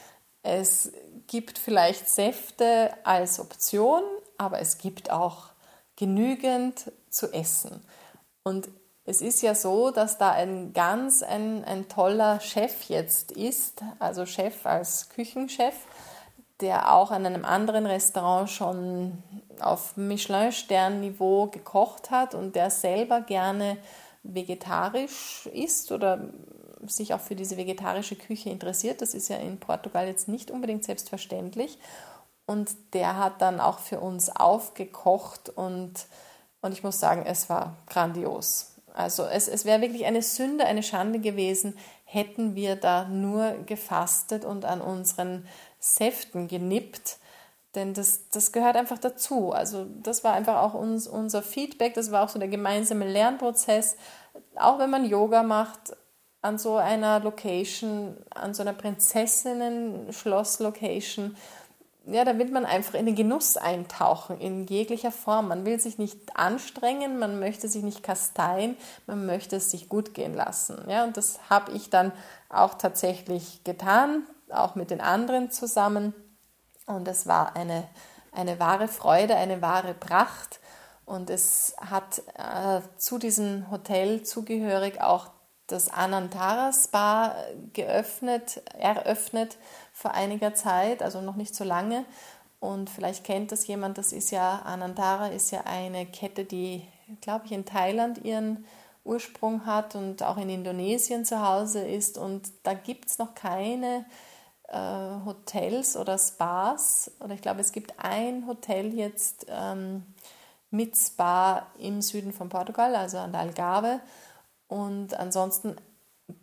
Es 0.45 0.92
gibt 1.26 1.59
vielleicht 1.59 2.09
Säfte 2.09 2.90
als 3.03 3.40
Option, 3.40 4.03
aber 4.36 4.61
es 4.61 4.76
gibt 4.76 5.11
auch 5.11 5.47
genügend 5.97 6.92
zu 7.09 7.32
essen. 7.32 7.82
Und 8.42 8.68
es 9.07 9.22
ist 9.22 9.40
ja 9.40 9.55
so, 9.55 9.90
dass 9.90 10.18
da 10.18 10.32
ein 10.32 10.74
ganz 10.74 11.22
ein, 11.22 11.64
ein 11.64 11.88
toller 11.88 12.40
Chef 12.40 12.84
jetzt 12.90 13.32
ist, 13.32 13.82
also 13.99 14.26
Chef 14.26 14.66
als 14.66 15.09
Küchenchef, 15.09 15.74
der 16.61 16.92
auch 16.92 17.11
an 17.11 17.24
einem 17.24 17.47
anderen 17.47 17.86
Restaurant 17.86 18.51
schon 18.51 19.22
auf 19.61 19.97
Michelin-Stern-Niveau 19.97 21.47
gekocht 21.47 22.11
hat 22.11 22.34
und 22.34 22.55
der 22.55 22.68
selber 22.68 23.22
gerne 23.22 23.78
vegetarisch 24.22 25.47
isst 25.55 25.90
oder 25.90 26.28
sich 26.89 27.14
auch 27.14 27.20
für 27.20 27.37
diese 27.37 27.57
vegetarische 27.57 28.16
Küche 28.16 28.51
interessiert. 28.51 29.03
Das 29.03 29.14
ist 29.14 29.28
ja 29.28 29.37
in 29.37 29.59
Portugal 29.59 30.07
jetzt 30.07 30.28
nicht 30.28 30.51
unbedingt 30.51 30.85
selbstverständlich. 30.85 31.78
Und 32.47 32.70
der 32.93 33.16
hat 33.16 33.41
dann 33.41 33.61
auch 33.61 33.78
für 33.78 34.01
uns 34.01 34.35
aufgekocht 34.35 35.49
und, 35.49 35.93
und 36.61 36.72
ich 36.72 36.82
muss 36.82 37.01
sagen, 37.01 37.24
es 37.26 37.49
war 37.49 37.76
grandios. 37.89 38.74
Also 38.93 39.24
es, 39.24 39.49
es 39.49 39.64
wäre 39.64 39.80
wirklich 39.80 40.05
eine 40.05 40.22
Sünde, 40.22 40.66
eine 40.66 40.82
Schande 40.82 41.18
gewesen, 41.18 41.76
hätten 42.05 42.55
wir 42.55 42.76
da 42.76 43.07
nur 43.07 43.55
gefastet 43.66 44.45
und 44.45 44.64
an 44.64 44.80
unseren 44.80 45.49
Säften 45.80 46.47
genippt. 46.47 47.18
Denn 47.74 47.93
das, 47.93 48.28
das 48.28 48.53
gehört 48.53 48.76
einfach 48.76 48.99
dazu. 48.99 49.53
Also 49.53 49.87
das 50.03 50.22
war 50.22 50.35
einfach 50.35 50.62
auch 50.62 50.74
uns, 50.74 51.09
unser 51.09 51.43
Feedback, 51.43 51.95
das 51.95 52.12
war 52.12 52.22
auch 52.22 52.28
so 52.28 52.39
der 52.39 52.49
gemeinsame 52.49 53.09
Lernprozess. 53.09 53.97
Auch 54.55 54.78
wenn 54.78 54.91
man 54.91 55.05
Yoga 55.05 55.43
macht 55.43 55.97
an 56.45 56.59
so 56.59 56.76
einer 56.76 57.20
Location, 57.20 58.18
an 58.34 58.53
so 58.53 58.62
einer 58.62 58.74
Prinzessinnen-Schloss-Location, 58.74 61.36
ja, 62.07 62.22
da 62.22 62.36
will 62.36 62.51
man 62.51 62.66
einfach 62.66 62.92
in 62.95 63.07
den 63.07 63.14
Genuss 63.14 63.57
eintauchen, 63.57 64.38
in 64.38 64.66
jeglicher 64.66 65.11
Form. 65.11 65.49
Man 65.49 65.64
will 65.64 65.80
sich 65.80 65.97
nicht 65.97 66.36
anstrengen, 66.36 67.18
man 67.18 67.40
möchte 67.40 67.66
sich 67.66 67.82
nicht 67.82 68.03
kasteien, 68.03 68.76
man 69.07 69.24
möchte 69.24 69.57
es 69.57 69.70
sich 69.70 69.88
gut 69.88 70.12
gehen 70.12 70.34
lassen. 70.34 70.84
Ja, 70.86 71.05
und 71.05 71.16
das 71.16 71.40
habe 71.49 71.72
ich 71.72 71.88
dann 71.88 72.12
auch 72.51 72.74
tatsächlich 72.74 73.64
getan, 73.64 74.24
auch 74.51 74.74
mit 74.74 74.90
den 74.90 75.01
anderen 75.01 75.51
zusammen. 75.51 76.12
Und 76.84 77.09
es 77.09 77.26
war 77.26 77.57
eine, 77.57 77.88
eine 78.32 78.61
wahre 78.61 78.88
Freude, 78.88 79.36
eine 79.36 79.62
wahre 79.62 79.95
Pracht. 79.95 80.61
Und 81.07 81.30
es 81.30 81.74
hat 81.78 82.20
äh, 82.36 82.82
zu 82.99 83.16
diesem 83.16 83.70
Hotel 83.70 84.24
zugehörig 84.24 85.01
auch 85.01 85.30
das 85.66 85.88
Anantara 85.88 86.72
Spa 86.72 87.34
geöffnet, 87.72 88.62
eröffnet 88.78 89.56
vor 89.92 90.12
einiger 90.12 90.54
Zeit, 90.54 91.02
also 91.02 91.20
noch 91.20 91.36
nicht 91.36 91.54
so 91.54 91.64
lange. 91.64 92.04
Und 92.60 92.88
vielleicht 92.90 93.24
kennt 93.24 93.52
das 93.52 93.66
jemand, 93.66 93.98
das 93.98 94.12
ist 94.12 94.30
ja, 94.30 94.60
Anantara 94.64 95.28
ist 95.28 95.50
ja 95.50 95.62
eine 95.64 96.06
Kette, 96.06 96.44
die, 96.44 96.82
glaube 97.20 97.46
ich, 97.46 97.52
in 97.52 97.64
Thailand 97.64 98.24
ihren 98.24 98.64
Ursprung 99.04 99.66
hat 99.66 99.94
und 99.94 100.22
auch 100.22 100.38
in 100.38 100.48
Indonesien 100.48 101.24
zu 101.24 101.46
Hause 101.46 101.86
ist. 101.86 102.16
Und 102.16 102.50
da 102.62 102.72
gibt 102.72 103.10
es 103.10 103.18
noch 103.18 103.34
keine 103.34 104.06
äh, 104.68 105.24
Hotels 105.26 105.96
oder 105.96 106.18
Spas. 106.18 107.10
Oder 107.20 107.34
ich 107.34 107.42
glaube, 107.42 107.60
es 107.60 107.72
gibt 107.72 107.92
ein 107.98 108.46
Hotel 108.46 108.94
jetzt 108.94 109.46
ähm, 109.48 110.04
mit 110.70 110.96
Spa 110.96 111.66
im 111.78 112.00
Süden 112.00 112.32
von 112.32 112.48
Portugal, 112.48 112.96
also 112.96 113.18
an 113.18 113.32
der 113.32 113.42
Algarve. 113.42 114.00
Und 114.68 115.14
ansonsten 115.18 115.76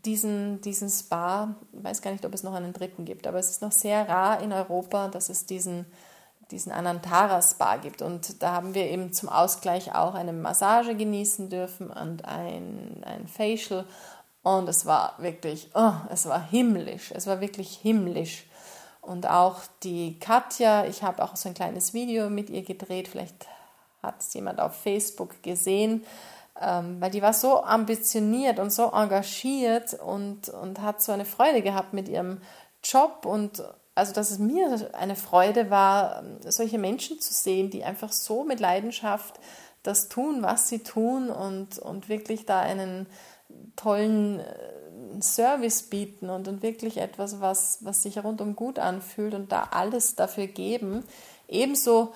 diesen, 0.05 0.61
diesen 0.61 0.89
Spa, 0.89 1.55
ich 1.73 1.83
weiß 1.83 2.01
gar 2.01 2.11
nicht, 2.11 2.25
ob 2.25 2.33
es 2.33 2.43
noch 2.43 2.53
einen 2.53 2.73
dritten 2.73 3.05
gibt, 3.05 3.27
aber 3.27 3.39
es 3.39 3.49
ist 3.49 3.61
noch 3.61 3.71
sehr 3.71 4.07
rar 4.07 4.41
in 4.41 4.53
Europa, 4.53 5.07
dass 5.07 5.29
es 5.29 5.45
diesen, 5.45 5.85
diesen 6.51 6.71
Anantara 6.71 7.41
Spa 7.41 7.77
gibt. 7.77 8.01
Und 8.01 8.43
da 8.43 8.51
haben 8.53 8.73
wir 8.73 8.85
eben 8.85 9.13
zum 9.13 9.29
Ausgleich 9.29 9.95
auch 9.95 10.13
eine 10.13 10.33
Massage 10.33 10.95
genießen 10.95 11.49
dürfen 11.49 11.89
und 11.89 12.25
ein, 12.25 13.03
ein 13.05 13.27
Facial. 13.27 13.85
Und 14.43 14.67
es 14.69 14.85
war 14.85 15.15
wirklich, 15.19 15.69
oh, 15.75 15.93
es 16.09 16.27
war 16.27 16.41
himmlisch, 16.41 17.11
es 17.11 17.27
war 17.27 17.41
wirklich 17.41 17.77
himmlisch. 17.77 18.45
Und 19.01 19.27
auch 19.27 19.61
die 19.81 20.19
Katja, 20.19 20.85
ich 20.85 21.01
habe 21.01 21.23
auch 21.23 21.35
so 21.35 21.49
ein 21.49 21.55
kleines 21.55 21.93
Video 21.93 22.29
mit 22.29 22.49
ihr 22.51 22.63
gedreht, 22.63 23.07
vielleicht 23.07 23.47
hat 24.03 24.19
es 24.19 24.33
jemand 24.33 24.59
auf 24.59 24.75
Facebook 24.75 25.41
gesehen 25.43 26.03
weil 26.61 27.11
die 27.11 27.21
war 27.21 27.33
so 27.33 27.63
ambitioniert 27.63 28.59
und 28.59 28.71
so 28.71 28.91
engagiert 28.91 29.93
und, 29.93 30.49
und 30.49 30.81
hat 30.81 31.01
so 31.01 31.11
eine 31.11 31.25
Freude 31.25 31.61
gehabt 31.61 31.93
mit 31.93 32.07
ihrem 32.07 32.41
Job 32.83 33.25
und 33.25 33.63
also 33.93 34.13
dass 34.13 34.31
es 34.31 34.39
mir 34.39 34.89
eine 34.93 35.15
Freude 35.15 35.69
war, 35.69 36.23
solche 36.45 36.77
Menschen 36.77 37.19
zu 37.19 37.33
sehen, 37.33 37.69
die 37.69 37.83
einfach 37.83 38.11
so 38.11 38.43
mit 38.43 38.59
Leidenschaft 38.59 39.39
das 39.83 40.09
tun, 40.09 40.41
was 40.41 40.69
sie 40.69 40.79
tun 40.79 41.29
und, 41.29 41.79
und 41.79 42.07
wirklich 42.07 42.45
da 42.45 42.59
einen 42.59 43.07
tollen 43.75 44.39
äh, 44.39 45.21
Service 45.21 45.83
bieten 45.83 46.29
und, 46.29 46.47
und 46.47 46.63
wirklich 46.63 46.97
etwas, 46.97 47.41
was, 47.41 47.79
was 47.81 48.03
sich 48.03 48.23
rundum 48.23 48.55
gut 48.55 48.79
anfühlt 48.79 49.33
und 49.33 49.51
da 49.51 49.69
alles 49.71 50.15
dafür 50.15 50.47
geben. 50.47 51.03
Ebenso 51.47 52.13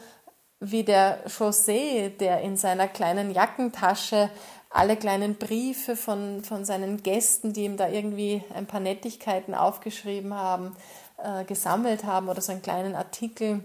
wie 0.60 0.84
der 0.84 1.26
José, 1.28 2.10
der 2.10 2.42
in 2.42 2.58
seiner 2.58 2.88
kleinen 2.88 3.32
Jackentasche 3.32 4.30
alle 4.70 4.98
kleinen 4.98 5.36
Briefe 5.36 5.96
von, 5.96 6.44
von 6.44 6.66
seinen 6.66 7.02
Gästen, 7.02 7.54
die 7.54 7.64
ihm 7.64 7.78
da 7.78 7.88
irgendwie 7.88 8.44
ein 8.54 8.66
paar 8.66 8.82
Nettigkeiten 8.82 9.54
aufgeschrieben 9.54 10.34
haben, 10.34 10.76
äh, 11.18 11.46
gesammelt 11.46 12.04
haben 12.04 12.28
oder 12.28 12.42
so 12.42 12.52
einen 12.52 12.62
kleinen 12.62 12.96
Artikel 12.96 13.64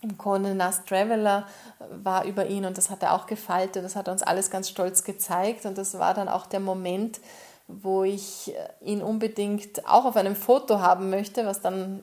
im 0.00 0.16
Condé 0.16 0.54
Nast 0.54 0.86
Traveler 0.86 1.46
war 1.90 2.24
über 2.24 2.46
ihn 2.46 2.64
und 2.64 2.78
das 2.78 2.88
hat 2.88 3.02
er 3.02 3.14
auch 3.14 3.26
gefaltet, 3.26 3.84
das 3.84 3.96
hat 3.96 4.06
er 4.06 4.12
uns 4.12 4.22
alles 4.22 4.50
ganz 4.50 4.68
stolz 4.68 5.02
gezeigt 5.02 5.66
und 5.66 5.76
das 5.76 5.98
war 5.98 6.14
dann 6.14 6.28
auch 6.28 6.46
der 6.46 6.60
Moment, 6.60 7.20
wo 7.66 8.04
ich 8.04 8.54
ihn 8.80 9.02
unbedingt 9.02 9.86
auch 9.86 10.04
auf 10.04 10.16
einem 10.16 10.36
Foto 10.36 10.80
haben 10.80 11.10
möchte, 11.10 11.44
was 11.44 11.60
dann 11.60 12.00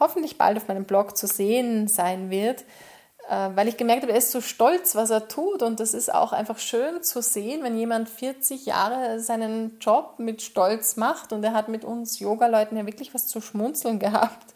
hoffentlich 0.00 0.38
bald 0.38 0.56
auf 0.56 0.66
meinem 0.68 0.84
Blog 0.84 1.16
zu 1.16 1.26
sehen 1.26 1.86
sein 1.86 2.30
wird, 2.30 2.62
äh, 2.62 2.64
weil 3.28 3.68
ich 3.68 3.76
gemerkt 3.76 4.02
habe, 4.02 4.12
er 4.12 4.18
ist 4.18 4.32
so 4.32 4.40
stolz, 4.40 4.94
was 4.94 5.10
er 5.10 5.28
tut. 5.28 5.62
Und 5.62 5.80
das 5.80 5.94
ist 5.94 6.12
auch 6.12 6.32
einfach 6.32 6.58
schön 6.58 7.02
zu 7.02 7.22
sehen, 7.22 7.62
wenn 7.62 7.76
jemand 7.76 8.08
40 8.08 8.66
Jahre 8.66 9.20
seinen 9.20 9.78
Job 9.78 10.18
mit 10.18 10.42
Stolz 10.42 10.96
macht. 10.96 11.32
Und 11.32 11.42
er 11.44 11.52
hat 11.52 11.68
mit 11.68 11.84
uns 11.84 12.18
Yoga-Leuten 12.18 12.76
ja 12.76 12.86
wirklich 12.86 13.14
was 13.14 13.26
zu 13.26 13.40
schmunzeln 13.40 13.98
gehabt. 13.98 14.54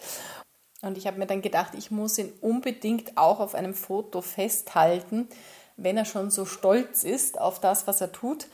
Und 0.83 0.97
ich 0.97 1.07
habe 1.07 1.19
mir 1.19 1.27
dann 1.27 1.43
gedacht, 1.43 1.73
ich 1.77 1.91
muss 1.91 2.19
ihn 2.19 2.33
unbedingt 2.41 3.17
auch 3.17 3.41
auf 3.41 3.55
einem 3.55 3.75
Foto 3.75 4.21
festhalten, 4.21 5.29
wenn 5.77 5.97
er 5.97 6.05
schon 6.05 6.31
so 6.31 6.45
stolz 6.45 7.05
ist 7.05 7.41
auf 7.41 7.61
das, 7.61 7.87
was 7.87 8.01
er 8.01 8.13
tut. 8.13 8.47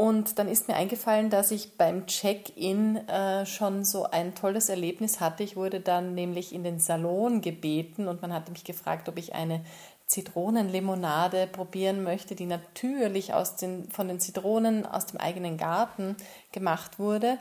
Und 0.00 0.38
dann 0.38 0.48
ist 0.48 0.66
mir 0.66 0.76
eingefallen, 0.76 1.28
dass 1.28 1.50
ich 1.50 1.76
beim 1.76 2.06
Check-in 2.06 3.06
äh, 3.06 3.44
schon 3.44 3.84
so 3.84 4.04
ein 4.04 4.34
tolles 4.34 4.70
Erlebnis 4.70 5.20
hatte. 5.20 5.42
Ich 5.42 5.56
wurde 5.56 5.80
dann 5.80 6.14
nämlich 6.14 6.54
in 6.54 6.64
den 6.64 6.78
Salon 6.78 7.42
gebeten 7.42 8.08
und 8.08 8.22
man 8.22 8.32
hatte 8.32 8.50
mich 8.50 8.64
gefragt, 8.64 9.10
ob 9.10 9.18
ich 9.18 9.34
eine 9.34 9.62
Zitronenlimonade 10.06 11.46
probieren 11.48 12.02
möchte, 12.02 12.34
die 12.34 12.46
natürlich 12.46 13.34
aus 13.34 13.56
den, 13.56 13.90
von 13.90 14.08
den 14.08 14.20
Zitronen 14.20 14.86
aus 14.86 15.04
dem 15.04 15.20
eigenen 15.20 15.58
Garten 15.58 16.16
gemacht 16.50 16.98
wurde. 16.98 17.36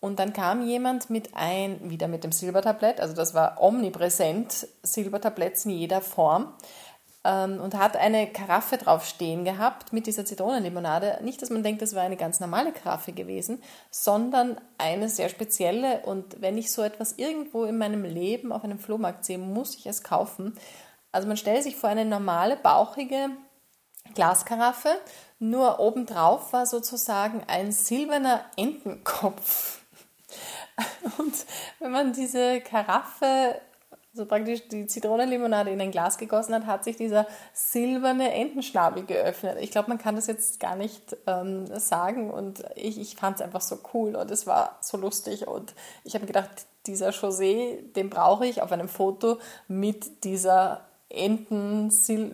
Und 0.00 0.18
dann 0.18 0.32
kam 0.32 0.66
jemand 0.66 1.10
mit 1.10 1.36
ein, 1.36 1.90
wieder 1.90 2.08
mit 2.08 2.24
dem 2.24 2.32
Silbertablett, 2.32 3.00
also 3.00 3.14
das 3.14 3.34
war 3.34 3.62
omnipräsent, 3.62 4.66
Silbertabletts 4.82 5.64
in 5.64 5.70
jeder 5.70 6.00
Form 6.00 6.54
ähm, 7.24 7.60
und 7.60 7.74
hat 7.74 7.96
eine 7.96 8.26
Karaffe 8.26 8.78
drauf 8.78 9.04
stehen 9.04 9.44
gehabt 9.44 9.92
mit 9.92 10.06
dieser 10.06 10.24
Zitronenlimonade. 10.24 11.18
Nicht, 11.22 11.42
dass 11.42 11.50
man 11.50 11.62
denkt, 11.62 11.82
das 11.82 11.94
war 11.94 12.02
eine 12.02 12.16
ganz 12.16 12.40
normale 12.40 12.72
Karaffe 12.72 13.12
gewesen, 13.12 13.62
sondern 13.90 14.60
eine 14.78 15.08
sehr 15.08 15.28
spezielle. 15.28 16.00
Und 16.00 16.40
wenn 16.40 16.56
ich 16.56 16.72
so 16.72 16.82
etwas 16.82 17.12
irgendwo 17.18 17.64
in 17.64 17.78
meinem 17.78 18.04
Leben 18.04 18.52
auf 18.52 18.64
einem 18.64 18.78
Flohmarkt 18.78 19.24
sehe, 19.24 19.38
muss 19.38 19.76
ich 19.76 19.86
es 19.86 20.02
kaufen. 20.02 20.54
Also 21.12 21.28
man 21.28 21.36
stellt 21.36 21.62
sich 21.62 21.76
vor 21.76 21.90
eine 21.90 22.04
normale, 22.04 22.56
bauchige 22.56 23.30
Glaskaraffe, 24.14 24.90
nur 25.38 25.78
obendrauf 25.78 26.52
war 26.52 26.66
sozusagen 26.66 27.42
ein 27.46 27.72
silberner 27.72 28.44
Entenkopf. 28.56 29.80
Und 31.18 31.34
wenn 31.78 31.90
man 31.90 32.12
diese 32.12 32.60
Karaffe 32.60 33.60
so 34.12 34.26
praktisch 34.26 34.66
die 34.68 34.86
Zitronenlimonade 34.86 35.70
in 35.70 35.80
ein 35.80 35.92
Glas 35.92 36.18
gegossen 36.18 36.54
hat, 36.54 36.66
hat 36.66 36.84
sich 36.84 36.96
dieser 36.96 37.26
silberne 37.52 38.32
Entenschnabel 38.34 39.04
geöffnet. 39.04 39.58
Ich 39.60 39.70
glaube, 39.70 39.88
man 39.88 39.98
kann 39.98 40.16
das 40.16 40.26
jetzt 40.26 40.58
gar 40.58 40.74
nicht 40.74 41.16
ähm, 41.26 41.66
sagen 41.78 42.30
und 42.30 42.64
ich, 42.74 43.00
ich 43.00 43.16
fand 43.16 43.36
es 43.36 43.42
einfach 43.42 43.60
so 43.60 43.78
cool 43.94 44.16
und 44.16 44.30
es 44.30 44.46
war 44.46 44.78
so 44.80 44.96
lustig 44.96 45.46
und 45.46 45.74
ich 46.04 46.14
habe 46.14 46.26
gedacht, 46.26 46.50
dieser 46.86 47.10
José, 47.10 47.92
den 47.92 48.10
brauche 48.10 48.46
ich 48.46 48.62
auf 48.62 48.72
einem 48.72 48.88
Foto 48.88 49.38
mit 49.68 50.24
dieser 50.24 50.82
Enten, 51.08 51.90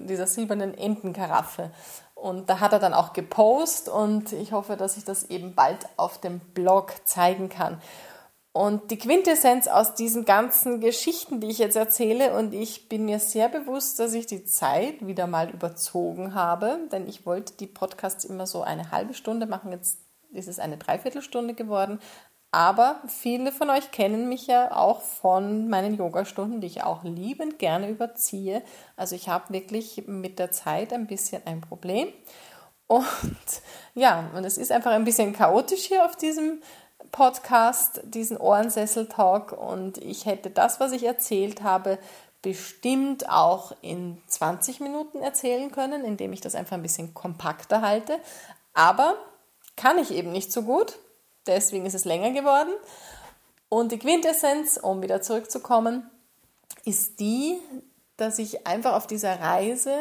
dieser 0.06 0.26
silbernen 0.26 0.76
Entenkaraffe. 0.76 1.70
Und 2.14 2.48
da 2.48 2.60
hat 2.60 2.72
er 2.72 2.78
dann 2.78 2.94
auch 2.94 3.12
gepostet 3.12 3.92
und 3.92 4.32
ich 4.32 4.52
hoffe, 4.52 4.76
dass 4.76 4.96
ich 4.96 5.04
das 5.04 5.24
eben 5.24 5.54
bald 5.54 5.86
auf 5.96 6.18
dem 6.18 6.40
Blog 6.40 6.94
zeigen 7.04 7.48
kann. 7.48 7.80
Und 8.56 8.90
die 8.90 8.96
Quintessenz 8.96 9.68
aus 9.68 9.94
diesen 9.96 10.24
ganzen 10.24 10.80
Geschichten, 10.80 11.40
die 11.40 11.48
ich 11.48 11.58
jetzt 11.58 11.76
erzähle, 11.76 12.34
und 12.34 12.54
ich 12.54 12.88
bin 12.88 13.04
mir 13.04 13.18
sehr 13.18 13.50
bewusst, 13.50 13.98
dass 13.98 14.14
ich 14.14 14.24
die 14.24 14.46
Zeit 14.46 15.06
wieder 15.06 15.26
mal 15.26 15.50
überzogen 15.50 16.32
habe, 16.32 16.78
denn 16.90 17.06
ich 17.06 17.26
wollte 17.26 17.52
die 17.52 17.66
Podcasts 17.66 18.24
immer 18.24 18.46
so 18.46 18.62
eine 18.62 18.92
halbe 18.92 19.12
Stunde 19.12 19.44
machen, 19.44 19.72
jetzt 19.72 19.98
ist 20.32 20.48
es 20.48 20.58
eine 20.58 20.78
Dreiviertelstunde 20.78 21.52
geworden. 21.52 22.00
Aber 22.50 23.02
viele 23.08 23.52
von 23.52 23.68
euch 23.68 23.90
kennen 23.90 24.26
mich 24.26 24.46
ja 24.46 24.74
auch 24.74 25.02
von 25.02 25.68
meinen 25.68 25.94
Yogastunden, 25.98 26.62
die 26.62 26.68
ich 26.68 26.82
auch 26.82 27.04
liebend 27.04 27.58
gerne 27.58 27.90
überziehe. 27.90 28.62
Also 28.96 29.16
ich 29.16 29.28
habe 29.28 29.52
wirklich 29.52 30.04
mit 30.06 30.38
der 30.38 30.50
Zeit 30.50 30.94
ein 30.94 31.06
bisschen 31.06 31.42
ein 31.44 31.60
Problem. 31.60 32.08
Und 32.86 33.04
ja, 33.94 34.30
und 34.34 34.44
es 34.44 34.56
ist 34.56 34.72
einfach 34.72 34.92
ein 34.92 35.04
bisschen 35.04 35.34
chaotisch 35.34 35.82
hier 35.82 36.06
auf 36.06 36.16
diesem 36.16 36.62
Podcast, 37.16 38.02
diesen 38.04 38.36
Ohrensessel-Talk 38.36 39.52
und 39.52 39.96
ich 39.96 40.26
hätte 40.26 40.50
das, 40.50 40.80
was 40.80 40.92
ich 40.92 41.04
erzählt 41.04 41.62
habe, 41.62 41.98
bestimmt 42.42 43.30
auch 43.30 43.72
in 43.80 44.20
20 44.26 44.80
Minuten 44.80 45.22
erzählen 45.22 45.72
können, 45.72 46.04
indem 46.04 46.34
ich 46.34 46.42
das 46.42 46.54
einfach 46.54 46.76
ein 46.76 46.82
bisschen 46.82 47.14
kompakter 47.14 47.80
halte. 47.80 48.18
Aber 48.74 49.14
kann 49.76 49.96
ich 49.96 50.10
eben 50.10 50.30
nicht 50.30 50.52
so 50.52 50.60
gut, 50.60 50.98
deswegen 51.46 51.86
ist 51.86 51.94
es 51.94 52.04
länger 52.04 52.32
geworden. 52.32 52.74
Und 53.70 53.92
die 53.92 53.98
Quintessenz, 53.98 54.76
um 54.76 55.00
wieder 55.00 55.22
zurückzukommen, 55.22 56.10
ist 56.84 57.18
die, 57.18 57.58
dass 58.18 58.38
ich 58.38 58.66
einfach 58.66 58.92
auf 58.92 59.06
dieser 59.06 59.40
Reise 59.40 59.96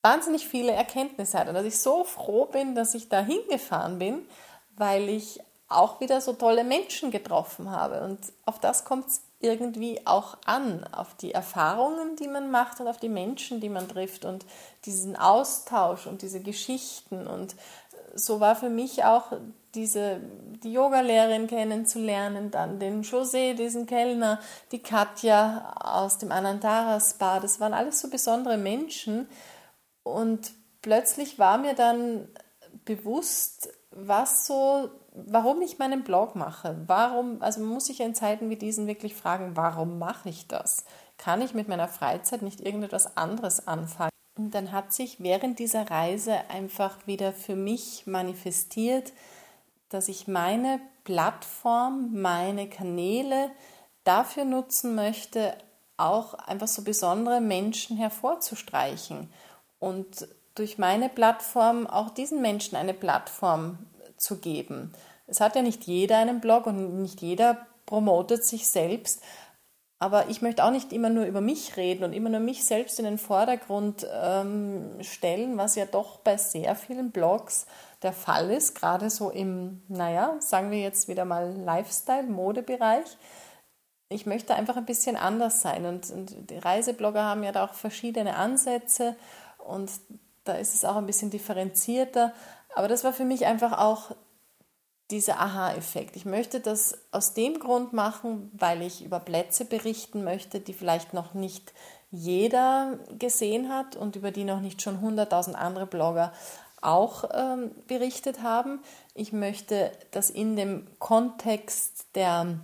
wahnsinnig 0.00 0.46
viele 0.46 0.70
Erkenntnisse 0.70 1.40
hatte 1.40 1.48
und 1.48 1.56
dass 1.56 1.66
ich 1.66 1.80
so 1.80 2.04
froh 2.04 2.46
bin, 2.46 2.76
dass 2.76 2.94
ich 2.94 3.08
da 3.08 3.20
hingefahren 3.20 3.98
bin, 3.98 4.28
weil 4.76 5.08
ich 5.08 5.40
auch 5.74 6.00
wieder 6.00 6.20
so 6.20 6.32
tolle 6.32 6.64
Menschen 6.64 7.10
getroffen 7.10 7.70
habe. 7.70 8.02
Und 8.02 8.18
auf 8.46 8.58
das 8.58 8.84
kommt 8.84 9.08
es 9.08 9.22
irgendwie 9.40 10.06
auch 10.06 10.36
an, 10.46 10.84
auf 10.92 11.14
die 11.16 11.32
Erfahrungen, 11.32 12.16
die 12.16 12.28
man 12.28 12.50
macht 12.50 12.80
und 12.80 12.86
auf 12.86 12.98
die 12.98 13.08
Menschen, 13.08 13.60
die 13.60 13.68
man 13.68 13.88
trifft 13.88 14.24
und 14.24 14.46
diesen 14.84 15.16
Austausch 15.16 16.06
und 16.06 16.22
diese 16.22 16.40
Geschichten. 16.40 17.26
Und 17.26 17.56
so 18.14 18.40
war 18.40 18.56
für 18.56 18.70
mich 18.70 19.04
auch 19.04 19.32
diese, 19.74 20.20
die 20.62 20.72
Yogalehrerin 20.72 21.46
kennenzulernen, 21.46 22.50
dann 22.50 22.78
den 22.78 23.02
José, 23.02 23.54
diesen 23.54 23.86
Kellner, 23.86 24.38
die 24.70 24.80
Katja 24.80 25.74
aus 25.80 26.18
dem 26.18 26.30
Anantara 26.30 27.00
Spa. 27.00 27.40
Das 27.40 27.58
waren 27.58 27.74
alles 27.74 28.00
so 28.00 28.10
besondere 28.10 28.58
Menschen. 28.58 29.28
Und 30.02 30.52
plötzlich 30.82 31.38
war 31.38 31.58
mir 31.58 31.74
dann 31.74 32.28
bewusst, 32.84 33.70
was 33.94 34.46
so 34.46 34.90
warum 35.14 35.60
ich 35.60 35.78
meinen 35.78 36.04
Blog 36.04 36.34
mache. 36.34 36.76
Warum, 36.86 37.42
also 37.42 37.60
man 37.60 37.70
muss 37.70 37.86
sich 37.86 38.00
in 38.00 38.14
Zeiten 38.14 38.50
wie 38.50 38.56
diesen 38.56 38.86
wirklich 38.86 39.14
fragen, 39.14 39.56
warum 39.56 39.98
mache 39.98 40.28
ich 40.28 40.46
das? 40.48 40.84
Kann 41.18 41.42
ich 41.42 41.54
mit 41.54 41.68
meiner 41.68 41.88
Freizeit 41.88 42.42
nicht 42.42 42.60
irgendetwas 42.60 43.16
anderes 43.16 43.66
anfangen? 43.66 44.10
Und 44.36 44.54
dann 44.54 44.72
hat 44.72 44.92
sich 44.92 45.22
während 45.22 45.58
dieser 45.58 45.90
Reise 45.90 46.48
einfach 46.48 47.06
wieder 47.06 47.32
für 47.32 47.54
mich 47.54 48.06
manifestiert, 48.06 49.12
dass 49.90 50.08
ich 50.08 50.26
meine 50.26 50.80
Plattform, 51.04 52.10
meine 52.12 52.68
Kanäle 52.68 53.50
dafür 54.04 54.46
nutzen 54.46 54.94
möchte, 54.94 55.54
auch 55.98 56.32
einfach 56.34 56.68
so 56.68 56.82
besondere 56.82 57.42
Menschen 57.42 57.98
hervorzustreichen 57.98 59.30
und 59.78 60.26
durch 60.54 60.78
meine 60.78 61.08
Plattform 61.08 61.86
auch 61.86 62.10
diesen 62.10 62.42
Menschen 62.42 62.76
eine 62.76 62.94
Plattform 62.94 63.78
zu 64.16 64.38
geben. 64.38 64.92
Es 65.26 65.40
hat 65.40 65.56
ja 65.56 65.62
nicht 65.62 65.84
jeder 65.84 66.18
einen 66.18 66.40
Blog 66.40 66.66
und 66.66 67.00
nicht 67.00 67.22
jeder 67.22 67.66
promotet 67.86 68.44
sich 68.44 68.68
selbst. 68.68 69.22
Aber 69.98 70.28
ich 70.28 70.42
möchte 70.42 70.64
auch 70.64 70.72
nicht 70.72 70.92
immer 70.92 71.10
nur 71.10 71.26
über 71.26 71.40
mich 71.40 71.76
reden 71.76 72.02
und 72.02 72.12
immer 72.12 72.28
nur 72.28 72.40
mich 72.40 72.64
selbst 72.64 72.98
in 72.98 73.04
den 73.04 73.18
Vordergrund 73.18 74.04
ähm, 74.12 74.98
stellen, 75.00 75.56
was 75.56 75.76
ja 75.76 75.86
doch 75.86 76.18
bei 76.18 76.36
sehr 76.36 76.74
vielen 76.74 77.12
Blogs 77.12 77.66
der 78.02 78.12
Fall 78.12 78.50
ist, 78.50 78.74
gerade 78.74 79.10
so 79.10 79.30
im, 79.30 79.82
naja, 79.86 80.34
sagen 80.40 80.72
wir 80.72 80.80
jetzt 80.80 81.06
wieder 81.06 81.24
mal 81.24 81.52
Lifestyle, 81.52 82.24
Modebereich. 82.24 83.16
Ich 84.08 84.26
möchte 84.26 84.56
einfach 84.56 84.76
ein 84.76 84.86
bisschen 84.86 85.14
anders 85.14 85.60
sein 85.60 85.86
und, 85.86 86.10
und 86.10 86.50
die 86.50 86.58
Reiseblogger 86.58 87.22
haben 87.22 87.44
ja 87.44 87.52
da 87.52 87.64
auch 87.64 87.74
verschiedene 87.74 88.34
Ansätze 88.34 89.14
und 89.58 89.88
da 90.44 90.54
ist 90.54 90.74
es 90.74 90.84
auch 90.84 90.96
ein 90.96 91.06
bisschen 91.06 91.30
differenzierter. 91.30 92.32
Aber 92.74 92.88
das 92.88 93.04
war 93.04 93.12
für 93.12 93.24
mich 93.24 93.46
einfach 93.46 93.78
auch 93.78 94.12
dieser 95.10 95.40
Aha-Effekt. 95.40 96.16
Ich 96.16 96.24
möchte 96.24 96.60
das 96.60 96.98
aus 97.10 97.34
dem 97.34 97.58
Grund 97.58 97.92
machen, 97.92 98.50
weil 98.54 98.82
ich 98.82 99.04
über 99.04 99.20
Plätze 99.20 99.64
berichten 99.64 100.24
möchte, 100.24 100.60
die 100.60 100.72
vielleicht 100.72 101.12
noch 101.12 101.34
nicht 101.34 101.72
jeder 102.10 102.98
gesehen 103.18 103.68
hat 103.68 103.94
und 103.96 104.16
über 104.16 104.30
die 104.30 104.44
noch 104.44 104.60
nicht 104.60 104.82
schon 104.82 104.98
100.000 104.98 105.54
andere 105.54 105.86
Blogger 105.86 106.32
auch 106.80 107.24
ähm, 107.32 107.70
berichtet 107.86 108.42
haben. 108.42 108.80
Ich 109.14 109.32
möchte 109.32 109.92
das 110.10 110.30
in 110.30 110.56
dem 110.56 110.86
Kontext 110.98 112.06
der 112.14 112.58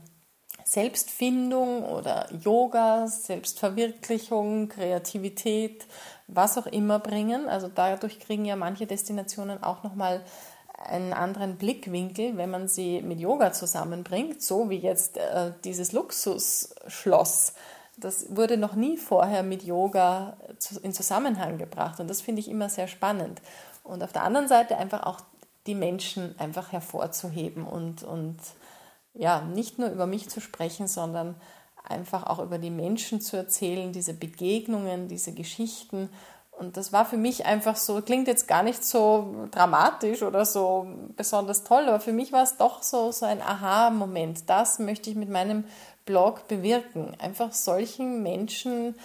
Selbstfindung 0.65 1.85
oder 1.85 2.29
Yoga, 2.35 3.07
Selbstverwirklichung, 3.07 4.69
Kreativität, 4.69 5.87
was 6.29 6.57
auch 6.59 6.67
immer 6.67 6.99
bringen. 6.99 7.49
Also 7.49 7.69
dadurch 7.75 8.21
kriegen 8.21 8.45
ja 8.45 8.55
manche 8.55 8.87
Destinationen 8.87 9.63
auch 9.63 9.83
nochmal 9.83 10.23
einen 10.79 11.13
anderen 11.13 11.57
Blickwinkel, 11.57 12.37
wenn 12.37 12.51
man 12.51 12.69
sie 12.69 13.03
mit 13.03 13.19
Yoga 13.19 13.53
zusammenbringt, 13.53 14.43
so 14.43 14.71
wie 14.71 14.77
jetzt 14.77 15.17
äh, 15.17 15.53
dieses 15.65 15.93
Luxusschloss. 15.93 17.55
Das 17.97 18.37
wurde 18.37 18.57
noch 18.57 18.77
nie 18.77 18.97
vorher 18.97 19.43
mit 19.43 19.65
Yoga 19.65 20.37
in 20.83 20.93
Zusammenhang 20.93 21.59
gebracht 21.59 21.99
und 21.99 22.09
das 22.09 22.21
finde 22.21 22.41
ich 22.41 22.49
immer 22.49 22.69
sehr 22.69 22.87
spannend. 22.87 23.43
Und 23.83 24.05
auf 24.05 24.13
der 24.13 24.23
anderen 24.23 24.47
Seite 24.47 24.77
einfach 24.77 25.05
auch 25.05 25.21
die 25.67 25.75
Menschen 25.75 26.39
einfach 26.39 26.71
hervorzuheben 26.71 27.67
und, 27.67 28.05
und 28.05 28.37
ja, 29.15 29.41
nicht 29.41 29.81
nur 29.81 29.91
über 29.91 30.07
mich 30.07 30.29
zu 30.29 30.41
sprechen, 30.41 30.87
sondern 30.87 31.35
einfach 31.89 32.25
auch 32.25 32.39
über 32.39 32.59
die 32.59 32.71
Menschen 32.71 33.21
zu 33.21 33.37
erzählen, 33.37 33.93
diese 33.93 34.15
Begegnungen, 34.15 35.09
diese 35.09 35.33
Geschichten. 35.33 36.11
Und 36.53 36.77
das 36.77 36.93
war 36.93 37.05
für 37.05 37.17
mich 37.17 37.47
einfach 37.47 37.77
so, 37.77 38.03
klingt 38.03 38.27
jetzt 38.27 38.49
gar 38.49 38.63
nicht 38.63 38.85
so 38.85 39.47
dramatisch 39.53 40.23
oder 40.23 40.45
so 40.45 40.89
besonders 41.17 41.65
toll, 41.65 41.85
aber 41.89 42.01
für 42.01 42.13
mich 42.13 42.33
war 42.33 42.43
es 42.43 42.57
doch 42.57 42.83
so, 42.83 43.13
so 43.13 43.27
ein 43.27 43.41
Aha-Moment. 43.41 44.51
Das 44.51 44.79
möchte 44.79 45.09
ich 45.11 45.17
mit 45.17 45.31
meinem 45.31 45.65
Blog 46.05 46.49
bewirken. 46.49 47.15
Einfach 47.21 47.53
solchen 47.53 48.23
Menschen, 48.23 48.97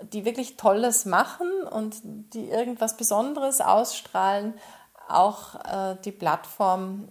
die 0.00 0.24
wirklich 0.24 0.56
Tolles 0.56 1.04
machen 1.04 1.50
und 1.70 1.96
die 2.02 2.48
irgendwas 2.48 2.96
Besonderes 2.96 3.60
ausstrahlen, 3.60 4.54
auch 5.08 5.56
äh, 5.56 5.96
die 6.04 6.12
Plattform 6.12 7.08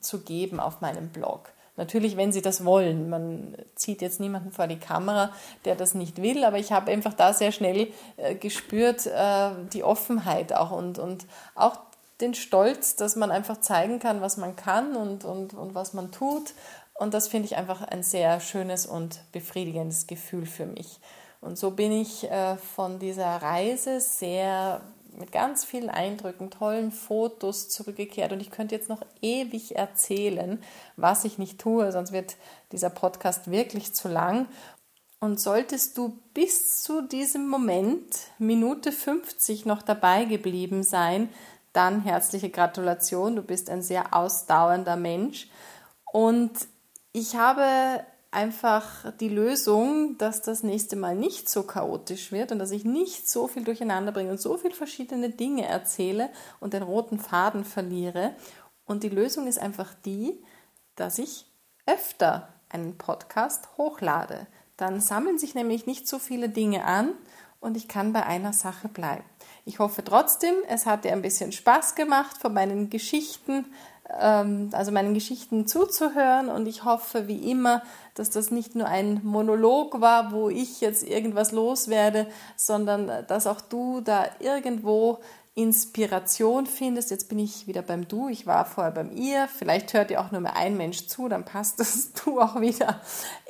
zu 0.00 0.20
geben 0.20 0.58
auf 0.58 0.80
meinem 0.80 1.10
Blog. 1.10 1.50
Natürlich, 1.76 2.16
wenn 2.16 2.32
sie 2.32 2.42
das 2.42 2.64
wollen. 2.64 3.10
Man 3.10 3.56
zieht 3.74 4.00
jetzt 4.00 4.20
niemanden 4.20 4.52
vor 4.52 4.68
die 4.68 4.78
Kamera, 4.78 5.32
der 5.64 5.74
das 5.74 5.94
nicht 5.94 6.22
will, 6.22 6.44
aber 6.44 6.58
ich 6.58 6.72
habe 6.72 6.92
einfach 6.92 7.14
da 7.14 7.32
sehr 7.32 7.50
schnell 7.50 7.88
äh, 8.16 8.36
gespürt, 8.36 9.06
äh, 9.06 9.50
die 9.72 9.82
Offenheit 9.82 10.52
auch 10.52 10.70
und, 10.70 10.98
und 10.98 11.26
auch 11.56 11.78
den 12.20 12.34
Stolz, 12.34 12.94
dass 12.94 13.16
man 13.16 13.32
einfach 13.32 13.60
zeigen 13.60 13.98
kann, 13.98 14.20
was 14.20 14.36
man 14.36 14.54
kann 14.54 14.94
und, 14.94 15.24
und, 15.24 15.54
und 15.54 15.74
was 15.74 15.94
man 15.94 16.12
tut. 16.12 16.54
Und 16.94 17.12
das 17.12 17.26
finde 17.26 17.46
ich 17.46 17.56
einfach 17.56 17.82
ein 17.82 18.04
sehr 18.04 18.38
schönes 18.38 18.86
und 18.86 19.20
befriedigendes 19.32 20.06
Gefühl 20.06 20.46
für 20.46 20.66
mich. 20.66 21.00
Und 21.40 21.58
so 21.58 21.72
bin 21.72 21.90
ich 21.90 22.30
äh, 22.30 22.56
von 22.56 23.00
dieser 23.00 23.26
Reise 23.26 24.00
sehr 24.00 24.80
mit 25.18 25.32
ganz 25.32 25.64
vielen 25.64 25.90
Eindrücken, 25.90 26.50
tollen 26.50 26.90
Fotos 26.92 27.68
zurückgekehrt. 27.68 28.32
Und 28.32 28.40
ich 28.40 28.50
könnte 28.50 28.74
jetzt 28.74 28.88
noch 28.88 29.02
ewig 29.22 29.76
erzählen, 29.76 30.62
was 30.96 31.24
ich 31.24 31.38
nicht 31.38 31.60
tue, 31.60 31.90
sonst 31.92 32.12
wird 32.12 32.36
dieser 32.72 32.90
Podcast 32.90 33.50
wirklich 33.50 33.94
zu 33.94 34.08
lang. 34.08 34.46
Und 35.20 35.40
solltest 35.40 35.96
du 35.96 36.18
bis 36.34 36.82
zu 36.82 37.00
diesem 37.00 37.48
Moment, 37.48 38.04
Minute 38.38 38.92
50, 38.92 39.64
noch 39.64 39.82
dabei 39.82 40.24
geblieben 40.24 40.82
sein, 40.82 41.28
dann 41.72 42.02
herzliche 42.02 42.50
Gratulation. 42.50 43.36
Du 43.36 43.42
bist 43.42 43.70
ein 43.70 43.82
sehr 43.82 44.14
ausdauernder 44.14 44.96
Mensch. 44.96 45.48
Und 46.12 46.52
ich 47.12 47.36
habe 47.36 48.04
einfach 48.34 49.12
die 49.20 49.28
Lösung, 49.28 50.18
dass 50.18 50.42
das 50.42 50.62
nächste 50.62 50.96
Mal 50.96 51.14
nicht 51.14 51.48
so 51.48 51.62
chaotisch 51.62 52.32
wird 52.32 52.52
und 52.52 52.58
dass 52.58 52.72
ich 52.72 52.84
nicht 52.84 53.28
so 53.28 53.46
viel 53.48 53.64
durcheinander 53.64 54.12
bringe 54.12 54.32
und 54.32 54.40
so 54.40 54.56
viele 54.58 54.74
verschiedene 54.74 55.30
Dinge 55.30 55.66
erzähle 55.66 56.30
und 56.60 56.74
den 56.74 56.82
roten 56.82 57.18
Faden 57.18 57.64
verliere. 57.64 58.34
Und 58.84 59.02
die 59.02 59.08
Lösung 59.08 59.46
ist 59.46 59.58
einfach 59.58 59.94
die, 60.04 60.42
dass 60.96 61.18
ich 61.18 61.46
öfter 61.86 62.48
einen 62.68 62.98
Podcast 62.98 63.68
hochlade. 63.78 64.46
Dann 64.76 65.00
sammeln 65.00 65.38
sich 65.38 65.54
nämlich 65.54 65.86
nicht 65.86 66.08
so 66.08 66.18
viele 66.18 66.48
Dinge 66.48 66.84
an 66.84 67.12
und 67.60 67.76
ich 67.76 67.88
kann 67.88 68.12
bei 68.12 68.26
einer 68.26 68.52
Sache 68.52 68.88
bleiben. 68.88 69.24
Ich 69.64 69.78
hoffe 69.78 70.04
trotzdem, 70.04 70.54
es 70.68 70.84
hat 70.84 71.04
dir 71.04 71.12
ein 71.12 71.22
bisschen 71.22 71.52
Spaß 71.52 71.94
gemacht, 71.94 72.36
von 72.38 72.52
meinen 72.52 72.90
Geschichten 72.90 73.64
also 74.08 74.92
meinen 74.92 75.14
Geschichten 75.14 75.66
zuzuhören 75.66 76.48
und 76.48 76.66
ich 76.66 76.84
hoffe 76.84 77.26
wie 77.26 77.50
immer, 77.50 77.82
dass 78.14 78.30
das 78.30 78.50
nicht 78.50 78.74
nur 78.74 78.86
ein 78.86 79.20
Monolog 79.24 80.00
war, 80.00 80.30
wo 80.30 80.50
ich 80.50 80.80
jetzt 80.80 81.02
irgendwas 81.02 81.52
loswerde, 81.52 82.26
sondern 82.56 83.10
dass 83.26 83.46
auch 83.46 83.60
du 83.60 84.00
da 84.02 84.26
irgendwo 84.40 85.18
Inspiration 85.54 86.66
findest. 86.66 87.10
Jetzt 87.10 87.28
bin 87.28 87.38
ich 87.38 87.66
wieder 87.66 87.82
beim 87.82 88.06
Du, 88.06 88.28
ich 88.28 88.46
war 88.46 88.64
vorher 88.66 88.92
beim 88.92 89.10
Ihr. 89.10 89.48
Vielleicht 89.48 89.94
hört 89.94 90.10
dir 90.10 90.20
auch 90.20 90.32
nur 90.32 90.40
mehr 90.40 90.56
ein 90.56 90.76
Mensch 90.76 91.06
zu, 91.06 91.28
dann 91.28 91.44
passt 91.44 91.80
das 91.80 92.12
Du 92.24 92.40
auch 92.40 92.60
wieder. 92.60 93.00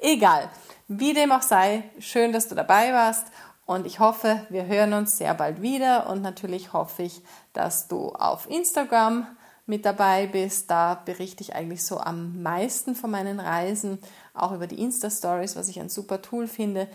Egal. 0.01 0.49
Wie 0.87 1.15
dem 1.15 1.33
auch 1.33 1.43
sei, 1.43 1.83
schön, 1.99 2.33
dass 2.33 2.49
du 2.49 2.55
dabei 2.55 2.93
warst 2.93 3.27
und 3.67 3.87
ich 3.87 4.01
hoffe, 4.01 4.47
wir 4.51 4.67
hören 4.67 4.93
uns 4.93 5.17
sehr 5.17 5.33
bald 5.33 5.63
wieder 5.63 6.09
und 6.11 6.21
natürlich 6.21 6.75
hoffe 6.75 7.05
ich, 7.05 7.23
dass 7.55 7.89
du 7.89 8.11
auf 8.11 8.49
Instagram 8.51 9.27
mit 9.67 9.85
dabei 9.85 10.27
bist. 10.27 10.71
Da 10.71 10.95
berichte 10.95 11.43
ich 11.43 11.55
eigentlich 11.55 11.85
so 11.85 11.99
am 11.99 12.43
meisten 12.43 12.95
von 12.95 13.11
meinen 13.11 13.41
Reisen, 13.41 13.99
auch 14.35 14.53
über 14.53 14.67
die 14.67 14.81
Insta-Stories, 14.81 15.57
was 15.57 15.69
ich 15.69 15.81
ein 15.81 15.89
super 15.89 16.23
Tool 16.23 16.47
finde. 16.47 16.89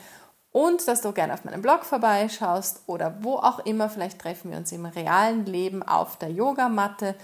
Und 0.52 0.88
dass 0.88 1.02
du 1.02 1.12
gerne 1.12 1.34
auf 1.34 1.44
meinem 1.46 1.62
Blog 1.62 1.86
vorbeischaust 1.86 2.84
oder 2.88 3.24
wo 3.24 3.36
auch 3.36 3.60
immer. 3.60 3.90
Vielleicht 3.90 4.20
treffen 4.20 4.52
wir 4.52 4.58
uns 4.58 4.72
im 4.72 4.86
realen 4.86 5.46
Leben 5.46 5.84
auf 5.84 6.18
der 6.18 6.32
Yogamatte. 6.32 7.16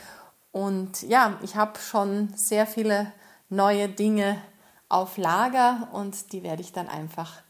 Und 0.52 1.02
ja, 1.02 1.38
ich 1.42 1.56
habe 1.56 1.80
schon 1.80 2.30
sehr 2.36 2.68
viele 2.68 3.12
neue 3.50 3.90
Dinge 3.90 4.38
auf 4.90 5.18
Lager 5.18 5.90
und 5.92 6.32
die 6.32 6.44
werde 6.44 6.62
ich 6.62 6.72
dann 6.72 6.88
einfach 6.88 7.42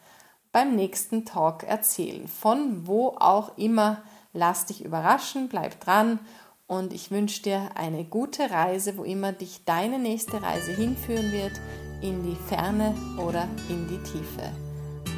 beim 0.52 0.76
nächsten 0.76 1.26
Talk 1.26 1.64
erzählen. 1.64 2.28
Von 2.28 2.88
wo 2.88 3.10
auch 3.10 3.58
immer, 3.58 4.02
lass 4.32 4.66
dich 4.66 4.84
überraschen, 4.84 5.50
bleib 5.50 5.82
dran 5.82 6.20
und 6.68 6.94
ich 6.94 7.12
wünsche 7.12 7.44
dir 7.44 7.70
eine 7.76 8.06
gute 8.06 8.50
Reise, 8.50 8.98
wo 8.98 9.04
immer 9.04 9.32
dich 9.32 9.66
deine 9.66 10.00
nächste 10.00 10.42
Reise 10.42 10.72
hinführen 10.72 11.32
wird, 11.32 11.54
in 12.02 12.24
die 12.24 12.38
Ferne 12.48 12.94
oder 13.18 13.48
in 13.70 13.88
die 13.88 14.02
Tiefe. 14.04 14.52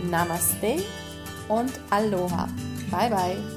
Namaste 0.09 0.83
und 1.49 1.71
Aloha. 1.89 2.47
Bye 2.91 3.09
bye. 3.09 3.56